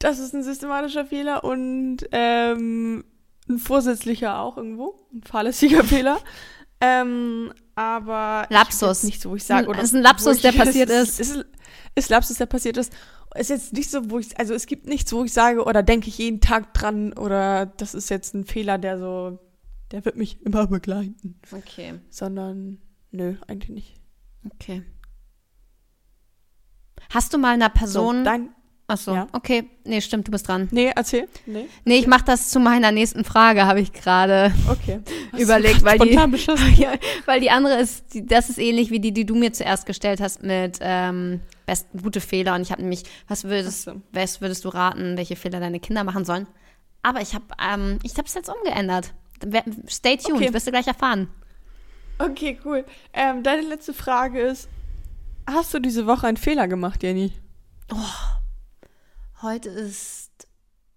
Das 0.00 0.18
ist 0.18 0.34
ein 0.34 0.42
systematischer 0.42 1.06
Fehler 1.06 1.44
und 1.44 1.98
ähm, 2.12 3.04
ein 3.48 3.58
vorsätzlicher 3.58 4.38
auch 4.38 4.58
irgendwo, 4.58 5.00
ein 5.14 5.22
fahrlässiger 5.22 5.82
Fehler. 5.84 6.18
Ähm, 6.78 7.54
aber 7.74 8.46
Lapsus. 8.50 9.02
nicht 9.04 9.22
so, 9.22 9.30
wo 9.30 9.36
ich 9.36 9.44
sage, 9.44 9.72
das 9.72 9.84
ist 9.84 9.94
ein 9.94 10.02
Lapsus, 10.02 10.42
der 10.42 10.52
passiert 10.52 10.90
ist. 10.90 11.20
Ist, 11.20 11.46
ist 11.94 12.10
Lapsus, 12.10 12.36
der 12.36 12.44
passiert 12.44 12.76
ist 12.76 12.92
ist 13.34 13.50
jetzt 13.50 13.72
nicht 13.72 13.90
so, 13.90 14.10
wo 14.10 14.18
ich, 14.18 14.38
also 14.38 14.54
es 14.54 14.66
gibt 14.66 14.86
nichts, 14.86 15.12
wo 15.12 15.24
ich 15.24 15.32
sage, 15.32 15.64
oder 15.64 15.82
denke 15.82 16.08
ich 16.08 16.18
jeden 16.18 16.40
Tag 16.40 16.72
dran, 16.74 17.12
oder 17.12 17.66
das 17.66 17.94
ist 17.94 18.08
jetzt 18.08 18.34
ein 18.34 18.44
Fehler, 18.44 18.78
der 18.78 18.98
so, 18.98 19.38
der 19.90 20.04
wird 20.04 20.16
mich 20.16 20.40
immer 20.42 20.66
begleiten. 20.66 21.40
Okay. 21.50 21.94
Sondern, 22.10 22.78
nö, 23.10 23.36
eigentlich 23.46 23.70
nicht. 23.70 24.00
Okay. 24.52 24.82
Hast 27.10 27.32
du 27.32 27.38
mal 27.38 27.54
einer 27.54 27.68
Person. 27.70 28.18
So, 28.18 28.24
dein, 28.24 28.50
Achso, 28.86 29.14
ja. 29.14 29.26
okay. 29.32 29.70
Nee, 29.84 30.02
stimmt, 30.02 30.28
du 30.28 30.30
bist 30.30 30.46
dran. 30.46 30.68
Nee, 30.70 30.92
erzähl. 30.94 31.26
Nee, 31.46 31.68
nee 31.84 31.96
ich 31.96 32.06
mache 32.06 32.24
das 32.26 32.50
zu 32.50 32.60
meiner 32.60 32.92
nächsten 32.92 33.24
Frage, 33.24 33.64
habe 33.64 33.80
ich 33.80 33.94
gerade 33.94 34.52
okay. 34.70 35.00
überlegt, 35.38 35.82
weil 35.84 35.98
die, 35.98 36.14
weil 37.26 37.40
die 37.40 37.50
andere 37.50 37.80
ist, 37.80 38.12
die, 38.12 38.26
das 38.26 38.50
ist 38.50 38.58
ähnlich 38.58 38.90
wie 38.90 39.00
die, 39.00 39.12
die 39.12 39.24
du 39.24 39.34
mir 39.34 39.54
zuerst 39.54 39.86
gestellt 39.86 40.20
hast 40.20 40.42
mit 40.42 40.78
ähm, 40.82 41.40
best, 41.64 41.86
gute 42.02 42.20
Fehler. 42.20 42.54
Und 42.54 42.60
ich 42.60 42.72
habe 42.72 42.82
nämlich, 42.82 43.04
was 43.26 43.44
würdest, 43.44 43.84
so. 43.84 44.02
was 44.12 44.42
würdest 44.42 44.66
du 44.66 44.68
raten, 44.68 45.16
welche 45.16 45.36
Fehler 45.36 45.60
deine 45.60 45.80
Kinder 45.80 46.04
machen 46.04 46.26
sollen? 46.26 46.46
Aber 47.02 47.22
ich 47.22 47.34
habe 47.34 47.44
ähm, 47.58 47.98
ich 48.02 48.12
es 48.18 48.34
jetzt 48.34 48.50
umgeändert. 48.50 49.14
Stay 49.88 50.18
tuned, 50.18 50.42
okay. 50.42 50.52
wirst 50.52 50.66
du 50.66 50.70
gleich 50.70 50.86
erfahren. 50.86 51.28
Okay, 52.18 52.58
cool. 52.66 52.84
Ähm, 53.14 53.42
deine 53.42 53.62
letzte 53.62 53.94
Frage 53.94 54.40
ist, 54.40 54.68
hast 55.46 55.72
du 55.72 55.78
diese 55.78 56.06
Woche 56.06 56.26
einen 56.26 56.36
Fehler 56.36 56.68
gemacht, 56.68 57.02
Jenny? 57.02 57.32
Oh 57.90 58.43
Heute 59.44 59.68
ist 59.68 60.30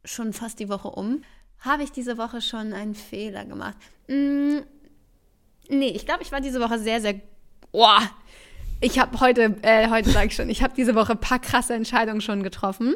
schon 0.05 0.31
fast 0.31 0.59
die 0.59 0.69
Woche 0.69 0.87
um. 0.87 1.21
Habe 1.59 1.83
ich 1.83 1.91
diese 1.91 2.17
Woche 2.17 2.39
schon 2.39 2.71
einen 2.71 2.95
Fehler 2.95 3.43
gemacht? 3.43 3.75
Mm, 4.07 4.59
nee, 5.67 5.89
ich 5.89 6.05
glaube, 6.05 6.23
ich 6.23 6.31
war 6.31 6.39
diese 6.39 6.61
Woche 6.61 6.79
sehr, 6.79 7.01
sehr. 7.01 7.19
Oh, 7.73 7.99
ich 8.79 8.99
habe 8.99 9.19
heute, 9.19 9.57
äh, 9.63 9.89
heute 9.89 10.11
sage 10.11 10.27
ich 10.27 10.35
schon, 10.35 10.49
ich 10.49 10.63
habe 10.63 10.73
diese 10.73 10.95
Woche 10.95 11.11
ein 11.11 11.19
paar 11.19 11.39
krasse 11.39 11.73
Entscheidungen 11.73 12.21
schon 12.21 12.41
getroffen. 12.41 12.95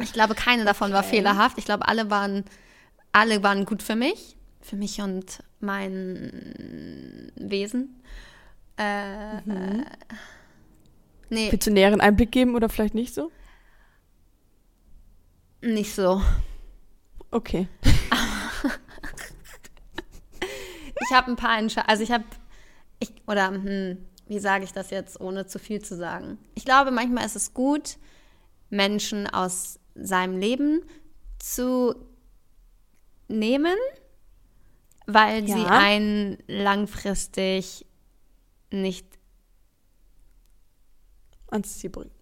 Ich 0.00 0.12
glaube, 0.12 0.34
keine 0.34 0.64
davon 0.64 0.92
war 0.92 1.04
Okay. 1.04 1.18
fehlerhaft. 1.18 1.56
Ich 1.56 1.64
glaube, 1.64 1.86
alle 1.86 2.10
waren, 2.10 2.44
alle 3.12 3.44
waren 3.44 3.64
gut 3.66 3.84
für 3.84 3.94
mich. 3.94 4.36
Für 4.60 4.74
mich 4.74 5.00
und 5.00 5.44
mein 5.60 7.30
Wesen. 7.36 8.02
Äh, 8.76 9.36
äh, 9.36 9.84
nee, 11.28 11.52
Willst 11.52 11.68
du 11.68 11.70
näheren 11.70 12.00
Einblick 12.00 12.32
geben 12.32 12.56
oder 12.56 12.68
vielleicht 12.68 12.94
nicht 12.94 13.14
so? 13.14 13.30
Nicht 15.62 15.94
so. 15.94 16.22
Okay. 17.30 17.68
Ich 21.02 21.16
habe 21.16 21.28
ein 21.30 21.36
paar 21.36 21.58
Entscheidungen, 21.58 21.88
also 21.90 22.02
ich 22.02 22.12
habe, 22.12 22.24
ich, 23.00 23.10
oder 23.26 23.48
hm, 23.48 23.98
wie 24.28 24.38
sage 24.38 24.64
ich 24.64 24.72
das 24.72 24.90
jetzt, 24.90 25.20
ohne 25.20 25.46
zu 25.46 25.58
viel 25.58 25.80
zu 25.82 25.96
sagen? 25.96 26.38
Ich 26.54 26.64
glaube, 26.64 26.90
manchmal 26.90 27.24
ist 27.24 27.36
es 27.36 27.54
gut, 27.54 27.96
Menschen 28.68 29.26
aus 29.26 29.80
seinem 29.94 30.38
Leben 30.38 30.82
zu 31.38 31.94
nehmen, 33.28 33.74
weil 35.06 35.46
sie 35.46 35.58
Ja. 35.62 35.68
einen 35.78 36.38
langfristig 36.46 37.86
nicht, 38.70 39.06
Ans 41.50 41.78
Ziel 41.78 41.90
bringen. 41.90 42.12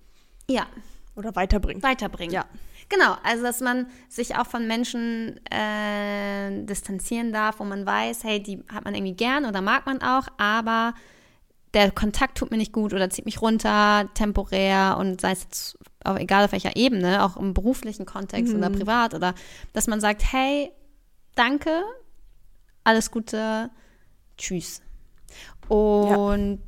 ja, 0.49 0.67
Oder 1.15 1.35
weiterbringen. 1.37 1.83
weiterbringen. 1.83 2.33
Ja. 2.33 2.47
Genau, 2.89 3.17
also 3.23 3.43
dass 3.43 3.61
man 3.61 3.87
sich 4.09 4.37
auch 4.37 4.47
von 4.47 4.67
Menschen 4.67 5.39
äh, 5.51 6.65
distanzieren 6.65 7.33
darf, 7.33 7.61
wo 7.61 7.65
man 7.65 7.85
weiß, 7.85 8.25
hey, 8.25 8.43
die 8.43 8.65
hat 8.73 8.85
man 8.85 8.95
irgendwie 8.95 9.15
gern 9.15 9.45
oder 9.45 9.61
mag 9.61 9.85
man 9.85 10.01
auch, 10.01 10.27
aber 10.39 10.95
der 11.75 11.91
Kontakt 11.91 12.39
tut 12.39 12.51
mir 12.51 12.57
nicht 12.57 12.73
gut 12.73 12.95
oder 12.95 13.11
zieht 13.11 13.27
mich 13.27 13.43
runter, 13.43 14.09
temporär 14.15 14.97
und 14.99 15.21
sei 15.21 15.33
es 15.33 15.43
jetzt 15.43 15.79
auch 16.03 16.17
egal 16.17 16.45
auf 16.45 16.53
welcher 16.53 16.77
Ebene, 16.77 17.23
auch 17.25 17.37
im 17.37 17.53
beruflichen 17.53 18.07
Kontext 18.07 18.55
oder 18.55 18.71
privat 18.71 19.13
oder 19.13 19.35
dass 19.75 19.87
man 19.87 20.01
sagt, 20.01 20.23
hey, 20.33 20.71
danke, 21.35 21.83
alles 22.85 23.11
Gute, 23.11 23.71
tschüss. 24.39 24.81
Und 25.69 26.61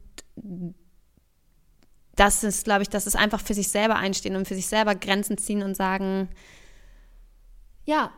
das 2.20 2.44
ist, 2.44 2.64
glaube 2.64 2.82
ich, 2.82 2.90
das 2.90 3.06
ist 3.06 3.16
einfach 3.16 3.40
für 3.40 3.54
sich 3.54 3.70
selber 3.70 3.96
einstehen 3.96 4.36
und 4.36 4.46
für 4.46 4.54
sich 4.54 4.66
selber 4.66 4.94
Grenzen 4.94 5.38
ziehen 5.38 5.62
und 5.62 5.74
sagen, 5.74 6.28
ja. 7.86 8.10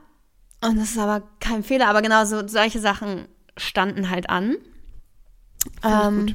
Und 0.61 0.77
das 0.77 0.91
ist 0.91 0.99
aber 0.99 1.23
kein 1.39 1.63
Fehler, 1.63 1.87
aber 1.87 2.03
genau 2.03 2.25
so 2.25 2.47
solche 2.49 2.81
Sachen 2.81 3.29
standen 3.57 4.11
halt 4.11 4.29
an. 4.29 4.57
Ähm, 5.85 6.35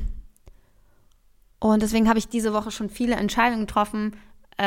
und 1.60 1.82
deswegen 1.82 2.08
habe 2.08 2.20
ich 2.20 2.30
diese 2.30 2.54
Woche 2.54 2.72
schon 2.72 2.90
viele 2.90 3.16
Entscheidungen 3.16 3.66
getroffen. 3.66 4.16
Äh, 4.58 4.64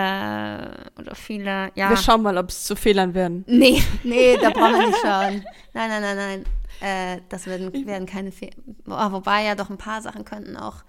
oder 0.98 1.14
viele, 1.14 1.72
ja. 1.74 1.88
Wir 1.88 1.96
schauen 1.96 2.20
mal, 2.20 2.36
ob 2.36 2.50
es 2.50 2.66
zu 2.66 2.76
Fehlern 2.76 3.14
werden. 3.14 3.44
Nee, 3.48 3.82
nee, 4.04 4.36
da 4.36 4.50
brauchen 4.50 4.78
wir 4.78 4.86
nicht 4.88 4.98
schauen. 5.00 5.42
Nein, 5.72 5.88
nein, 5.88 6.02
nein, 6.02 6.16
nein. 6.16 6.44
Äh, 6.80 7.22
das 7.30 7.46
werden, 7.46 7.72
werden 7.86 8.06
keine 8.06 8.30
Fehler. 8.30 8.52
Wobei 8.84 9.44
ja 9.44 9.54
doch 9.54 9.70
ein 9.70 9.78
paar 9.78 10.02
Sachen 10.02 10.26
könnten 10.26 10.58
auch. 10.58 10.84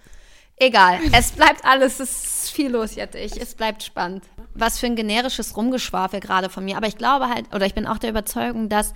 Egal, 0.62 0.99
es 1.12 1.32
bleibt 1.32 1.66
alles, 1.66 1.99
es 1.99 2.24
ist 2.24 2.51
viel 2.51 2.70
los, 2.70 2.93
Jettich. 2.93 3.36
Es 3.36 3.55
bleibt 3.55 3.82
spannend. 3.82 4.26
Was 4.53 4.78
für 4.78 4.86
ein 4.86 4.95
generisches 4.95 5.57
Rumgeschwafel 5.57 6.20
gerade 6.20 6.49
von 6.49 6.64
mir. 6.64 6.78
Aber 6.78 6.86
ich 6.86 6.97
glaube 6.97 7.30
halt, 7.30 7.51
oder 7.55 7.66
ich 7.66 7.74
bin 7.74 7.88
auch 7.88 7.97
der 7.97 8.12
Überzeugung, 8.12 8.70
dass 8.70 8.93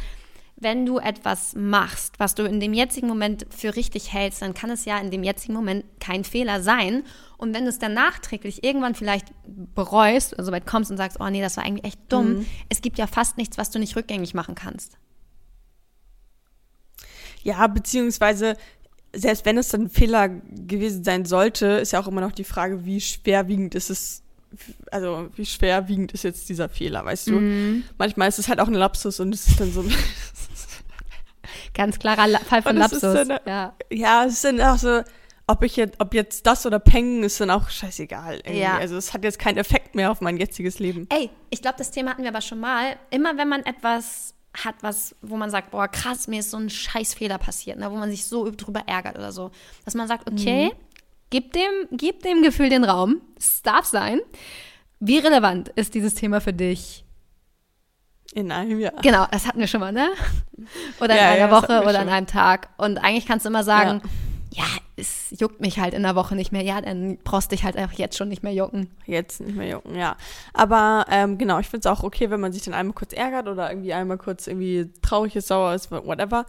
wenn 0.58 0.86
du 0.86 1.00
etwas 1.00 1.56
machst, 1.56 2.20
was 2.20 2.36
du 2.36 2.44
in 2.44 2.60
dem 2.60 2.76
jetzigen 2.76 3.08
Moment 3.08 3.48
für 3.50 3.76
richtig 3.76 4.14
hältst, 4.14 4.44
dann 4.44 4.54
kann 4.54 4.70
es 4.70 4.86
ja 4.86 5.00
in 5.00 5.10
dem 5.10 5.24
jetzigen 5.24 5.56
Moment 5.56 5.86
kein 6.00 6.24
Fehler 6.24 6.62
sein. 6.62 7.04
Und 7.38 7.56
wenn 7.56 7.64
du 7.64 7.70
es 7.70 7.80
dann 7.80 7.96
nachträglich 7.96 8.64
irgendwann 8.64 8.94
vielleicht 8.94 9.30
bereust, 9.48 10.38
also 10.38 10.52
weit 10.52 10.68
kommst 10.68 10.92
und 10.92 10.98
sagst, 10.98 11.20
oh 11.20 11.28
nee, 11.30 11.42
das 11.42 11.58
war 11.58 11.64
eigentlich 11.64 11.86
echt 11.86 12.00
dumm, 12.10 12.46
es 12.70 12.82
gibt 12.82 13.00
ja 13.00 13.08
fast 13.08 13.38
nichts, 13.38 13.58
was 13.58 13.72
du 13.72 13.80
nicht 13.80 13.96
rückgängig 13.96 14.36
machen 14.36 14.54
kannst. 14.54 15.00
Ja, 17.42 17.66
beziehungsweise, 17.66 18.56
selbst 19.16 19.46
wenn 19.46 19.58
es 19.58 19.70
dann 19.70 19.84
ein 19.84 19.90
Fehler 19.90 20.30
gewesen 20.30 21.04
sein 21.04 21.26
sollte, 21.26 21.66
ist 21.68 21.94
ja 21.94 22.00
auch 22.02 22.08
immer 22.08 22.22
noch 22.22 22.32
die 22.34 22.44
Frage, 22.44 22.86
wie 22.86 23.00
schwerwiegend 23.02 23.74
ist 23.76 23.90
es, 23.90 24.22
also 24.92 25.30
wie 25.36 25.46
schwerwiegend 25.46 26.12
ist 26.14 26.24
jetzt 26.24 26.48
dieser 26.50 26.70
Fehler, 26.70 27.04
weißt 27.06 27.28
du? 27.28 27.82
Manchmal 27.98 28.30
ist 28.30 28.40
es 28.40 28.48
halt 28.48 28.60
auch 28.60 28.68
ein 28.68 28.74
Lapsus 28.74 29.20
und 29.20 29.34
es 29.34 29.48
ist 29.48 29.60
dann 29.60 29.72
so, 29.72 29.84
Ganz 31.74 32.00
klarer 32.00 32.28
La 32.28 32.40
Fall 32.40 32.62
von 32.62 32.78
Lapsus. 32.78 33.04
eine- 33.04 33.42
ja. 33.46 33.74
ja, 33.92 34.26
es 34.26 34.34
ist 34.36 34.44
dann 34.46 34.62
auch 34.62 34.78
so, 34.78 35.02
ob 35.48 35.64
ich 35.64 35.76
jetzt, 35.76 36.00
ob 36.00 36.14
jetzt 36.14 36.48
das 36.48 36.66
oder 36.66 36.80
Pengen 36.80 37.24
ist 37.24 37.40
dann 37.42 37.50
auch 37.52 37.70
scheißegal. 37.70 38.38
Irgendwie. 38.38 38.60
Ja. 38.62 38.78
Also 38.78 38.96
es 38.98 39.14
hat 39.14 39.24
jetzt 39.24 39.40
keinen 39.40 39.58
Effekt 39.58 39.94
mehr 39.94 40.10
auf 40.12 40.22
mein 40.22 40.38
jetziges 40.38 40.80
Leben. 40.80 41.08
Ey, 41.12 41.30
ich 41.50 41.62
glaube, 41.62 41.76
das 41.78 41.92
Thema 41.92 42.12
hatten 42.12 42.24
wir 42.24 42.30
aber 42.30 42.42
schon 42.42 42.60
mal. 42.60 42.96
Immer 43.12 43.38
wenn 43.38 43.50
man 43.50 43.64
etwas 43.66 44.35
hat, 44.64 44.76
was, 44.82 45.16
wo 45.22 45.38
man 45.38 45.50
sagt, 45.50 45.72
boah, 45.72 45.88
krass, 45.88 46.28
mir 46.28 46.40
ist 46.40 46.52
so 46.52 46.58
ein 46.58 46.70
Scheißfehler 46.70 47.38
passiert, 47.38 47.80
ne, 47.80 47.92
wo 47.92 47.96
man 47.96 48.10
sich 48.10 48.26
so 48.26 48.50
drüber 48.52 48.84
ärgert 48.88 49.18
oder 49.18 49.32
so, 49.32 49.52
dass 49.84 49.94
man 49.96 50.08
sagt, 50.08 50.30
okay, 50.30 50.72
gib, 51.30 51.54
dem, 51.54 51.72
gib 51.92 52.22
dem 52.24 52.42
Gefühl 52.42 52.70
den 52.70 52.84
Raum, 52.84 53.22
es 53.38 53.62
darf 53.62 53.86
sein. 53.86 54.20
Wie 55.00 55.18
relevant 55.18 55.70
ist 55.70 55.94
dieses 55.94 56.16
Thema 56.16 56.40
für 56.42 56.54
dich? 56.54 57.04
In 58.34 58.52
einem 58.52 58.80
Jahr. 58.80 58.94
Genau, 59.02 59.26
das 59.32 59.48
hatten 59.48 59.60
wir 59.60 59.68
schon 59.68 59.80
mal, 59.80 59.92
ne? 59.92 60.10
Oder 61.00 61.14
in 61.14 61.18
Ja, 61.18 61.30
einer 61.30 61.38
ja, 61.38 61.52
Woche 61.52 61.82
oder 61.82 61.92
schon 61.92 62.02
an 62.02 62.10
einem 62.10 62.28
Tag. 62.28 62.70
Und 62.78 62.98
eigentlich 62.98 63.26
kannst 63.26 63.46
du 63.46 63.50
immer 63.50 63.64
sagen, 63.64 64.02
ja. 64.52 64.66
Es 64.98 65.28
juckt 65.38 65.60
mich 65.60 65.80
halt 65.80 65.94
in 65.94 66.04
der 66.04 66.16
Woche 66.16 66.36
nicht 66.36 66.52
mehr. 66.52 66.64
Ja, 66.64 66.80
dann 66.82 67.18
brauchst 67.24 67.52
dich 67.52 67.64
halt 67.64 67.76
einfach 67.76 67.98
jetzt 67.98 68.18
schon 68.18 68.30
nicht 68.30 68.44
mehr 68.44 68.54
jucken. 68.54 68.90
Jetzt 69.06 69.42
nicht 69.42 69.56
mehr 69.56 69.68
jucken, 69.68 69.96
ja. 69.96 70.16
Aber 70.54 71.06
ähm, 71.10 71.38
genau, 71.38 71.60
ich 71.60 71.68
finde 71.68 71.88
es 71.88 71.94
auch 71.94 72.04
okay, 72.04 72.30
wenn 72.30 72.40
man 72.40 72.54
sich 72.54 72.64
dann 72.64 72.74
einmal 72.74 72.94
kurz 72.94 73.14
ärgert 73.14 73.48
oder 73.48 73.70
irgendwie 73.70 73.94
einmal 73.94 74.18
kurz 74.18 74.48
irgendwie 74.48 74.90
traurig 75.02 75.36
ist, 75.36 75.48
sauer 75.48 75.74
ist, 75.74 75.92
whatever. 75.92 76.46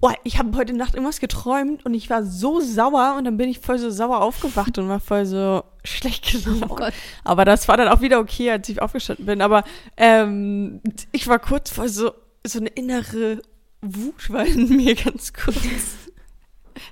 Oh, 0.00 0.10
ich 0.24 0.38
habe 0.38 0.56
heute 0.56 0.72
Nacht 0.72 0.94
irgendwas 0.94 1.20
geträumt 1.20 1.86
und 1.86 1.94
ich 1.94 2.10
war 2.10 2.24
so 2.24 2.60
sauer 2.60 3.14
und 3.16 3.24
dann 3.24 3.36
bin 3.36 3.48
ich 3.48 3.60
voll 3.60 3.78
so 3.78 3.88
sauer 3.90 4.20
aufgewacht 4.20 4.76
und 4.78 4.88
war 4.88 4.98
voll 4.98 5.26
so 5.26 5.62
schlecht 5.84 6.32
gelaunt. 6.32 6.66
Oh 6.68 6.74
Gott. 6.74 6.94
Aber 7.24 7.44
das 7.44 7.68
war 7.68 7.76
dann 7.76 7.88
auch 7.88 8.00
wieder 8.00 8.18
okay, 8.18 8.50
als 8.50 8.68
ich 8.68 8.80
aufgestanden 8.82 9.26
bin. 9.26 9.42
Aber 9.42 9.64
ähm, 9.96 10.80
ich 11.12 11.28
war 11.28 11.38
kurz 11.38 11.70
voll 11.70 11.88
so, 11.88 12.12
so 12.44 12.58
eine 12.58 12.70
innere 12.70 13.42
Wut 13.82 14.30
war 14.30 14.46
in 14.46 14.76
mir 14.76 14.94
ganz 15.04 15.32
kurz. 15.32 15.56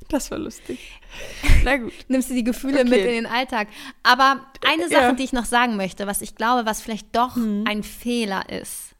Das 0.08 0.30
war 0.30 0.38
lustig. 0.38 1.00
Na 1.64 1.76
gut. 1.76 1.92
nimmst 2.08 2.30
du 2.30 2.34
die 2.34 2.44
Gefühle 2.44 2.80
Okay. 2.80 2.88
mit 2.88 2.98
in 3.00 3.06
den 3.24 3.26
Alltag. 3.26 3.68
Aber 4.02 4.44
eine 4.66 4.88
Sache, 4.88 5.02
Ja. 5.02 5.12
die 5.12 5.24
ich 5.24 5.32
noch 5.32 5.44
sagen 5.44 5.76
möchte, 5.76 6.06
was 6.06 6.20
ich 6.22 6.34
glaube, 6.34 6.66
was 6.66 6.80
vielleicht 6.82 7.14
doch 7.16 7.36
Mhm. 7.36 7.64
ein 7.66 7.82
Fehler 7.82 8.48
ist, 8.48 8.94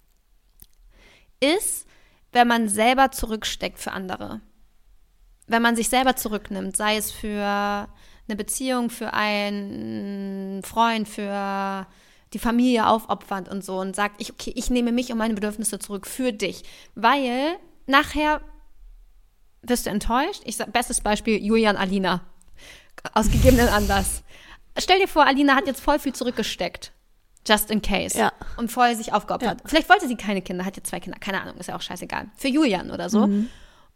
ist, 1.40 1.86
wenn 2.32 2.46
man 2.48 2.68
selber 2.68 3.10
zurücksteckt 3.10 3.78
für 3.78 3.92
andere. 3.92 4.40
Wenn 5.46 5.62
man 5.62 5.74
sich 5.76 5.88
selber 5.88 6.16
zurücknimmt, 6.16 6.76
sei 6.76 6.96
es 6.96 7.10
für 7.10 7.42
eine 7.44 8.36
Beziehung, 8.36 8.90
für 8.90 9.12
einen 9.14 10.62
Freund, 10.62 11.08
für 11.08 11.86
die 12.32 12.38
Familie 12.38 12.86
aufopfernd 12.86 13.48
und 13.48 13.64
so 13.64 13.78
und 13.80 13.96
sagt, 13.96 14.20
ich, 14.20 14.30
okay, 14.32 14.52
ich 14.54 14.70
nehme 14.70 14.92
mich 14.92 15.10
und 15.10 15.18
meine 15.18 15.34
Bedürfnisse 15.34 15.80
zurück 15.80 16.06
für 16.06 16.32
dich. 16.32 16.62
Weil 16.94 17.56
nachher 17.86 18.40
wirst 19.62 19.86
du 19.86 19.90
enttäuscht. 19.90 20.42
Ich 20.44 20.56
sag, 20.56 20.72
bestes 20.72 21.00
Beispiel 21.00 21.42
Julian 21.44 21.76
Alina. 21.76 22.22
Aus 23.14 23.30
gegebenen 23.30 23.68
Anlass. 23.68 24.22
Stell 24.78 24.98
dir 25.00 25.08
vor, 25.08 25.26
Alina 25.26 25.54
hat 25.56 25.66
jetzt 25.66 25.80
voll 25.80 25.98
viel 25.98 26.12
zurückgesteckt. 26.12 26.92
Just 27.46 27.70
in 27.70 27.80
case. 27.80 28.18
Ja. 28.18 28.32
Und 28.58 28.70
voll 28.70 28.94
sich 28.96 29.12
aufgeopfert. 29.14 29.62
Vielleicht 29.64 29.88
wollte 29.88 30.06
sie 30.06 30.16
keine 30.16 30.42
Kinder, 30.42 30.64
hat 30.66 30.76
jetzt 30.76 30.90
zwei 30.90 31.00
Kinder. 31.00 31.18
Keine 31.18 31.40
Ahnung, 31.40 31.56
ist 31.56 31.68
ja 31.68 31.76
auch 31.76 31.80
scheißegal. 31.80 32.28
Für 32.36 32.48
Julian 32.48 32.90
oder 32.90 33.08
so. 33.08 33.28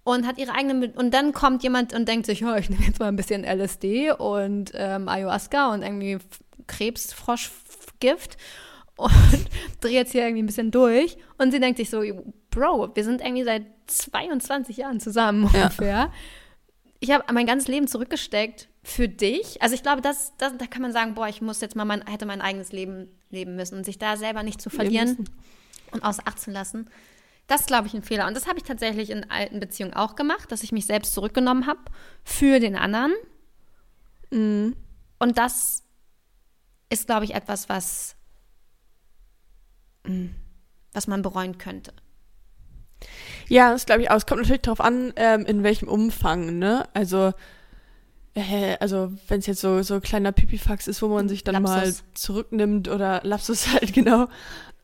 Und 0.04 0.26
hat 0.26 0.38
ihre 0.38 0.52
eigenen. 0.52 0.80
Be- 0.80 0.92
Und 0.98 1.12
dann 1.12 1.32
kommt 1.32 1.62
jemand 1.62 1.92
und 1.92 2.08
denkt 2.08 2.24
sich, 2.26 2.40
ja, 2.40 2.56
ich 2.56 2.70
nehme 2.70 2.84
jetzt 2.84 3.00
mal 3.00 3.08
ein 3.08 3.16
bisschen 3.16 3.44
LSD 3.44 4.12
und 4.12 4.72
ähm, 4.74 5.08
Ayahuasca 5.08 5.72
und 5.74 5.82
irgendwie 5.82 6.18
Krebsfroschgift 6.66 8.36
und 8.96 9.10
drehe 9.80 9.92
jetzt 9.92 10.12
hier 10.12 10.22
irgendwie 10.22 10.42
ein 10.42 10.46
bisschen 10.46 10.70
durch. 10.70 11.16
Und 11.38 11.50
sie 11.52 11.60
denkt 11.60 11.78
sich 11.78 11.90
so, 11.90 12.02
Bro, 12.54 12.94
wir 12.94 13.04
sind 13.04 13.20
irgendwie 13.20 13.42
seit 13.44 13.66
22 13.86 14.76
Jahren 14.76 15.00
zusammen 15.00 15.50
Ja. 15.52 15.64
ungefähr. 15.64 16.12
Ich 17.00 17.10
habe 17.10 17.24
mein 17.32 17.46
ganzes 17.46 17.68
Leben 17.68 17.88
zurückgesteckt 17.88 18.68
für 18.82 19.08
dich. 19.08 19.60
Also 19.60 19.74
ich 19.74 19.82
glaube, 19.82 20.00
das, 20.00 20.32
das, 20.38 20.56
da 20.56 20.66
kann 20.66 20.80
man 20.80 20.92
sagen, 20.92 21.14
boah, 21.14 21.28
ich 21.28 21.42
muss 21.42 21.60
jetzt 21.60 21.74
mal 21.74 21.84
mein, 21.84 22.06
hätte 22.06 22.26
mein 22.26 22.40
eigenes 22.40 22.70
Leben 22.72 23.08
leben 23.30 23.56
müssen 23.56 23.76
und 23.76 23.84
sich 23.84 23.98
da 23.98 24.16
selber 24.16 24.42
nicht 24.42 24.62
zu 24.62 24.70
verlieren 24.70 25.28
und 25.90 26.04
außer 26.04 26.22
Acht 26.26 26.40
zu 26.40 26.50
lassen. 26.50 26.88
Das 27.46 27.62
ist, 27.62 27.66
glaube 27.66 27.88
ich, 27.88 27.94
ein 27.94 28.02
Fehler. 28.02 28.26
Und 28.26 28.34
das 28.36 28.46
habe 28.46 28.58
ich 28.58 28.64
tatsächlich 28.64 29.10
in 29.10 29.30
alten 29.30 29.60
Beziehungen 29.60 29.92
auch 29.92 30.14
gemacht, 30.16 30.50
dass 30.52 30.62
ich 30.62 30.72
mich 30.72 30.86
selbst 30.86 31.12
zurückgenommen 31.12 31.66
habe 31.66 31.80
für 32.22 32.60
den 32.60 32.76
anderen. 32.76 33.12
Mhm. 34.30 34.76
Und 35.18 35.36
das 35.36 35.82
ist, 36.88 37.06
glaube 37.06 37.24
ich, 37.24 37.34
etwas, 37.34 37.68
was, 37.68 38.16
mm, 40.06 40.26
was 40.92 41.06
man 41.06 41.20
bereuen 41.22 41.58
könnte. 41.58 41.92
Ja, 43.48 43.72
das 43.72 43.86
glaube 43.86 44.02
ich 44.02 44.10
auch. 44.10 44.16
Es 44.16 44.26
kommt 44.26 44.40
natürlich 44.40 44.62
darauf 44.62 44.80
an, 44.80 45.12
ähm, 45.16 45.44
in 45.46 45.62
welchem 45.62 45.88
Umfang, 45.88 46.58
ne? 46.58 46.86
Also, 46.94 47.32
äh, 48.34 48.76
also 48.80 49.12
wenn 49.28 49.40
es 49.40 49.46
jetzt 49.46 49.60
so 49.60 49.82
so 49.82 50.00
kleiner 50.00 50.32
Pipifax 50.32 50.88
ist, 50.88 51.02
wo 51.02 51.08
man 51.08 51.28
sich 51.28 51.44
dann 51.44 51.62
Lapsus. 51.62 51.74
mal 51.74 51.94
zurücknimmt 52.14 52.88
oder 52.88 53.20
Lapsus 53.24 53.72
halt 53.72 53.92
genau. 53.92 54.28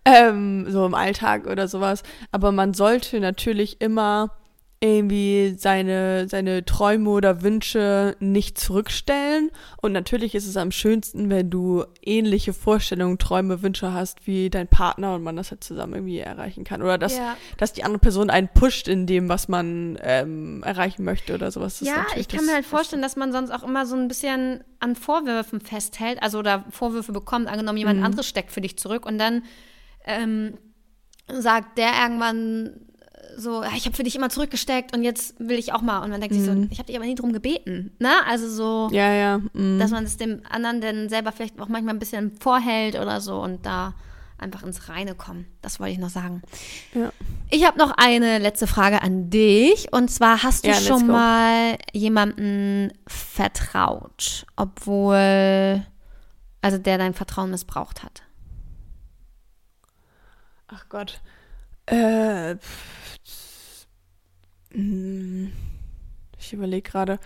ähm, 0.04 0.70
so 0.70 0.86
im 0.86 0.94
Alltag 0.94 1.46
oder 1.46 1.68
sowas. 1.68 2.02
Aber 2.32 2.52
man 2.52 2.74
sollte 2.74 3.20
natürlich 3.20 3.80
immer 3.80 4.39
irgendwie 4.82 5.56
seine, 5.58 6.26
seine 6.26 6.64
Träume 6.64 7.10
oder 7.10 7.42
Wünsche 7.42 8.16
nicht 8.18 8.56
zurückstellen. 8.58 9.50
Und 9.82 9.92
natürlich 9.92 10.34
ist 10.34 10.46
es 10.46 10.56
am 10.56 10.70
schönsten, 10.70 11.28
wenn 11.28 11.50
du 11.50 11.84
ähnliche 12.00 12.54
Vorstellungen, 12.54 13.18
Träume, 13.18 13.60
Wünsche 13.62 13.92
hast 13.92 14.26
wie 14.26 14.48
dein 14.48 14.68
Partner 14.68 15.14
und 15.14 15.22
man 15.22 15.36
das 15.36 15.50
halt 15.50 15.62
zusammen 15.62 15.92
irgendwie 15.94 16.20
erreichen 16.20 16.64
kann. 16.64 16.80
Oder 16.80 16.96
dass, 16.96 17.18
Ja. 17.18 17.36
dass 17.58 17.74
die 17.74 17.84
andere 17.84 17.98
Person 17.98 18.30
einen 18.30 18.48
pusht 18.48 18.88
in 18.88 19.06
dem, 19.06 19.28
was 19.28 19.48
man 19.48 19.98
ähm, 20.02 20.62
erreichen 20.62 21.04
möchte 21.04 21.34
oder 21.34 21.50
sowas. 21.50 21.80
Ja, 21.80 22.06
ich 22.16 22.28
kann 22.28 22.46
mir 22.46 22.54
halt 22.54 22.64
vorstellen, 22.64 23.02
dass 23.02 23.16
man 23.16 23.32
sonst 23.32 23.50
auch 23.50 23.62
immer 23.62 23.84
so 23.84 23.96
ein 23.96 24.08
bisschen 24.08 24.64
an 24.78 24.96
Vorwürfen 24.96 25.60
festhält, 25.60 26.22
also 26.22 26.38
oder 26.38 26.64
Vorwürfe 26.70 27.12
bekommt, 27.12 27.48
angenommen 27.48 27.76
jemand 27.76 27.98
Mhm. 27.98 28.06
anderes 28.06 28.26
steckt 28.26 28.50
für 28.50 28.62
dich 28.62 28.78
zurück 28.78 29.04
und 29.04 29.18
dann 29.18 29.42
ähm, 30.06 30.54
sagt 31.28 31.76
der 31.76 31.90
irgendwann 32.02 32.86
so, 33.36 33.62
ja, 33.62 33.70
ich 33.76 33.86
habe 33.86 33.96
für 33.96 34.02
dich 34.02 34.16
immer 34.16 34.28
zurückgesteckt 34.30 34.94
und 34.94 35.02
jetzt 35.02 35.34
will 35.38 35.58
ich 35.58 35.72
auch 35.72 35.82
mal. 35.82 36.00
Und 36.00 36.10
man 36.10 36.20
denkt 36.20 36.34
sich 36.34 36.44
so, 36.44 36.52
ich 36.70 36.78
habe 36.78 36.86
dich 36.86 36.96
aber 36.96 37.06
nie 37.06 37.14
drum 37.14 37.32
gebeten. 37.32 37.92
Ne? 37.98 38.10
Also 38.26 38.48
so, 38.48 38.88
Mhm. 38.88 38.94
Ja, 38.94 39.12
ja. 39.12 39.38
mm. 39.38 39.78
dass 39.78 39.90
man 39.90 40.04
es 40.04 40.16
dem 40.16 40.42
anderen 40.48 40.80
dann 40.80 41.08
selber 41.08 41.32
vielleicht 41.32 41.58
auch 41.60 41.68
manchmal 41.68 41.94
ein 41.94 41.98
bisschen 41.98 42.32
vorhält 42.40 42.96
oder 42.96 43.20
so 43.20 43.40
und 43.40 43.64
da 43.66 43.94
einfach 44.38 44.62
ins 44.62 44.88
Reine 44.88 45.14
kommen. 45.14 45.46
Das 45.60 45.80
wollte 45.80 45.92
ich 45.92 45.98
noch 45.98 46.08
sagen. 46.08 46.40
Ja. 46.94 47.12
Ich 47.50 47.66
habe 47.66 47.78
noch 47.78 47.92
eine 47.98 48.38
letzte 48.38 48.66
Frage 48.66 49.02
an 49.02 49.28
dich. 49.28 49.92
Und 49.92 50.10
zwar, 50.10 50.42
hast 50.42 50.64
du 50.64 50.68
Ja, 50.70 50.74
schon 50.76 51.06
go. 51.08 51.12
mal 51.12 51.76
jemanden 51.92 52.90
vertraut, 53.06 54.46
obwohl, 54.56 55.84
also 56.62 56.78
der 56.78 56.96
dein 56.98 57.12
Vertrauen 57.14 57.50
missbraucht 57.50 58.02
hat? 58.02 58.22
Ach 60.68 60.86
Gott. 60.88 61.20
Äh, 61.86 62.56
ich 64.72 66.52
überlege 66.52 66.88
gerade. 66.88 67.18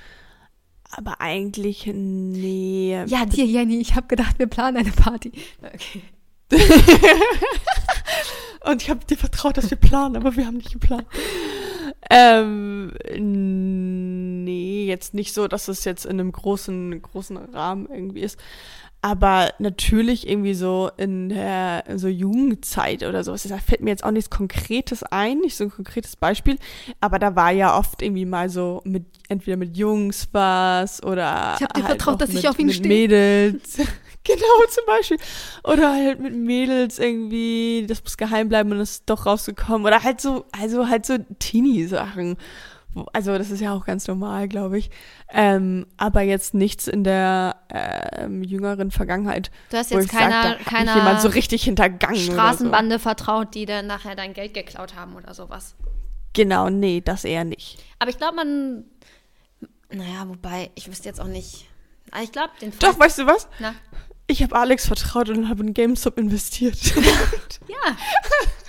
Aber 0.90 1.20
eigentlich, 1.20 1.86
nee. 1.86 2.96
Ja, 3.06 3.26
dir, 3.26 3.44
Jenny, 3.44 3.80
ich 3.80 3.96
habe 3.96 4.06
gedacht, 4.06 4.38
wir 4.38 4.46
planen 4.46 4.76
eine 4.76 4.92
Party. 4.92 5.32
Okay. 5.62 6.02
Und 8.64 8.82
ich 8.82 8.90
habe 8.90 9.04
dir 9.04 9.16
vertraut, 9.16 9.56
dass 9.56 9.70
wir 9.70 9.76
planen, 9.76 10.16
aber 10.16 10.36
wir 10.36 10.46
haben 10.46 10.56
nicht 10.56 10.72
geplant. 10.72 11.06
Ähm, 12.10 12.92
nee, 14.44 14.86
jetzt 14.86 15.14
nicht 15.14 15.34
so, 15.34 15.48
dass 15.48 15.68
es 15.68 15.84
jetzt 15.84 16.06
in 16.06 16.20
einem 16.20 16.32
großen, 16.32 17.02
großen 17.02 17.36
Rahmen 17.36 17.88
irgendwie 17.90 18.20
ist. 18.20 18.38
Aber 19.04 19.52
natürlich 19.58 20.26
irgendwie 20.26 20.54
so 20.54 20.90
in 20.96 21.28
der 21.28 21.84
so 21.96 22.08
Jugendzeit 22.08 23.02
oder 23.02 23.22
sowas. 23.22 23.42
Da 23.42 23.58
fällt 23.58 23.82
mir 23.82 23.90
jetzt 23.90 24.02
auch 24.02 24.10
nichts 24.10 24.30
Konkretes 24.30 25.02
ein, 25.02 25.40
nicht 25.40 25.56
so 25.56 25.64
ein 25.64 25.70
konkretes 25.70 26.16
Beispiel. 26.16 26.56
Aber 27.02 27.18
da 27.18 27.36
war 27.36 27.50
ja 27.50 27.78
oft 27.78 28.00
irgendwie 28.00 28.24
mal 28.24 28.48
so 28.48 28.80
mit, 28.84 29.04
entweder 29.28 29.58
mit 29.58 29.76
Jungs 29.76 30.28
was 30.32 31.02
oder. 31.02 31.54
Ich 31.58 31.62
hab 31.62 31.74
dir 31.74 31.82
halt 31.82 31.96
vertraut, 31.96 32.22
dass 32.22 32.30
ich 32.30 32.36
mit, 32.36 32.46
auf 32.46 32.58
ihn 32.58 32.72
stehe. 32.72 32.88
Mädels. 32.88 33.76
genau, 34.24 34.64
zum 34.70 34.86
Beispiel. 34.86 35.18
Oder 35.64 35.92
halt 35.92 36.20
mit 36.20 36.34
Mädels 36.34 36.98
irgendwie, 36.98 37.84
das 37.86 38.02
muss 38.02 38.16
geheim 38.16 38.48
bleiben 38.48 38.72
und 38.72 38.80
ist 38.80 39.02
doch 39.04 39.26
rausgekommen. 39.26 39.86
Oder 39.86 40.02
halt 40.02 40.22
so, 40.22 40.46
also 40.50 40.88
halt 40.88 41.04
so 41.04 41.18
Teenie-Sachen. 41.40 42.38
Also 43.12 43.36
das 43.36 43.50
ist 43.50 43.60
ja 43.60 43.72
auch 43.72 43.84
ganz 43.84 44.06
normal, 44.06 44.48
glaube 44.48 44.78
ich. 44.78 44.90
Ähm, 45.32 45.86
aber 45.96 46.22
jetzt 46.22 46.54
nichts 46.54 46.86
in 46.86 47.04
der 47.04 47.56
ähm, 47.70 48.42
jüngeren 48.42 48.90
Vergangenheit. 48.90 49.50
Du 49.70 49.76
hast 49.76 49.90
jetzt 49.90 50.06
ich 50.06 50.12
sag, 50.12 50.20
keiner, 50.20 50.56
keiner 50.56 50.96
jemand 50.96 51.20
so 51.20 51.28
richtig 51.28 51.64
hintergangen. 51.64 52.16
Straßenbande 52.16 52.98
vertraut, 52.98 53.54
die 53.54 53.66
dann 53.66 53.86
nachher 53.86 54.14
dein 54.14 54.32
Geld 54.32 54.54
geklaut 54.54 54.94
haben 54.94 55.16
oder 55.16 55.34
sowas. 55.34 55.74
So. 55.78 55.90
Genau, 56.34 56.68
nee, 56.68 57.00
das 57.00 57.24
eher 57.24 57.44
nicht. 57.44 57.78
Aber 57.98 58.10
ich 58.10 58.18
glaube, 58.18 58.36
man, 58.36 58.84
naja, 59.90 60.28
wobei, 60.28 60.70
ich 60.74 60.88
wüsste 60.88 61.08
jetzt 61.08 61.20
auch 61.20 61.28
nicht. 61.28 61.66
Aber 62.10 62.22
ich 62.22 62.32
glaube, 62.32 62.50
den 62.60 62.72
Doch, 62.78 62.98
weißt 62.98 63.18
du 63.20 63.26
was? 63.26 63.48
Na? 63.58 63.74
Ich 64.26 64.42
habe 64.42 64.56
Alex 64.56 64.86
vertraut 64.86 65.28
und 65.28 65.48
habe 65.48 65.62
in 65.62 65.74
GameStop 65.74 66.18
investiert. 66.18 66.78
Ja, 67.68 67.96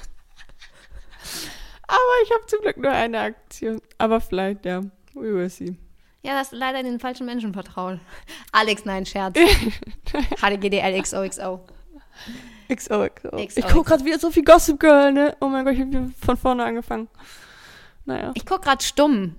aber 1.87 2.23
ich 2.23 2.31
habe 2.31 2.45
zum 2.47 2.61
Glück 2.61 2.77
nur 2.77 2.91
eine 2.91 3.19
Aktion. 3.19 3.81
Aber 3.97 4.21
vielleicht, 4.21 4.65
ja. 4.65 4.81
We 5.13 5.33
will 5.33 5.49
see. 5.49 5.75
ja, 6.23 6.33
das 6.37 6.51
ist 6.51 6.57
leider 6.59 6.83
den 6.83 6.99
falschen 6.99 7.25
Menschen 7.25 7.53
vertraut. 7.53 7.99
Alex, 8.51 8.83
nein, 8.85 9.05
Scherz. 9.05 9.37
HDGDL 10.41 11.01
XOXO. 11.01 11.61
XOXO. 12.73 13.37
Ich 13.37 13.67
gucke 13.67 13.89
gerade 13.89 14.05
wieder 14.05 14.19
so 14.19 14.31
viel 14.31 14.43
Gossip 14.43 14.79
Girl, 14.79 15.11
ne? 15.13 15.35
Oh 15.39 15.47
mein 15.47 15.63
Gott, 15.65 15.73
ich 15.75 15.79
habe 15.81 15.89
wieder 15.91 16.09
von 16.25 16.35
vorne 16.37 16.63
angefangen. 16.65 17.07
Naja. 18.05 18.31
Ich 18.35 18.45
guck 18.45 18.61
gerade 18.61 18.83
stumm. 18.83 19.35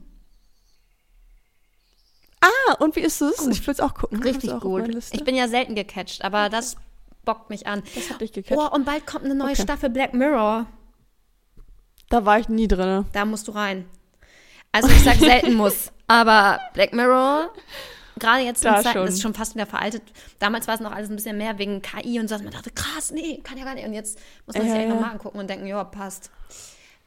Ah, 2.40 2.74
und 2.78 2.97
wie 2.97 3.01
ist 3.01 3.20
es? 3.20 3.47
Ich 3.49 3.66
will 3.66 3.72
es 3.72 3.80
auch 3.80 3.94
gucken. 3.94 4.22
Richtig 4.22 4.53
auch 4.53 4.61
gut. 4.61 4.88
Ich 5.12 5.24
bin 5.24 5.34
ja 5.34 5.49
selten 5.49 5.74
gecatcht, 5.74 6.24
aber 6.24 6.49
das 6.49 6.76
bockt 7.24 7.51
mich 7.51 7.66
an. 7.66 7.82
das 7.94 8.11
hat 8.11 8.20
dich 8.20 8.32
gecatcht. 8.32 8.59
Oh, 8.61 8.72
und 8.74 8.84
bald 8.84 9.07
kommt 9.07 9.24
eine 9.24 9.34
neue 9.34 9.53
Okay. 9.53 9.62
Staffel 9.62 9.90
Black 9.90 10.14
Mirror. 10.14 10.66
Da 12.09 12.24
war 12.24 12.38
ich 12.38 12.48
nie 12.48 12.68
drin. 12.68 13.04
Da 13.12 13.24
musst 13.24 13.48
du 13.48 13.52
rein. 13.52 13.86
Also 14.72 14.88
ich 14.88 15.02
sag 15.02 15.16
selten 15.16 15.54
muss, 15.57 15.90
aber 16.07 16.61
Black 16.74 16.92
Mirror, 16.92 17.50
gerade 18.18 18.42
jetzt 18.44 18.64
in 18.64 18.72
Da 18.72 18.82
Zeiten, 18.82 18.98
schon. 18.98 19.09
ist 19.09 19.22
schon 19.22 19.34
fast 19.34 19.54
wieder 19.54 19.66
veraltet. 19.66 20.02
Damals 20.38 20.68
war 20.68 20.74
es 20.74 20.80
noch 20.80 20.92
alles 20.92 21.09
ein 21.11 21.16
bisschen 21.16 21.38
mehr 21.38 21.59
wegen 21.59 21.80
KI 21.82 22.20
und 22.20 22.28
so. 22.28 22.34
dass 22.34 22.42
Man 22.42 22.52
dachte, 22.52 22.70
krass, 22.70 23.11
nee, 23.11 23.40
kann 23.42 23.57
ja 23.59 23.64
gar 23.64 23.74
nicht. 23.74 23.86
Und 23.86 23.94
jetzt 23.94 24.18
muss 24.46 24.54
man 24.57 24.64
sich 24.66 24.72
Ja, 24.72 24.78
echt 24.80 24.88
ja. 24.88 24.94
nochmal 24.94 25.12
angucken 25.12 25.38
und 25.38 25.48
denken, 25.48 25.66
ja, 25.66 25.82
passt. 25.84 26.30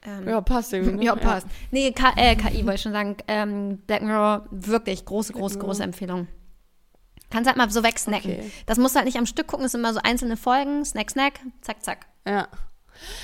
Ähm, 0.02 0.28
Ja, 0.28 0.42
passt 0.42 0.74
irgendwie. 0.74 0.96
Ne? 0.98 1.04
Ja, 1.06 1.16
passt. 1.16 1.46
Nee, 1.72 1.92
K 1.92 2.12
äh, 2.16 2.36
KI 2.36 2.64
wollte 2.64 2.76
ich 2.76 2.82
schon 2.82 2.94
sagen. 2.94 3.18
Ähm, 3.28 3.78
Black 3.86 4.02
Mirror, 4.02 4.46
wirklich 4.50 5.06
große, 5.06 5.34
große, 5.34 5.60
große 5.60 5.84
Empfehlung. 5.84 6.28
Kannst 7.30 7.48
halt 7.48 7.58
mal 7.58 7.70
so 7.70 7.84
wegsnacken. 7.84 8.32
Okay. 8.32 8.52
Das 8.66 8.80
musst 8.80 8.96
du 8.96 8.98
halt 8.98 9.06
nicht 9.06 9.18
am 9.20 9.28
Stück 9.28 9.46
gucken, 9.46 9.66
es 9.66 9.74
sind 9.74 9.82
immer 9.82 9.94
so 9.94 10.00
einzelne 10.04 10.36
Folgen. 10.38 10.84
Snack, 10.84 11.12
snack, 11.12 11.40
zack, 11.62 11.84
zack. 11.84 12.08
Ja. 12.26 12.48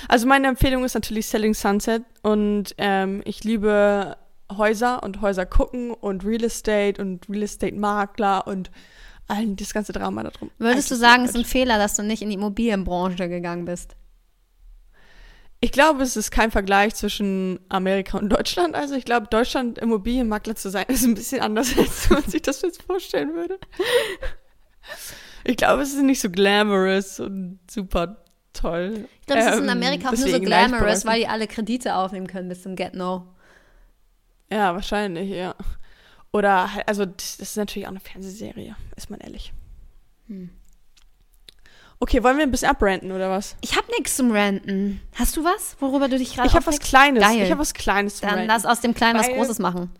Also 0.08 0.26
meine 0.26 0.48
Empfehlung 0.48 0.84
ist 0.84 0.94
natürlich 0.94 1.26
Selling 1.26 1.54
Sunset 1.54 2.02
und 2.22 2.74
ähm, 2.78 3.22
ich 3.24 3.44
liebe 3.44 4.16
Häuser 4.56 5.02
und 5.02 5.20
Häuser 5.20 5.46
gucken 5.46 5.90
und 5.92 6.24
Real 6.24 6.44
Estate 6.44 7.00
und 7.00 7.28
Real 7.28 7.42
Estate 7.42 7.74
Makler 7.74 8.46
und 8.46 8.70
allen 9.28 9.56
das 9.56 9.74
ganze 9.74 9.92
Drama 9.92 10.22
da 10.22 10.30
drum. 10.30 10.50
Würdest 10.58 10.90
du 10.90 10.94
sagen, 10.94 11.24
es 11.24 11.30
ist 11.30 11.36
ein 11.36 11.44
Fehler, 11.44 11.78
dass 11.78 11.96
du 11.96 12.02
nicht 12.02 12.22
in 12.22 12.28
die 12.28 12.36
Immobilienbranche 12.36 13.28
gegangen 13.28 13.64
bist? 13.64 13.96
Ich 15.60 15.72
glaube, 15.72 16.02
es 16.02 16.16
ist 16.16 16.30
kein 16.30 16.50
Vergleich 16.50 16.94
zwischen 16.94 17.58
Amerika 17.68 18.18
und 18.18 18.28
Deutschland. 18.28 18.74
Also 18.74 18.94
ich 18.94 19.04
glaube, 19.04 19.26
Deutschland 19.28 19.78
Immobilienmakler 19.78 20.54
zu 20.54 20.70
sein, 20.70 20.84
ist 20.88 21.04
ein 21.04 21.14
bisschen 21.14 21.40
anders, 21.40 21.72
als 21.78 22.10
man 22.10 22.22
sich 22.22 22.42
das 22.42 22.62
jetzt 22.62 22.82
vorstellen 22.82 23.34
würde. 23.34 23.58
Ich 25.44 25.56
glaube, 25.56 25.82
es 25.82 25.94
ist 25.94 26.02
nicht 26.02 26.20
so 26.20 26.30
glamorous 26.30 27.20
und 27.20 27.58
super 27.70 28.25
toll. 28.56 29.08
Ich 29.20 29.26
glaube, 29.26 29.42
es 29.42 29.46
ist 29.48 29.58
in 29.58 29.64
Ähm, 29.64 29.70
Amerika 29.70 30.08
auch 30.08 30.12
nur 30.16 30.28
so 30.28 30.40
glamorous, 30.40 31.04
weil 31.04 31.20
die 31.20 31.28
alle 31.28 31.46
Kredite 31.46 31.94
aufnehmen 31.94 32.26
können 32.26 32.48
bis 32.48 32.62
zum 32.62 32.76
Get 32.76 32.94
No. 32.94 33.26
Ja, 34.50 34.74
wahrscheinlich, 34.74 35.30
ja. 35.30 35.54
Oder 36.32 36.72
halt, 36.74 36.88
also 36.88 37.04
das 37.06 37.36
ist 37.36 37.56
natürlich 37.56 37.86
auch 37.86 37.90
eine 37.92 38.00
Fernsehserie, 38.00 38.76
ist 38.96 39.10
man 39.10 39.20
ehrlich. 39.20 39.52
Hm. 40.28 40.50
Okay, 41.98 42.22
wollen 42.22 42.36
wir 42.36 42.44
ein 42.44 42.50
bisschen 42.50 42.68
abbranden 42.68 43.10
oder 43.10 43.30
was? 43.30 43.56
Ich 43.62 43.74
habe 43.76 43.86
nichts 43.96 44.16
zum 44.16 44.30
Ranten. 44.30 45.00
Hast 45.14 45.34
du 45.36 45.44
was, 45.44 45.76
worüber 45.80 46.08
du 46.08 46.18
dich 46.18 46.34
gerade 46.34 46.48
Ich 46.48 46.54
habe 46.54 46.66
was? 46.66 46.78
Kleines. 46.78 47.22
Geil. 47.22 47.42
Ich 47.42 47.50
habe 47.50 47.60
was 47.60 47.72
Kleines 47.72 48.16
zum 48.16 48.28
Dann 48.28 48.38
Ranten. 48.40 48.48
lass 48.52 48.66
aus 48.66 48.80
dem 48.82 48.92
Kleinen 48.94 49.18
was 49.18 49.28
Weil- 49.28 49.36
Großes 49.36 49.58
machen. 49.60 49.90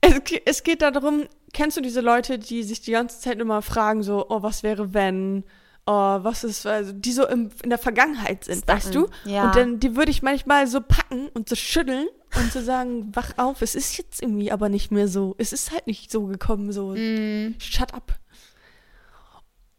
Es, 0.00 0.14
es 0.46 0.62
geht 0.62 0.80
darum, 0.80 1.24
kennst 1.52 1.76
du 1.76 1.82
diese 1.82 2.00
Leute, 2.00 2.38
die 2.38 2.62
sich 2.62 2.80
die 2.80 2.92
ganze 2.92 3.20
Zeit 3.20 3.38
immer 3.38 3.60
fragen, 3.60 4.02
so, 4.02 4.24
oh, 4.30 4.42
was 4.42 4.62
wäre 4.62 4.94
wenn? 4.94 5.44
Oh, 5.92 6.22
was 6.22 6.44
ist, 6.44 6.64
also 6.66 6.92
die 6.92 7.10
so 7.10 7.26
im, 7.26 7.50
in 7.64 7.70
der 7.70 7.78
Vergangenheit 7.78 8.44
sind, 8.44 8.68
weißt 8.68 8.94
du? 8.94 9.08
Ja. 9.24 9.46
Und 9.46 9.56
dann, 9.56 9.80
die 9.80 9.96
würde 9.96 10.12
ich 10.12 10.22
manchmal 10.22 10.68
so 10.68 10.80
packen 10.80 11.28
und 11.30 11.48
so 11.48 11.56
schütteln 11.56 12.06
und 12.36 12.52
so 12.52 12.60
sagen, 12.60 13.10
wach 13.16 13.32
auf, 13.38 13.60
es 13.60 13.74
ist 13.74 13.98
jetzt 13.98 14.22
irgendwie 14.22 14.52
aber 14.52 14.68
nicht 14.68 14.92
mehr 14.92 15.08
so. 15.08 15.34
Es 15.38 15.52
ist 15.52 15.72
halt 15.72 15.88
nicht 15.88 16.12
so 16.12 16.26
gekommen, 16.26 16.70
so. 16.70 16.94
Mm, 16.94 17.56
Shut 17.58 17.92
up. 17.92 18.14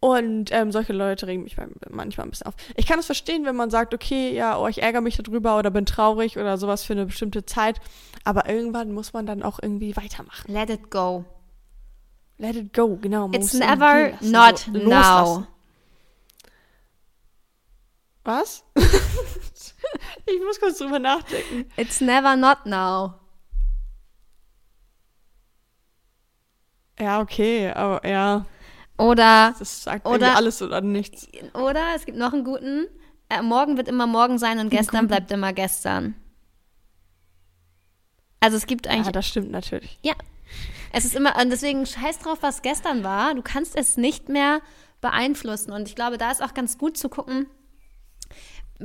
Und 0.02 0.52
ähm, 0.52 0.74
solche 0.74 0.92
Leute 0.92 1.28
regen 1.28 1.44
mich 1.44 1.56
manchmal 1.90 2.28
ein 2.28 2.32
bisschen 2.32 2.48
auf. 2.48 2.56
Ich 2.76 2.88
kann 2.88 3.00
es 3.00 3.06
verstehen, 3.06 3.46
wenn 3.46 3.56
man 3.56 3.70
sagt, 3.70 3.94
okay, 3.94 4.34
ja, 4.34 4.60
oh, 4.60 4.68
ich 4.68 4.82
ärgere 4.82 5.00
mich 5.00 5.16
darüber 5.16 5.58
oder 5.58 5.72
bin 5.72 5.86
traurig 5.86 6.38
oder 6.38 6.58
sowas 6.58 6.84
für 6.84 6.92
eine 6.92 7.06
bestimmte 7.06 7.46
Zeit. 7.46 7.80
Aber 8.26 8.50
irgendwann 8.50 8.92
muss 8.92 9.14
man 9.14 9.26
dann 9.26 9.44
auch 9.44 9.60
irgendwie 9.62 9.96
weitermachen. 9.96 10.52
let 10.52 10.70
it 10.70 10.92
go. 10.92 11.24
Let 12.38 12.58
it 12.58 12.74
go, 12.74 12.98
genau. 12.98 13.30
It's 13.32 13.54
never 13.54 14.12
not 14.20 14.58
so 14.58 14.72
now. 14.72 14.80
loslassen. 14.80 15.48
Was? 18.24 18.64
ich 18.76 20.40
muss 20.46 20.60
kurz 20.60 20.78
drüber 20.78 21.00
nachdenken. 21.00 21.72
It's 21.76 22.02
never 22.02 22.36
not 22.36 22.66
now. 22.66 23.16
Ja, 27.00 27.20
okay, 27.22 27.70
aber 27.72 28.08
ja, 28.08 28.46
Oder, 28.98 29.56
das 29.58 29.84
sagt 29.84 30.06
Oder- 30.06 30.36
alles 30.36 30.62
oder 30.62 30.82
nichts. 30.82 31.28
oder 31.54 31.96
es 31.96 32.06
gibt 32.06 32.18
noch 32.18 32.34
einen 32.34 32.44
guten. 32.44 32.88
äh, 33.30 33.42
morgen 33.42 33.78
wird 33.78 33.88
immer 33.88 34.06
morgen 34.06 34.38
sein 34.38 34.60
und 34.60 34.70
gestern 34.70 35.08
bleibt 35.08 35.32
immer 35.32 35.54
gestern. 35.54 36.14
Also 38.40 38.58
es 38.58 38.66
gibt 38.68 38.88
eigentlich. 38.88 39.06
Ja, 39.08 39.12
das 39.12 39.28
stimmt 39.28 39.50
natürlich. 39.52 39.98
Ja. 40.04 40.14
Es 40.92 41.06
ist 41.06 41.16
immer, 41.16 41.38
und 41.42 41.50
deswegen 41.50 41.86
scheiß 41.86 42.20
drauf, 42.20 42.40
was 42.42 42.62
gestern 42.62 43.04
war. 43.04 43.34
Du 43.34 43.42
kannst 43.42 43.76
es 43.78 43.98
nicht 43.98 44.28
mehr 44.30 44.60
beeinflussen. 45.00 45.72
Und 45.72 45.88
ich 45.88 45.96
glaube, 45.96 46.18
da 46.18 46.30
ist 46.32 46.44
auch 46.44 46.54
ganz 46.54 46.78
gut 46.78 46.98
zu 46.98 47.08
gucken, 47.08 47.48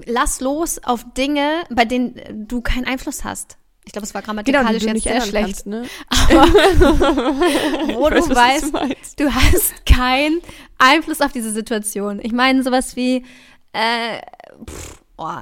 lass 0.05 0.41
los 0.41 0.83
auf 0.85 1.05
Dinge, 1.17 1.65
bei 1.71 1.85
denen 1.85 2.47
du 2.49 2.61
keinen 2.61 2.87
Einfluss 2.87 3.25
hast. 3.25 3.57
Ich 3.85 3.93
glaube, 3.93 4.05
es 4.05 4.15
war 4.15 4.23
grammatikalisch 4.23 4.81
genau, 4.81 4.93
du 4.93 4.99
jetzt 4.99 5.05
nicht 5.05 5.29
schlecht. 5.29 5.65
Kannst, 5.65 5.67
ne? 5.67 5.85
wo 7.95 8.09
Ich 8.09 8.25
du 8.25 8.35
weiß, 8.35 8.73
was 8.73 8.91
weißt, 8.91 9.21
du 9.21 9.25
du 9.25 9.35
hast 9.35 9.87
keinen 9.87 10.41
Einfluss 10.77 11.21
auf 11.21 11.31
diese 11.31 11.53
Situation. 11.53 12.19
Ich 12.21 12.33
meine, 12.33 12.65
sowas 12.65 12.97
wie, 12.97 13.25
äh, 13.73 14.21
pff, 14.69 15.03
oh, 15.17 15.39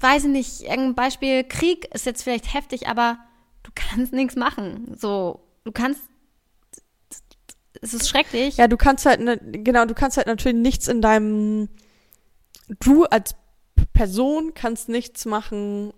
weiß 0.00 0.24
ich 0.24 0.30
nicht, 0.30 0.60
irgendein 0.62 0.94
Beispiel, 0.94 1.44
Krieg 1.44 1.92
ist 1.92 2.06
jetzt 2.06 2.22
vielleicht 2.22 2.54
heftig, 2.54 2.86
aber 2.88 3.18
du 3.62 3.70
kannst 3.74 4.12
nichts 4.12 4.36
machen. 4.36 4.94
So, 4.96 5.40
du 5.64 5.72
kannst, 5.72 6.00
es 7.80 7.94
ist 7.94 8.08
schrecklich. 8.08 8.58
Ja, 8.58 8.68
du 8.68 8.76
kannst 8.76 9.06
halt, 9.06 9.20
ne, 9.20 9.38
genau, 9.38 9.86
du 9.86 9.94
kannst 9.94 10.16
halt 10.16 10.26
natürlich 10.26 10.58
nichts 10.58 10.88
in 10.88 11.02
deinem, 11.02 11.68
du 12.80 13.04
als 13.04 13.34
Person 13.92 14.52
kannst 14.54 14.88
nichts 14.88 15.24
machen, 15.24 15.92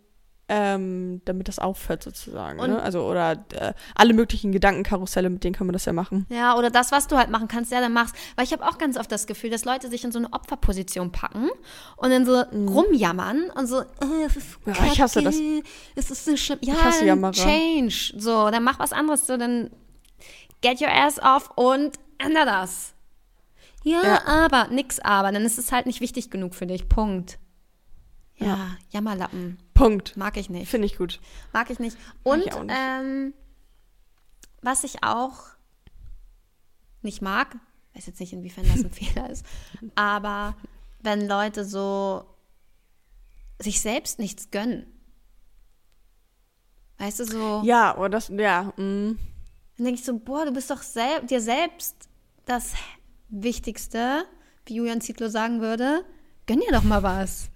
ähm, 0.47 1.23
damit 1.25 1.49
das 1.49 1.59
aufhört 1.59 2.03
sozusagen. 2.03 2.59
Ne? 2.59 2.83
Also, 2.83 3.07
oder 3.09 3.45
äh, 3.55 3.73
alle 3.95 4.13
möglichen 4.13 4.53
Gedankenkarusselle, 4.53 5.31
mit 5.31 5.43
denen 5.43 5.55
kann 5.55 5.67
man 5.67 5.73
das 5.73 5.87
ja 5.87 5.95
machen. 5.95 6.27
Ja, 6.29 6.57
oder 6.59 6.71
das, 6.71 6.93
was 6.93 7.07
du 7.07 7.17
halt 7.17 7.31
machen 7.31 7.49
kannst, 7.49 7.73
ja, 7.73 7.81
dann 7.81 7.95
machst. 7.95 8.15
Weil 8.37 8.45
ich 8.45 8.53
habe 8.53 8.63
auch 8.67 8.77
ganz 8.77 8.99
oft 8.99 9.11
das 9.11 9.27
Gefühl, 9.27 9.49
dass 9.49 9.65
Leute 9.65 9.89
sich 9.89 10.05
in 10.05 10.13
so 10.13 10.19
eine 10.19 10.31
Opferposition 10.33 11.13
packen 11.13 11.49
und 11.97 12.11
dann 12.11 12.27
so 12.27 12.43
rumjammern 12.53 13.51
und 13.55 13.67
so, 13.67 13.81
äh, 13.81 13.85
es 14.27 14.37
ist 14.37 14.67
Mhm. 14.67 14.75
Ja, 14.75 14.87
ich 14.93 15.01
hasse 15.01 15.23
das. 15.23 15.37
Es 15.95 16.11
ist 16.11 16.25
so 16.27 16.37
schlimm. 16.37 16.59
Ja, 16.63 16.75
hasse 16.75 17.01
dann 17.01 17.09
Jammerer. 17.09 17.33
change. 17.33 18.13
So, 18.19 18.51
dann 18.51 18.65
mach 18.65 18.79
was 18.79 18.93
anderes. 18.93 19.27
So, 19.27 19.37
dann 19.39 19.71
get 20.61 20.81
your 20.81 20.91
ass 20.93 21.19
off 21.23 21.51
und 21.57 21.93
änder 22.19 22.45
das. 22.45 22.94
Ja, 23.85 24.03
Ja. 24.03 24.27
aber, 24.27 24.69
nix 24.69 24.99
aber. 24.99 25.31
Dann 25.31 25.45
ist 25.45 25.59
es 25.59 25.71
halt 25.71 25.87
nicht 25.87 26.01
wichtig 26.01 26.31
genug 26.31 26.55
für 26.55 26.67
dich. 26.67 26.89
Punkt. 26.89 27.39
Ja, 28.37 28.77
Jammerlappen. 28.91 29.59
Punkt. 29.75 30.17
Mag 30.17 30.37
ich 30.37 30.51
nicht. 30.51 30.69
Finde 30.69 30.87
ich 30.87 30.97
gut. 30.97 31.21
Mag 31.53 31.71
ich 31.71 31.79
nicht. 31.79 31.97
Und 32.25 32.41
ich 32.41 32.47
nicht. 32.47 32.75
Ähm, 32.77 33.33
was 34.63 34.83
ich 34.83 35.05
auch 35.05 35.45
nicht 37.03 37.23
mag, 37.23 37.55
weiß 37.95 38.07
jetzt 38.07 38.19
nicht, 38.19 38.33
inwiefern 38.33 38.65
das 38.67 38.83
ein 38.83 38.91
Fehler 38.93 39.29
ist, 39.31 39.45
aber 39.95 40.57
wenn 41.01 41.29
Leute 41.29 41.65
so 41.67 42.25
sich 43.61 43.81
selbst 43.83 44.19
nichts 44.19 44.51
gönnen. 44.51 44.87
Weißt 46.99 47.21
du, 47.21 47.25
so, 47.27 47.63
Ja, 47.65 47.97
oder 47.99 48.09
das, 48.09 48.29
ja, 48.29 48.73
mm. 48.77 49.19
dann 49.77 49.85
denke 49.85 49.95
ich 49.95 50.05
so, 50.05 50.19
boah, 50.19 50.47
du 50.47 50.53
bist 50.53 50.71
doch 50.71 50.83
sel 50.83 51.23
dir 51.27 51.41
selbst 51.41 52.09
das 52.47 52.73
Wichtigste, 53.43 54.25
wie 54.67 54.77
Julian 54.77 55.01
Zietlow 55.01 55.29
sagen 55.29 55.61
würde, 55.61 56.05
gönn 56.47 56.61
dir 56.61 56.73
doch 56.73 56.83
mal 56.85 57.03
was. 57.03 57.49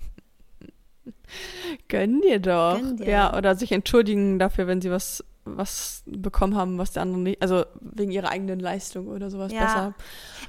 gönn 1.89 2.21
dir 2.21 2.39
doch. 2.41 2.77
Gönn 2.81 2.97
dir. 2.97 3.09
Ja, 3.09 3.37
oder 3.37 3.55
sich 3.55 3.73
entschuldigen 3.73 4.39
dafür, 4.39 4.67
wenn 4.67 4.81
sie 4.81 4.91
was, 4.91 5.25
was 5.45 6.03
bekommen 6.07 6.57
haben, 6.57 6.79
was 6.79 6.93
der 6.93 7.03
andere 7.03 7.21
nicht, 7.21 7.43
also 7.43 7.65
wegen 7.81 8.11
ihrer 8.11 8.29
eigenen 8.31 8.61
Leistung 8.61 9.09
oder 9.09 9.31
sowas 9.31 9.53
Ja. 9.53 9.65
besser. 9.65 9.95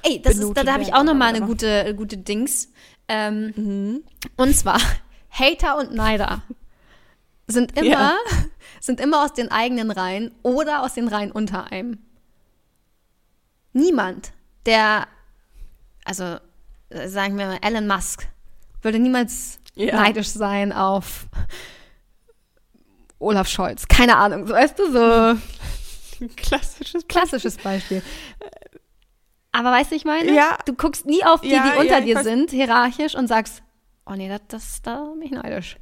Ey, 0.02 0.20
das 0.22 0.36
ist, 0.38 0.56
da, 0.56 0.64
da 0.64 0.72
habe 0.74 0.82
ich 0.82 0.92
auch 0.94 1.04
noch 1.04 1.14
mal 1.14 1.30
oder 1.30 1.38
eine 1.38 1.46
gute, 1.46 1.94
gute 1.94 2.16
Dings. 2.18 2.72
Ähm, 3.08 3.52
Mhm. 3.56 4.04
Und 4.36 4.54
zwar 4.56 4.78
Hater 5.30 5.78
und 5.78 5.94
Neider 5.94 6.42
sind 7.46 7.76
immer, 7.78 7.88
Ja. 7.90 8.16
sind 8.80 9.00
immer 9.00 9.24
aus 9.24 9.32
den 9.32 9.50
eigenen 9.50 9.90
Reihen 9.90 10.32
oder 10.42 10.82
aus 10.82 10.94
den 10.94 11.08
Reihen 11.08 11.32
unter 11.32 11.70
einem. 11.72 11.98
Niemand, 13.72 14.32
der, 14.66 15.06
also 16.04 16.36
äh, 16.90 17.08
sagen 17.08 17.38
wir 17.38 17.46
mal 17.46 17.58
Elon 17.62 17.86
Musk, 17.86 18.26
würde 18.82 18.98
niemals 18.98 19.58
Ja. 19.74 19.96
neidisch 19.96 20.28
sein 20.28 20.72
auf 20.72 21.26
Olaf 23.18 23.48
Scholz. 23.48 23.86
Keine 23.88 24.16
Ahnung, 24.16 24.46
so 24.46 24.54
weißt 24.54 24.78
du, 24.78 24.92
so 24.92 26.26
Klassisches 26.36 27.06
klassisches 27.08 27.56
Beispiel. 27.56 28.02
Aber 29.52 29.70
weißt 29.72 29.90
du, 29.90 29.94
ich 29.96 30.04
meine? 30.04 30.32
Ja. 30.32 30.58
Du 30.66 30.74
guckst 30.74 31.06
nie 31.06 31.24
auf 31.24 31.40
die, 31.40 31.48
Ja, 31.50 31.70
die 31.72 31.78
unter 31.78 32.00
dir 32.02 32.22
sind, 32.22 32.50
hierarchisch, 32.50 33.14
und 33.14 33.26
sagst, 33.26 33.62
oh 34.06 34.12
nee, 34.14 34.28
das, 34.28 34.40
das 34.48 34.82
da 34.82 35.04
bin 35.14 35.22
ich 35.22 35.30
neidisch. 35.30 35.76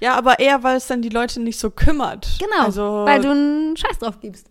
Ja, 0.00 0.16
aber 0.16 0.40
eher, 0.40 0.62
weil 0.62 0.76
es 0.76 0.86
dann 0.88 1.00
die 1.00 1.08
Leute 1.08 1.40
nicht 1.40 1.58
so 1.58 1.70
kümmert. 1.70 2.28
Genau, 2.40 2.64
Also, 2.64 2.82
weil 3.06 3.22
du 3.22 3.30
einen 3.30 3.76
Scheiß 3.76 3.98
drauf 4.00 4.20
gibst. 4.20 4.50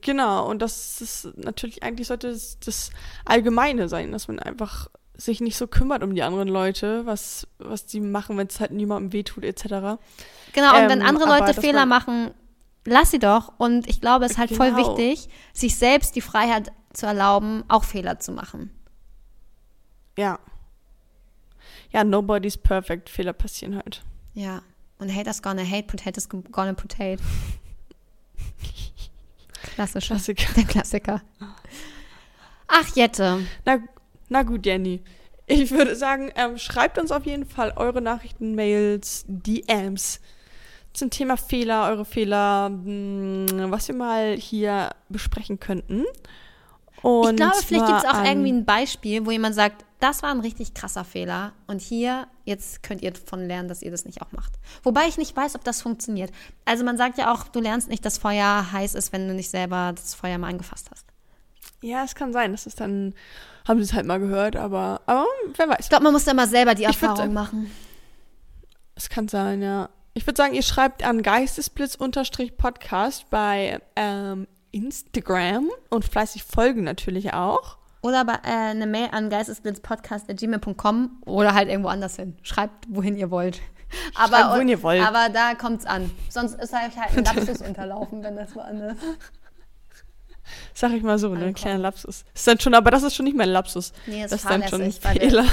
Genau, 0.00 0.48
und 0.48 0.60
das 0.60 1.00
ist 1.00 1.28
natürlich, 1.36 1.82
eigentlich 1.82 2.08
sollte 2.08 2.28
es 2.28 2.58
das 2.60 2.90
Allgemeine 3.24 3.88
sein, 3.88 4.12
dass 4.12 4.28
man 4.28 4.38
einfach 4.38 4.88
sich 5.14 5.40
nicht 5.40 5.56
so 5.56 5.66
kümmert 5.66 6.02
um 6.02 6.14
die 6.14 6.22
anderen 6.22 6.48
Leute, 6.48 7.04
was, 7.06 7.46
was 7.58 7.86
die 7.86 8.00
machen, 8.00 8.36
wenn 8.38 8.46
es 8.46 8.60
halt 8.60 8.70
niemandem 8.72 9.12
wehtut, 9.12 9.44
etc. 9.44 9.64
Genau, 10.52 10.76
und 10.76 10.88
wenn 10.88 11.00
Ähm, 11.00 11.06
andere 11.06 11.24
aber 11.26 11.38
Leute 11.40 11.54
das 11.54 11.64
Fehler 11.64 11.86
machen, 11.86 12.30
lass 12.86 13.10
sie 13.10 13.18
doch. 13.18 13.52
Und 13.58 13.88
ich 13.88 14.00
glaube, 14.00 14.24
es 14.24 14.32
ist 14.32 14.38
halt 14.38 14.50
voll 14.50 14.70
Genau. 14.72 14.96
wichtig, 14.96 15.28
sich 15.52 15.76
selbst 15.76 16.16
die 16.16 16.20
Freiheit 16.20 16.72
zu 16.92 17.06
erlauben, 17.06 17.64
auch 17.68 17.84
Fehler 17.84 18.18
zu 18.18 18.32
machen. 18.32 18.70
Ja. 20.16 20.38
Ja, 21.90 22.04
nobody's 22.04 22.56
perfect. 22.56 23.08
Fehler 23.08 23.32
passieren 23.32 23.76
halt. 23.76 24.02
Ja. 24.34 24.62
Und 24.98 25.14
haters 25.14 25.42
gonna 25.42 25.64
hate, 25.64 25.84
potatoes 25.84 26.28
gonna 26.28 26.74
potate. 26.74 27.22
Klassischer. 29.80 30.14
Klassiker. 30.16 30.52
Der 30.56 30.64
Klassiker. 30.64 31.22
Ach, 32.66 32.94
Jette. 32.94 33.46
Na, 33.64 33.78
na 34.28 34.42
gut, 34.42 34.66
Jenny. 34.66 35.00
Ich 35.46 35.70
würde 35.70 35.96
sagen, 35.96 36.30
ähm, 36.36 36.58
schreibt 36.58 36.98
uns 36.98 37.10
auf 37.10 37.24
jeden 37.24 37.46
Fall 37.46 37.72
eure 37.76 38.02
Nachrichten, 38.02 38.54
Mails, 38.54 39.24
DMs 39.26 40.20
zum 40.92 41.08
Thema 41.08 41.36
Fehler, 41.36 41.88
eure 41.88 42.04
Fehler, 42.04 42.68
mh, 42.68 43.70
was 43.70 43.88
wir 43.88 43.94
mal 43.94 44.36
hier 44.36 44.90
besprechen 45.08 45.58
könnten. 45.58 46.04
Und 47.02 47.30
ich 47.30 47.36
glaube, 47.36 47.56
vielleicht 47.64 47.86
gibt 47.86 47.98
es 47.98 48.04
auch 48.04 48.24
irgendwie 48.24 48.52
ein 48.52 48.64
Beispiel, 48.64 49.26
wo 49.26 49.30
jemand 49.30 49.54
sagt, 49.54 49.84
das 50.00 50.22
war 50.22 50.30
ein 50.30 50.40
richtig 50.40 50.74
krasser 50.74 51.04
Fehler 51.04 51.52
und 51.66 51.80
hier, 51.80 52.26
jetzt 52.44 52.82
könnt 52.82 53.02
ihr 53.02 53.10
davon 53.10 53.46
lernen, 53.46 53.68
dass 53.68 53.82
ihr 53.82 53.90
das 53.90 54.06
nicht 54.06 54.22
auch 54.22 54.32
macht. 54.32 54.52
Wobei 54.82 55.06
ich 55.06 55.18
nicht 55.18 55.36
weiß, 55.36 55.54
ob 55.56 55.64
das 55.64 55.82
funktioniert. 55.82 56.30
Also 56.64 56.84
man 56.84 56.96
sagt 56.96 57.18
ja 57.18 57.32
auch, 57.32 57.48
du 57.48 57.60
lernst 57.60 57.88
nicht, 57.88 58.04
dass 58.04 58.16
Feuer 58.16 58.72
heiß 58.72 58.94
ist, 58.94 59.12
wenn 59.12 59.28
du 59.28 59.34
nicht 59.34 59.50
selber 59.50 59.92
das 59.94 60.14
Feuer 60.14 60.38
mal 60.38 60.48
angefasst 60.48 60.88
hast. 60.90 61.04
Ja, 61.82 62.04
es 62.04 62.14
kann 62.14 62.32
sein, 62.32 62.52
dass 62.52 62.66
es 62.66 62.74
dann, 62.74 63.14
haben 63.68 63.78
sie 63.78 63.84
es 63.84 63.92
halt 63.92 64.06
mal 64.06 64.20
gehört, 64.20 64.56
aber, 64.56 65.02
aber 65.06 65.26
wer 65.56 65.68
weiß. 65.68 65.78
Ich 65.80 65.88
glaube, 65.88 66.04
man 66.04 66.12
muss 66.12 66.24
da 66.24 66.34
mal 66.34 66.48
selber 66.48 66.74
die 66.74 66.84
Erfahrung 66.84 67.16
sagen- 67.16 67.32
machen. 67.34 67.70
Es 68.94 69.08
kann 69.08 69.28
sein, 69.28 69.62
ja. 69.62 69.88
Ich 70.12 70.26
würde 70.26 70.36
sagen, 70.36 70.54
ihr 70.54 70.62
schreibt 70.62 71.04
an 71.04 71.22
geistesblitz-podcast 71.22 73.30
bei 73.30 73.80
ähm, 73.96 74.46
Instagram 74.72 75.68
und 75.90 76.04
fleißig 76.04 76.44
folgen 76.44 76.84
natürlich 76.84 77.32
auch. 77.34 77.76
Oder 78.02 78.24
bei, 78.24 78.34
äh, 78.44 78.70
eine 78.70 78.86
Mail 78.86 79.08
an 79.12 79.28
geistesblitzpodcast.gmail.com 79.30 81.22
oder 81.26 81.54
halt 81.54 81.68
irgendwo 81.68 81.88
anders 81.90 82.16
hin. 82.16 82.36
Schreibt, 82.42 82.86
wohin 82.88 83.16
ihr 83.16 83.30
wollt. 83.30 83.60
Aber, 84.14 84.36
Schreibt, 84.38 84.54
wohin 84.54 84.68
ihr 84.68 84.82
wollt. 84.82 85.02
aber 85.02 85.28
da 85.28 85.54
kommt's 85.54 85.84
an. 85.84 86.10
Sonst 86.28 86.54
ist 86.60 86.72
euch 86.72 86.96
halt 86.96 87.16
ein 87.18 87.24
Lapsus 87.24 87.60
unterlaufen, 87.60 88.22
wenn 88.22 88.36
das 88.36 88.54
woanders. 88.54 88.96
Sag 90.74 90.92
ich 90.92 91.02
mal 91.02 91.18
so, 91.18 91.28
ne? 91.28 91.34
Ankommen. 91.36 91.54
Kleiner 91.54 91.78
Lapsus. 91.78 92.24
Ist 92.34 92.46
dann 92.46 92.58
schon, 92.58 92.74
aber 92.74 92.90
das 92.90 93.02
ist 93.02 93.14
schon 93.14 93.24
nicht 93.24 93.36
mehr 93.36 93.46
ein 93.46 93.52
Lapsus. 93.52 93.92
Nee, 94.06 94.24
ist 94.24 94.32
das 94.32 94.40
ist 94.42 94.50
dann 94.50 94.66
schon 94.68 94.80
ein 94.82 94.92
fahrlässig, 94.92 95.04
weil 95.04 95.14
wir- 95.16 95.20
Fehler. 95.30 95.44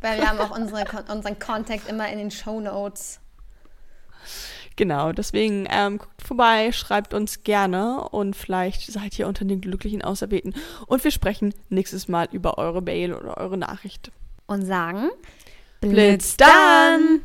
Weil 0.00 0.18
wir 0.20 0.28
haben 0.30 0.38
auch 0.38 0.56
unsere, 0.56 0.84
unseren 1.12 1.38
Contact 1.40 1.88
immer 1.88 2.08
in 2.08 2.18
den 2.18 2.30
Show 2.30 2.60
Notes. 2.60 3.18
Genau, 4.78 5.10
deswegen 5.10 5.66
ähm, 5.68 5.98
guckt 5.98 6.22
vorbei, 6.22 6.70
schreibt 6.70 7.12
uns 7.12 7.42
gerne 7.42 8.08
und 8.10 8.36
vielleicht 8.36 8.82
seid 8.82 9.18
ihr 9.18 9.26
unter 9.26 9.44
den 9.44 9.60
glücklichen 9.60 10.02
Auserwählten. 10.02 10.54
Und 10.86 11.02
wir 11.02 11.10
sprechen 11.10 11.52
nächstes 11.68 12.06
Mal 12.06 12.28
über 12.30 12.58
eure 12.58 12.80
Mail 12.80 13.12
oder 13.12 13.38
eure 13.38 13.56
Nachricht. 13.56 14.12
Und 14.46 14.64
sagen, 14.64 15.10
Blitz 15.80 16.36
dann! 16.36 17.22